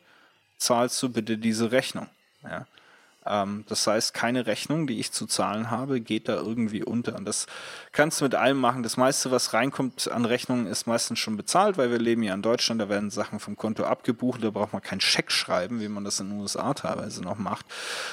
[0.59, 2.09] zahlst du bitte diese Rechnung.
[2.43, 2.67] Ja?
[3.31, 7.15] Ähm, das heißt, keine Rechnung, die ich zu zahlen habe, geht da irgendwie unter.
[7.17, 7.47] Und das
[7.93, 8.83] kannst du mit allem machen.
[8.83, 12.43] Das meiste, was reinkommt an Rechnungen, ist meistens schon bezahlt, weil wir leben ja in
[12.43, 16.05] Deutschland, da werden Sachen vom Konto abgebucht, da braucht man keinen Scheck schreiben, wie man
[16.05, 17.67] das in den USA teilweise noch macht,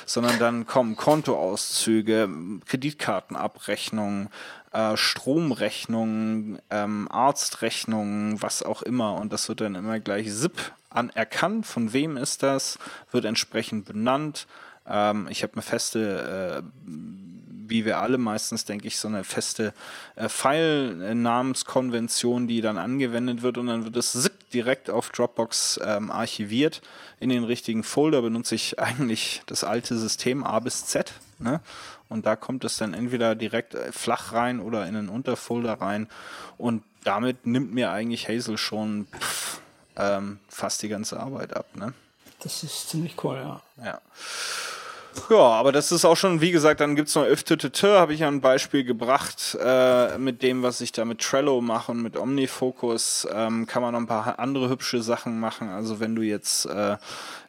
[0.05, 2.29] sondern dann kommen Kontoauszüge,
[2.65, 4.29] Kreditkartenabrechnungen,
[4.71, 9.15] äh, Stromrechnungen, ähm, Arztrechnungen, was auch immer.
[9.15, 11.65] Und das wird dann immer gleich SIP anerkannt.
[11.65, 12.77] Von wem ist das?
[13.11, 14.47] Wird entsprechend benannt.
[14.87, 16.91] Ähm, ich habe eine feste äh,
[17.69, 19.71] wie wir alle meistens, denke ich, so eine feste
[20.15, 26.81] äh, File-Namenskonvention, die dann angewendet wird und dann wird es direkt auf Dropbox ähm, archiviert.
[27.19, 31.13] In den richtigen Folder benutze ich eigentlich das alte System A bis Z.
[31.39, 31.61] Ne?
[32.09, 36.07] Und da kommt es dann entweder direkt äh, flach rein oder in einen Unterfolder rein.
[36.57, 39.61] Und damit nimmt mir eigentlich Hazel schon pff,
[39.95, 41.67] ähm, fast die ganze Arbeit ab.
[41.75, 41.93] Ne?
[42.39, 43.61] Das ist ziemlich cool, ja.
[43.83, 44.01] Ja.
[45.29, 48.21] Ja, aber das ist auch schon, wie gesagt, dann gibt es noch Öftete, habe ich
[48.21, 52.17] ja ein Beispiel gebracht, äh, mit dem, was ich da mit Trello mache und mit
[52.17, 55.69] Omnifocus, ähm, kann man noch ein paar andere hübsche Sachen machen.
[55.69, 56.97] Also wenn du jetzt äh,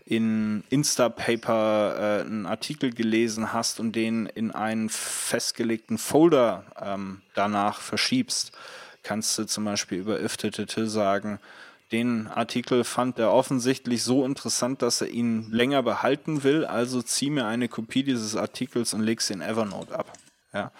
[0.04, 7.80] in Instapaper äh, einen Artikel gelesen hast und den in einen festgelegten Folder ähm, danach
[7.80, 8.52] verschiebst,
[9.02, 11.38] kannst du zum Beispiel über Öftete sagen,
[11.92, 16.64] den Artikel fand er offensichtlich so interessant, dass er ihn länger behalten will.
[16.66, 20.12] Also zieh mir eine Kopie dieses Artikels und leg's in Evernote ab.
[20.52, 20.70] Ja.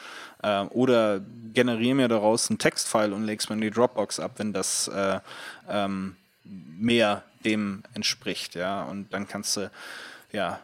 [0.42, 1.20] Äh, oder
[1.54, 5.20] generiere mir daraus einen Textfile und leg's mir in die Dropbox ab, wenn das äh,
[5.68, 8.54] ähm, mehr dem entspricht.
[8.54, 8.82] Ja.
[8.82, 9.70] Und dann kannst du
[10.32, 10.60] ja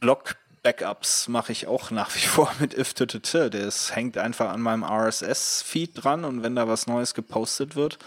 [0.00, 3.34] Blog Backups mache ich auch nach wie vor mit ifttt.
[3.34, 7.98] Das hängt einfach an meinem RSS-Feed dran und wenn da was Neues gepostet wird,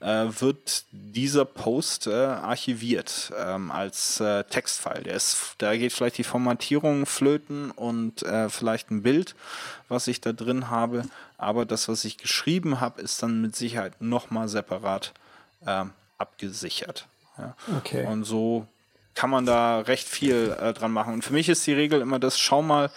[0.00, 5.02] äh, wird dieser Post äh, archiviert ähm, als äh, Textfile.
[5.02, 9.34] Der ist, da geht vielleicht die Formatierung flöten und äh, vielleicht ein Bild,
[9.88, 11.04] was ich da drin habe.
[11.38, 15.12] Aber das, was ich geschrieben habe, ist dann mit Sicherheit nochmal separat
[15.66, 17.06] ähm, abgesichert.
[17.38, 17.54] Ja.
[17.78, 18.06] Okay.
[18.06, 18.66] Und so
[19.14, 21.14] kann man da recht viel äh, dran machen.
[21.14, 22.90] Und für mich ist die Regel immer das, schau mal,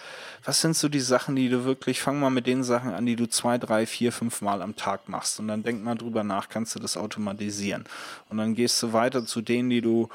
[0.44, 3.16] was sind so die Sachen, die du wirklich, fang mal mit den Sachen an, die
[3.16, 5.40] du zwei, drei, vier, fünf Mal am Tag machst.
[5.40, 7.84] Und dann denk mal drüber nach, kannst du das automatisieren.
[8.28, 10.10] Und dann gehst du weiter zu denen, die du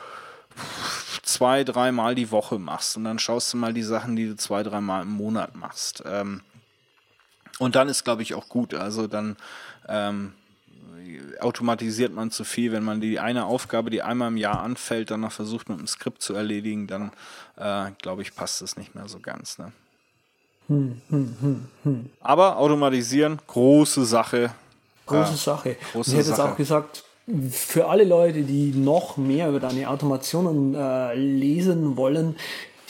[1.23, 2.95] zwei, dreimal die Woche machst.
[2.95, 6.03] Und dann schaust du mal die Sachen, die du zwei, dreimal im Monat machst.
[6.05, 6.41] Ähm,
[7.57, 8.75] und dann ist, glaube ich, auch gut.
[8.75, 9.35] Also dann
[9.87, 10.33] ähm,
[11.39, 12.71] automatisiert man zu viel.
[12.71, 15.87] Wenn man die eine Aufgabe, die einmal im Jahr anfällt, dann noch versucht mit einem
[15.87, 17.11] Skript zu erledigen, dann
[17.55, 19.57] äh, glaube ich, passt es nicht mehr so ganz.
[19.57, 19.71] Ne?
[20.69, 24.51] Hm, hm, hm, Aber automatisieren, große Sache.
[25.07, 25.75] Große äh, Sache.
[25.91, 27.03] Große ich hätte jetzt auch gesagt,
[27.51, 32.35] für alle Leute, die noch mehr über deine Automationen äh, lesen wollen,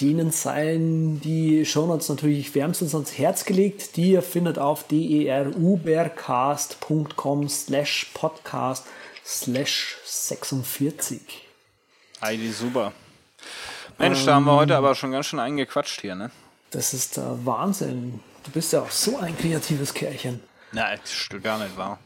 [0.01, 3.95] denen seien die Shownotes natürlich wärmstens ans Herz gelegt.
[3.95, 8.85] Die ihr findet auf derubercast.com slash podcast
[9.26, 11.22] slash 46.
[12.22, 12.91] Heidi, super.
[13.97, 16.30] Mensch, ähm, da haben wir heute aber schon ganz schön eingequatscht hier, ne?
[16.72, 18.20] Das ist der Wahnsinn.
[18.44, 20.41] Du bist ja auch so ein kreatives Kerlchen.
[20.72, 22.00] Nein, das stimmt gar nicht wahr.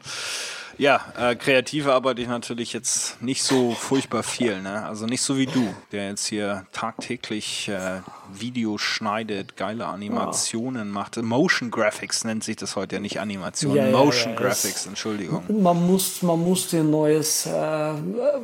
[0.78, 4.62] Ja, äh, kreative arbeite ich natürlich jetzt nicht so furchtbar viel.
[4.62, 4.86] Ne?
[4.86, 8.02] Also nicht so wie du, der jetzt hier tagtäglich äh,
[8.34, 10.94] Videos schneidet, geile Animationen ja.
[10.94, 11.18] macht.
[11.22, 13.76] Motion Graphics nennt sich das heute ja nicht Animation.
[13.76, 15.44] Ja, Motion ja, Graphics, Entschuldigung.
[15.62, 17.52] Man muss, man muss ein neues äh,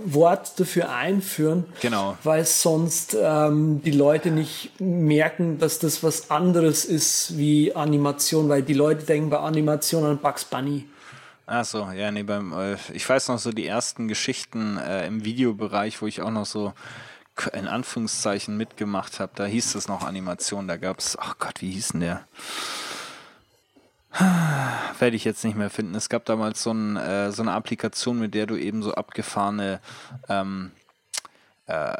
[0.06, 1.65] Wort dafür einführen.
[1.81, 2.18] Genau.
[2.23, 8.61] Weil sonst ähm, die Leute nicht merken, dass das was anderes ist wie Animation, weil
[8.61, 10.85] die Leute denken bei Animation an Bugs Bunny.
[11.52, 15.26] Ach so, ja, nee, beim, äh, ich weiß noch so die ersten Geschichten äh, im
[15.26, 16.74] Videobereich, wo ich auch noch so
[17.54, 19.32] in Anführungszeichen mitgemacht habe.
[19.34, 22.28] Da hieß es noch Animation, da gab es, ach Gott, wie hieß denn der?
[25.00, 25.96] Werde ich jetzt nicht mehr finden.
[25.96, 29.82] Es gab damals so, ein, äh, so eine Applikation, mit der du eben so abgefahrene
[30.28, 30.70] ähm,
[31.66, 31.94] äh,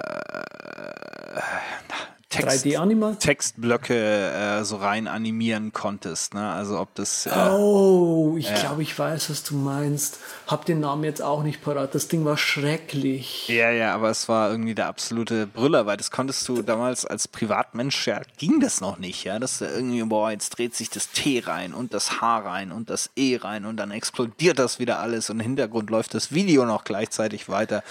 [2.30, 2.68] Text,
[3.20, 6.36] Textblöcke äh, so rein animieren konntest.
[6.36, 6.48] Ne?
[6.48, 7.26] Also ob das.
[7.26, 10.20] Äh, oh, ich äh, glaube, ich weiß, was du meinst.
[10.46, 11.96] Hab den Namen jetzt auch nicht parat.
[11.96, 13.48] Das Ding war schrecklich.
[13.48, 17.28] Ja, ja, aber es war irgendwie der absolute Brüller, weil das konntest du damals als
[17.28, 19.40] Privatmensch ja ging das noch nicht, ja.
[19.40, 23.10] Das irgendwie, boah, jetzt dreht sich das T rein und das H rein und das
[23.16, 26.84] E rein und dann explodiert das wieder alles und im Hintergrund läuft das Video noch
[26.84, 27.84] gleichzeitig weiter.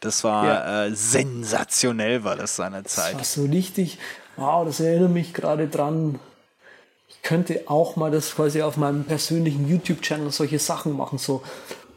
[0.00, 0.84] Das war ja.
[0.86, 3.14] äh, sensationell, war das seine Zeit.
[3.20, 3.98] Das war so richtig richtig,
[4.36, 6.18] wow, das erinnert mich gerade dran.
[7.08, 11.42] Ich könnte auch mal das quasi auf meinem persönlichen YouTube-Channel solche Sachen machen, so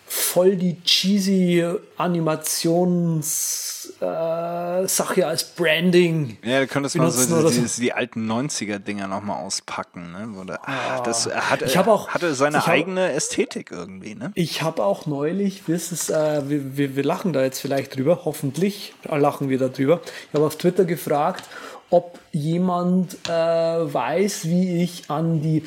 [0.06, 1.66] voll die cheesy
[1.98, 4.88] Animationssache äh,
[5.24, 6.38] als Branding.
[6.44, 10.12] Ja, du könntest mal so die, so die, alten 90er-Dinger nochmal auspacken.
[10.12, 10.40] Ne?
[10.40, 14.16] Oder, ah, das hat, ich auch, hatte seine eigene hab, Ästhetik irgendwie.
[14.16, 14.32] Ne?
[14.36, 18.94] Ich habe auch neulich, es, äh, wir, wir, wir lachen da jetzt vielleicht drüber, hoffentlich
[19.04, 20.02] lachen wir da drüber.
[20.28, 21.44] Ich habe auf Twitter gefragt,
[21.90, 25.64] ob jemand äh, weiß, wie ich an die,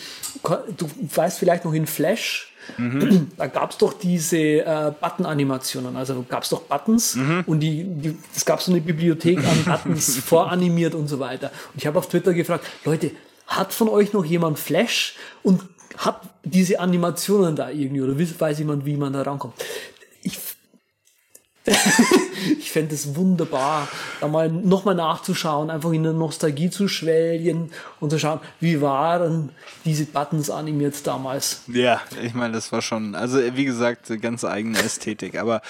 [0.77, 3.29] du weißt vielleicht noch in Flash, Mhm.
[3.37, 5.97] Da gab es doch diese äh, Button-Animationen.
[5.97, 7.45] Also gab es doch Buttons mhm.
[7.47, 11.51] und die, die, es gab so eine Bibliothek an Buttons voranimiert und so weiter.
[11.73, 13.11] Und ich habe auf Twitter gefragt, Leute,
[13.47, 15.63] hat von euch noch jemand Flash und
[15.99, 19.55] hat diese Animationen da irgendwie oder weiß jemand, wie man da rankommt?
[20.23, 20.39] Ich
[22.63, 23.89] ich fände es wunderbar,
[24.21, 29.51] da mal nochmal nachzuschauen, einfach in der Nostalgie zu schwelgen und zu schauen, wie waren
[29.85, 31.63] diese Buttons animiert damals.
[31.67, 35.39] Ja, ich meine, das war schon, also wie gesagt, ganz eigene Ästhetik.
[35.39, 35.61] Aber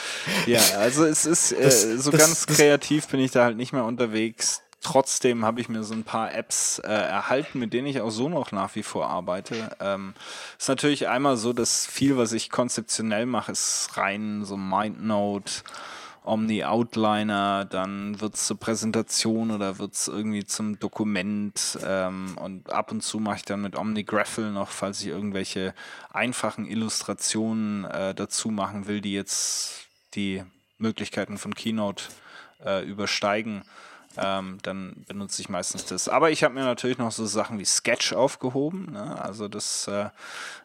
[0.47, 3.57] ja, also es ist äh, das, so das, ganz das, kreativ bin ich da halt
[3.57, 4.63] nicht mehr unterwegs.
[4.83, 8.29] Trotzdem habe ich mir so ein paar Apps äh, erhalten, mit denen ich auch so
[8.29, 9.71] noch nach wie vor arbeite.
[9.81, 10.13] Ähm,
[10.59, 15.63] ist natürlich einmal so, dass viel, was ich konzeptionell mache, ist rein so MindNote,
[16.25, 23.03] Omni Outliner, dann wird's zur Präsentation oder wird's irgendwie zum Dokument ähm, und ab und
[23.03, 25.75] zu mache ich dann mit Omni Graffle noch, falls ich irgendwelche
[26.13, 30.45] einfachen Illustrationen äh, dazu machen will, die jetzt die
[30.79, 32.05] Möglichkeiten von Keynote
[32.65, 33.63] äh, übersteigen
[34.17, 36.09] ähm, dann benutze ich meistens das.
[36.09, 38.93] Aber ich habe mir natürlich noch so Sachen wie Sketch aufgehoben.
[38.93, 39.21] Ne?
[39.21, 40.11] Also das äh,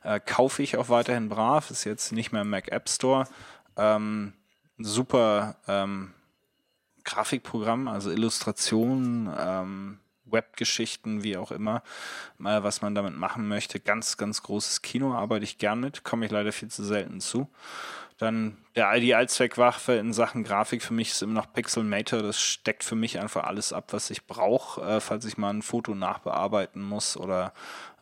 [0.04, 1.72] äh, kaufe ich auch weiterhin brav.
[1.72, 3.28] Ist jetzt nicht mehr im Mac App Store.
[3.78, 4.34] Ähm,
[4.78, 6.14] super ähm,
[7.04, 11.84] Grafikprogramm, also Illustrationen, ähm, Webgeschichten, wie auch immer,
[12.38, 13.80] mal was man damit machen möchte.
[13.80, 17.50] Ganz, ganz großes Kino arbeite ich gern mit, komme ich leider viel zu selten zu.
[18.18, 22.22] Dann der die Allzweckwaffe in Sachen Grafik für mich ist immer noch Pixelmator.
[22.22, 25.62] Das steckt für mich einfach alles ab, was ich brauche, äh, falls ich mal ein
[25.62, 27.54] Foto nachbearbeiten muss oder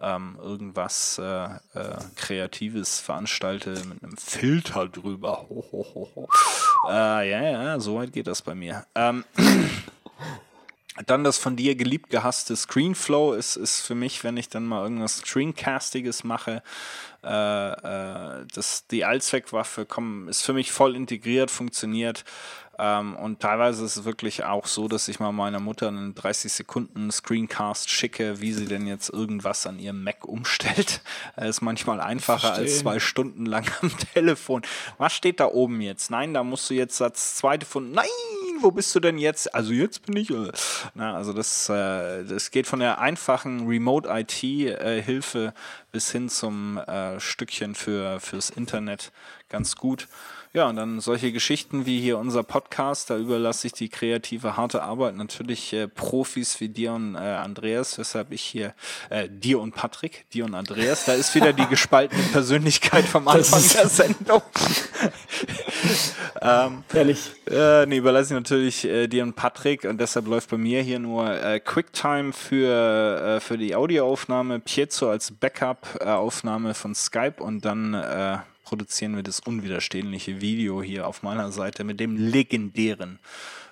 [0.01, 5.47] ähm, irgendwas äh, äh, Kreatives veranstalte mit einem Filter drüber.
[5.49, 6.29] Ho, ho, ho, ho.
[6.89, 8.85] Äh, ja, ja, so weit geht das bei mir.
[8.95, 9.25] Ähm,
[11.07, 14.81] Dann das von dir geliebt gehasste Screenflow ist, ist für mich, wenn ich dann mal
[14.81, 16.63] irgendwas Screencastiges mache,
[17.25, 22.23] äh, äh, das, die Allzweckwaffe komm, ist für mich voll integriert, funktioniert.
[22.77, 26.51] Ähm, und teilweise ist es wirklich auch so, dass ich mal meiner Mutter einen 30
[26.51, 31.01] Sekunden Screencast schicke, wie sie denn jetzt irgendwas an ihrem Mac umstellt.
[31.35, 34.63] Das ist manchmal einfacher als zwei Stunden lang am Telefon.
[34.97, 36.11] Was steht da oben jetzt?
[36.11, 38.05] Nein, da musst du jetzt das zweite von, nein,
[38.59, 39.53] wo bist du denn jetzt?
[39.53, 40.29] Also jetzt bin ich.
[40.29, 40.51] Äh,
[40.93, 45.53] na, also das, äh, das geht von der einfachen Remote IT äh, Hilfe
[45.91, 49.11] bis hin zum äh, Stückchen für fürs Internet
[49.49, 50.07] ganz gut.
[50.55, 54.83] Ja, und dann solche Geschichten wie hier unser Podcast, da überlasse ich die kreative, harte
[54.83, 58.73] Arbeit natürlich äh, Profis wie dir und äh, Andreas, weshalb ich hier,
[59.09, 63.61] äh, dir und Patrick, dir und Andreas, da ist wieder die gespaltene Persönlichkeit vom Anfang
[63.73, 64.41] der Sendung.
[66.41, 67.31] ähm, Ehrlich.
[67.51, 70.99] Äh, nee, überlasse ich natürlich äh, dir und Patrick und deshalb läuft bei mir hier
[70.99, 77.93] nur äh, QuickTime für, äh, für die Audioaufnahme, Piezo als Backup-Aufnahme von Skype und dann
[77.93, 83.19] äh, produzieren wir das unwiderstehliche Video hier auf meiner Seite mit dem legendären,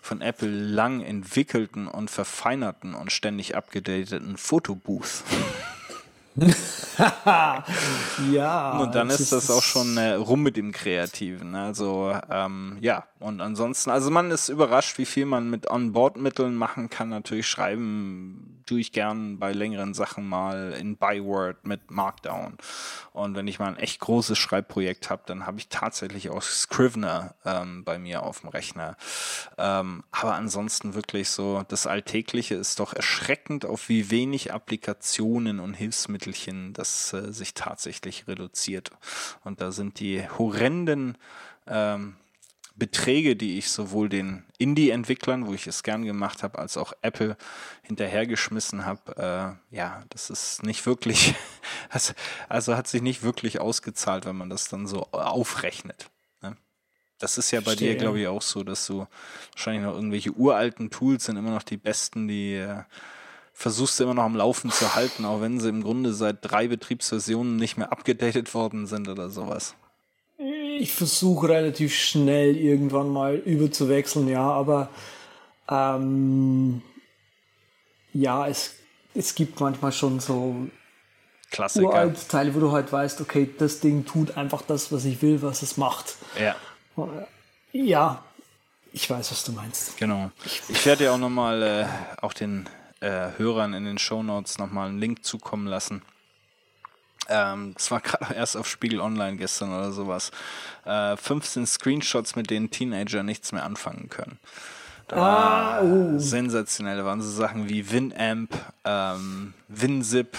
[0.02, 5.24] von Apple lang entwickelten und verfeinerten und ständig abgedateten Fotobooth.
[8.32, 8.78] ja.
[8.80, 11.56] Und dann ist das auch schon äh, rum mit dem Kreativen.
[11.56, 16.90] Also ähm, ja, und ansonsten, also man ist überrascht, wie viel man mit On-Board-Mitteln machen
[16.90, 17.10] kann.
[17.10, 22.57] Natürlich schreiben tue ich gern bei längeren Sachen mal in Byword mit Markdown.
[23.11, 27.35] Und wenn ich mal ein echt großes Schreibprojekt habe, dann habe ich tatsächlich auch Scrivener
[27.45, 28.98] ähm, bei mir auf dem Rechner.
[29.57, 35.73] Ähm, aber ansonsten wirklich so, das Alltägliche ist doch erschreckend, auf wie wenig Applikationen und
[35.73, 38.91] Hilfsmittelchen das äh, sich tatsächlich reduziert.
[39.44, 41.18] Und da sind die horrenden
[41.68, 42.15] ähm,
[42.76, 47.38] Beträge, die ich sowohl den Indie-Entwicklern, wo ich es gern gemacht habe, als auch Apple
[47.84, 51.36] hinterhergeschmissen habe, äh, ja, das ist nicht wirklich,
[51.90, 52.14] also,
[52.50, 56.10] also hat sich nicht wirklich ausgezahlt, wenn man das dann so aufrechnet.
[56.41, 56.58] Ne?
[57.20, 57.94] Das ist ja bei Verstehe.
[57.94, 59.06] dir, glaube ich, auch so, dass du
[59.52, 62.84] wahrscheinlich noch irgendwelche uralten Tools sind immer noch die besten, die äh,
[63.54, 66.68] versuchst du immer noch am Laufen zu halten, auch wenn sie im Grunde seit drei
[66.68, 69.76] Betriebsversionen nicht mehr abgedatet worden sind oder sowas
[70.80, 74.90] ich versuche relativ schnell irgendwann mal überzuwechseln, ja, aber
[75.70, 76.82] ähm,
[78.14, 78.76] ja, es,
[79.14, 80.68] es gibt manchmal schon so
[81.52, 81.88] Klassiker.
[81.88, 85.41] uralte Teile, wo du halt weißt, okay, das Ding tut einfach das, was ich will,
[85.41, 86.16] was es macht.
[86.40, 86.56] Ja.
[87.72, 88.24] Ja,
[88.91, 89.98] ich weiß, was du meinst.
[89.98, 90.32] Genau.
[90.70, 91.86] Ich werde dir auch nochmal äh,
[92.22, 92.70] auch den
[93.00, 96.04] äh, Hörern in den Show Notes nochmal einen Link zukommen lassen
[97.30, 100.32] ähm, das war gerade erst auf Spiegel Online gestern oder sowas.
[100.86, 104.40] Äh, 15 Screenshots, mit denen Teenager nichts mehr anfangen können.
[105.08, 106.18] Da ah, oh.
[106.18, 106.98] sensationell.
[106.98, 108.54] Da waren so Sachen wie Winamp,
[108.86, 110.38] ähm, WinZip.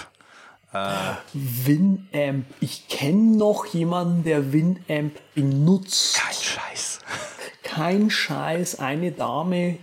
[0.72, 0.88] Äh,
[1.32, 2.46] Winamp.
[2.60, 6.16] Ich kenne noch jemanden, der Winamp benutzt.
[6.16, 7.00] Kein Scheiß.
[7.62, 8.80] Kein Scheiß.
[8.80, 9.78] Eine Dame,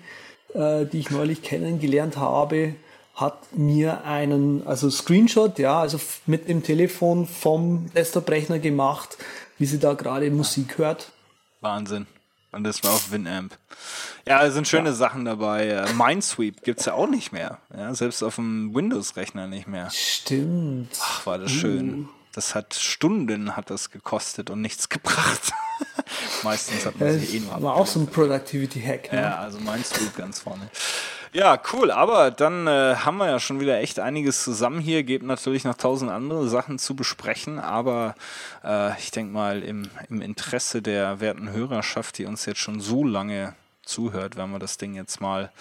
[0.53, 2.75] äh, die ich neulich kennengelernt habe,
[3.21, 9.17] hat mir einen, also Screenshot, ja, also mit dem Telefon vom Desktop-Rechner gemacht,
[9.57, 11.11] wie sie da gerade Musik hört.
[11.61, 12.07] Wahnsinn.
[12.51, 13.57] Und das war auf Winamp.
[14.27, 15.67] Ja, es sind schöne Sachen dabei.
[15.67, 17.59] Äh, Minesweep gibt's ja auch nicht mehr.
[17.75, 19.89] Ja, selbst auf dem Windows-Rechner nicht mehr.
[19.89, 20.89] Stimmt.
[21.01, 22.09] Ach, war das schön.
[22.33, 25.53] Das hat Stunden hat das gekostet und nichts gebracht.
[26.43, 29.13] Meistens hat man sich eh nur war auch so ein Productivity-Hack.
[29.13, 29.21] Ne?
[29.21, 30.69] Ja, also Minesweep ganz vorne.
[31.33, 35.03] Ja, cool, aber dann äh, haben wir ja schon wieder echt einiges zusammen hier.
[35.03, 38.15] Gibt natürlich noch tausend andere Sachen zu besprechen, aber
[38.65, 43.05] äh, ich denke mal, im, im Interesse der werten Hörerschaft, die uns jetzt schon so
[43.05, 43.55] lange
[43.85, 45.51] zuhört, werden wir das Ding jetzt mal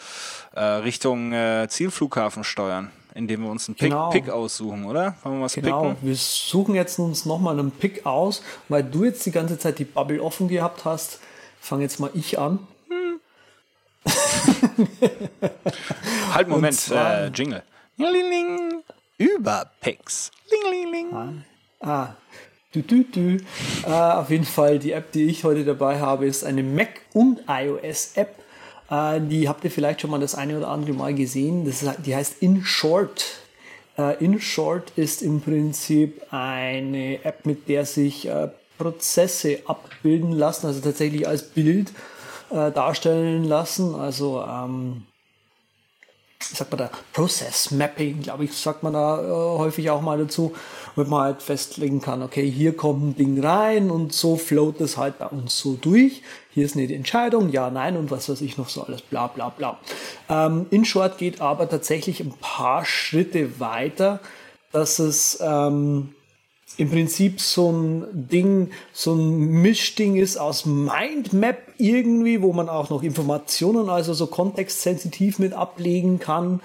[0.55, 4.11] äh, Richtung äh, Zielflughafen steuern, indem wir uns einen Pick, Genau.
[4.11, 5.15] Pick aussuchen, oder?
[5.23, 5.97] Wollen wir was Genau, picken?
[6.03, 9.85] wir suchen jetzt uns nochmal einen Pick aus, weil du jetzt die ganze Zeit die
[9.85, 11.21] Bubble offen gehabt hast.
[11.61, 12.59] Fange jetzt mal ich an.
[16.35, 17.63] Halt, Moment, zwar- äh, Jingle.
[17.97, 18.83] Ling,
[19.19, 20.31] Über Picks.
[20.51, 21.45] Ling, ling, ling.
[21.81, 22.15] Ah,
[22.73, 23.37] du, du, du.
[23.87, 27.41] Äh, auf jeden Fall, die App, die ich heute dabei habe, ist eine Mac- und
[27.49, 28.35] iOS-App.
[28.91, 31.65] Äh, die habt ihr vielleicht schon mal das eine oder andere Mal gesehen.
[31.67, 33.25] Das ist, die heißt InShort.
[33.99, 38.49] Äh, InShort ist im Prinzip eine App, mit der sich äh,
[38.79, 41.93] Prozesse abbilden lassen, also tatsächlich als Bild
[42.51, 43.95] äh, darstellen lassen.
[43.95, 45.03] Also ähm,
[46.49, 50.19] wie sagt man da, Process Mapping, glaube ich, sagt man da äh, häufig auch mal
[50.19, 50.55] dazu,
[50.97, 54.97] wo man halt festlegen kann, okay, hier kommt ein Ding rein und so float es
[54.97, 56.23] halt bei uns so durch.
[56.53, 59.51] Hier ist eine Entscheidung, ja, nein und was weiß ich noch so alles, bla bla
[59.51, 59.79] bla.
[60.29, 64.21] Ähm, InShort geht aber tatsächlich ein paar Schritte weiter,
[64.73, 66.15] dass es ähm,
[66.81, 72.89] im Prinzip so ein Ding, so ein Mischding ist aus Mindmap irgendwie, wo man auch
[72.89, 76.61] noch Informationen, also so kontextsensitiv mit ablegen kann.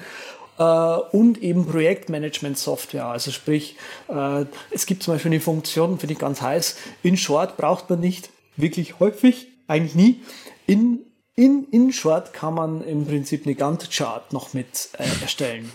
[0.57, 3.07] Äh, und eben Projektmanagement-Software.
[3.07, 3.75] Also sprich,
[4.07, 6.77] äh, es gibt zum Beispiel eine Funktion, finde ich ganz heiß.
[7.03, 10.21] In Short braucht man nicht wirklich häufig, eigentlich nie.
[10.65, 10.99] In
[11.37, 15.69] in, in Short kann man im Prinzip eine Gantt-Chart noch mit äh, erstellen.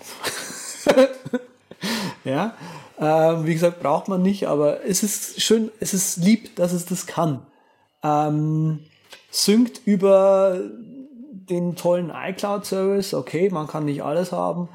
[2.25, 2.55] Ja,
[3.01, 6.85] ähm, wie gesagt, braucht man nicht, aber es ist schön, es ist lieb, dass es
[6.85, 7.41] das kann.
[8.03, 8.81] Ähm,
[9.31, 10.61] synkt über
[11.49, 14.69] den tollen iCloud-Service, okay, man kann nicht alles haben,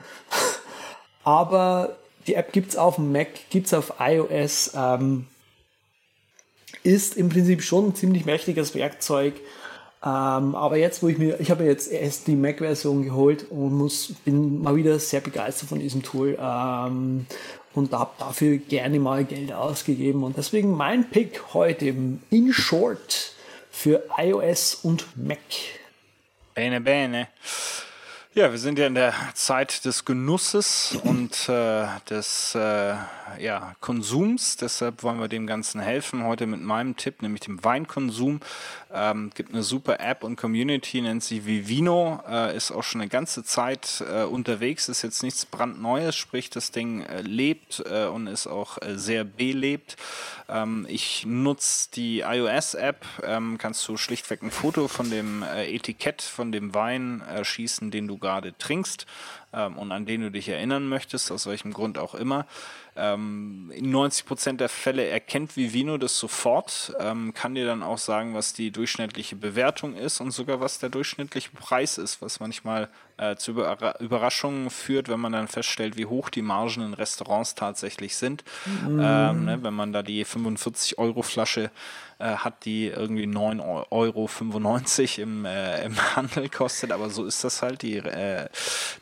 [1.23, 5.27] aber die App gibt's auf dem Mac, gibt's auf iOS, ähm,
[6.81, 9.35] ist im Prinzip schon ein ziemlich mächtiges Werkzeug.
[10.03, 14.13] Ähm, aber jetzt, wo ich mir, ich habe jetzt erst die Mac-Version geholt und muss,
[14.23, 17.25] bin mal wieder sehr begeistert von diesem Tool ähm,
[17.75, 20.23] und habe dafür gerne mal Geld ausgegeben.
[20.23, 21.93] Und deswegen mein Pick heute
[22.29, 23.33] in Short
[23.71, 25.39] für iOS und Mac.
[26.53, 27.27] Bene, bene.
[28.33, 32.95] Ja, wir sind ja in der Zeit des Genusses und äh, des äh,
[33.39, 34.57] ja, Konsums.
[34.57, 36.23] Deshalb wollen wir dem Ganzen helfen.
[36.23, 38.39] Heute mit meinem Tipp, nämlich dem Weinkonsum.
[38.93, 42.21] Ähm, gibt eine super App und Community, nennt sich Vivino.
[42.29, 44.89] Äh, ist auch schon eine ganze Zeit äh, unterwegs.
[44.89, 49.23] Ist jetzt nichts brandneues, sprich das Ding äh, lebt äh, und ist auch äh, sehr
[49.23, 49.97] belebt.
[50.47, 53.05] Ähm, ich nutze die iOS-App.
[53.23, 58.07] Ähm, kannst du schlichtweg ein Foto von dem äh, Etikett von dem Wein schießen, den
[58.07, 59.05] du gerade trinkst
[59.55, 62.45] ähm, und an den du dich erinnern möchtest, aus welchem Grund auch immer.
[62.97, 68.33] Ähm, in 90% der Fälle erkennt Vivino das sofort, ähm, kann dir dann auch sagen,
[68.33, 73.35] was die durchschnittliche Bewertung ist und sogar was der durchschnittliche Preis ist, was manchmal äh,
[73.35, 78.15] zu Überra Überraschungen führt, wenn man dann feststellt, wie hoch die Margen in Restaurants tatsächlich
[78.15, 78.43] sind.
[78.87, 81.71] Ähm, ne, wenn man da die 45 Euro Flasche
[82.19, 87.61] äh, hat, die irgendwie 9,95 Euro im, äh, im Handel kostet, aber so ist das
[87.61, 87.81] halt.
[87.81, 88.47] Die, äh,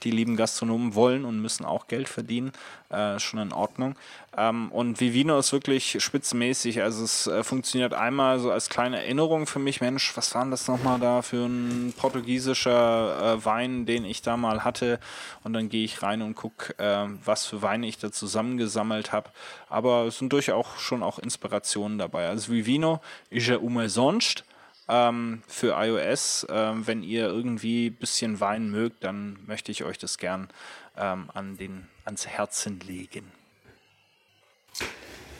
[0.03, 2.51] die lieben Gastronomen wollen und müssen auch Geld verdienen,
[2.89, 3.95] äh, schon in Ordnung.
[4.35, 9.45] Ähm, und Vivino ist wirklich spitzenmäßig, also es äh, funktioniert einmal so als kleine Erinnerung
[9.45, 14.05] für mich, Mensch, was war denn das nochmal da für ein portugiesischer äh, Wein, den
[14.05, 14.99] ich da mal hatte
[15.43, 19.29] und dann gehe ich rein und gucke, äh, was für Weine ich da zusammengesammelt habe,
[19.69, 22.27] aber es sind durchaus schon auch Inspirationen dabei.
[22.27, 24.45] Also Vivino ist ja umsonst
[24.87, 26.47] ähm, für iOS.
[26.49, 30.49] Ähm, wenn ihr irgendwie ein bisschen Wein mögt, dann möchte ich euch das gern
[30.97, 33.31] ähm, an den, ans Herzen legen.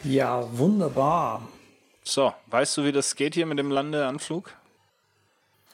[0.04, 1.48] Ja, wunderbar.
[2.04, 4.52] So, weißt du, wie das geht hier mit dem Landeanflug?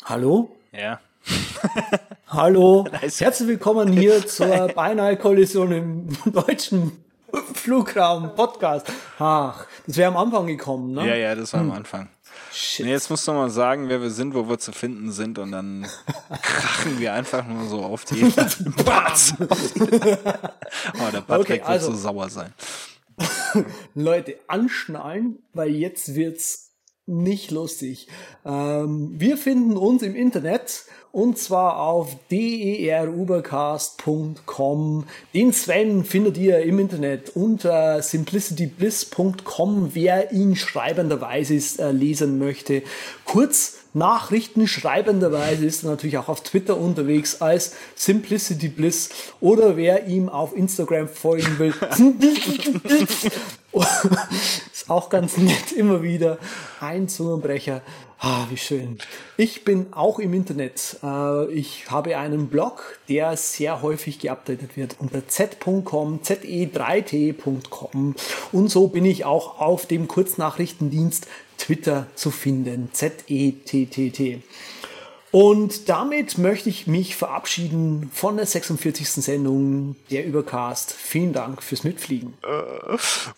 [0.06, 0.56] Hallo?
[0.72, 1.00] Ja.
[2.28, 7.04] Hallo, herzlich willkommen hier zur beinahe Kollision im deutschen
[7.54, 8.88] Flugraum Podcast.
[9.18, 11.08] Ach, das wäre am Anfang gekommen, ne?
[11.08, 12.10] Ja, ja, das war am Anfang.
[12.52, 12.86] Shit.
[12.86, 15.52] Nee, jetzt musst du mal sagen, wer wir sind, wo wir zu finden sind und
[15.52, 15.88] dann
[16.42, 18.30] krachen wir einfach nur so auf die oh,
[21.12, 22.54] der Patrick Okay, also- wird so sauer sein.
[23.96, 26.70] Leute, anschnallen, weil jetzt wird's
[27.10, 28.08] nicht lustig.
[28.46, 35.06] Ähm, wir finden uns im Internet und zwar auf derubercast.com.
[35.34, 42.84] Den Sven findet ihr im Internet unter simplicitybliss.com, wer ihn schreibenderweise äh, lesen möchte.
[43.26, 49.10] Kurz Nachrichten schreibenderweise ist er natürlich auch auf Twitter unterwegs als Simplicity Bliss
[49.40, 51.74] oder wer ihm auf Instagram folgen will.
[54.90, 56.38] auch ganz nett, immer wieder
[56.80, 57.82] ein Zungenbrecher.
[58.22, 58.98] Ah, wie schön.
[59.38, 60.98] Ich bin auch im Internet.
[61.02, 68.16] Äh, Ich habe einen Blog, der sehr häufig geupdatet wird unter z.com, ze3t.com.
[68.52, 72.90] Und so bin ich auch auf dem Kurznachrichtendienst Twitter zu finden.
[72.92, 74.42] Z-E-T-T-T.
[75.32, 79.12] Und damit möchte ich mich verabschieden von der 46.
[79.12, 80.92] Sendung der Übercast.
[80.92, 82.34] Vielen Dank fürs Mitfliegen.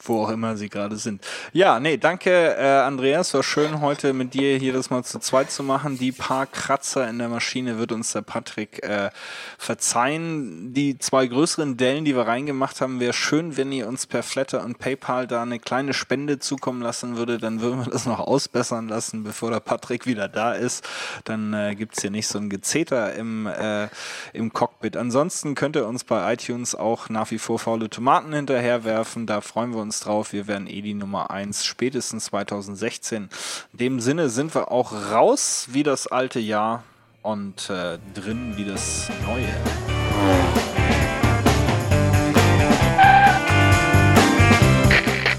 [0.02, 1.26] Wo auch immer sie gerade sind.
[1.52, 3.34] Ja, nee, danke, äh, Andreas.
[3.34, 5.98] War schön, heute mit dir hier das mal zu zweit zu machen.
[5.98, 9.10] Die paar Kratzer in der Maschine wird uns der Patrick äh,
[9.58, 10.74] verzeihen.
[10.74, 14.64] Die zwei größeren Dellen, die wir reingemacht haben, wäre schön, wenn ihr uns per Flatter
[14.64, 17.38] und PayPal da eine kleine Spende zukommen lassen würde.
[17.38, 20.88] Dann würden wir das noch ausbessern lassen, bevor der Patrick wieder da ist.
[21.26, 23.88] Dann äh, gibt's hier nicht so ein Gezeter im, äh,
[24.34, 24.96] im Cockpit.
[24.96, 29.26] Ansonsten könnt ihr uns bei iTunes auch nach wie vor faule Tomaten hinterherwerfen.
[29.26, 30.32] Da freuen wir uns drauf.
[30.32, 33.30] Wir werden eh die Nummer 1 spätestens 2016.
[33.72, 36.84] In dem Sinne sind wir auch raus wie das alte Jahr
[37.24, 39.48] und äh, drin wie das neue.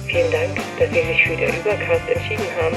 [0.09, 2.77] Vielen Dank, dass Sie sich für den Übercast entschieden haben.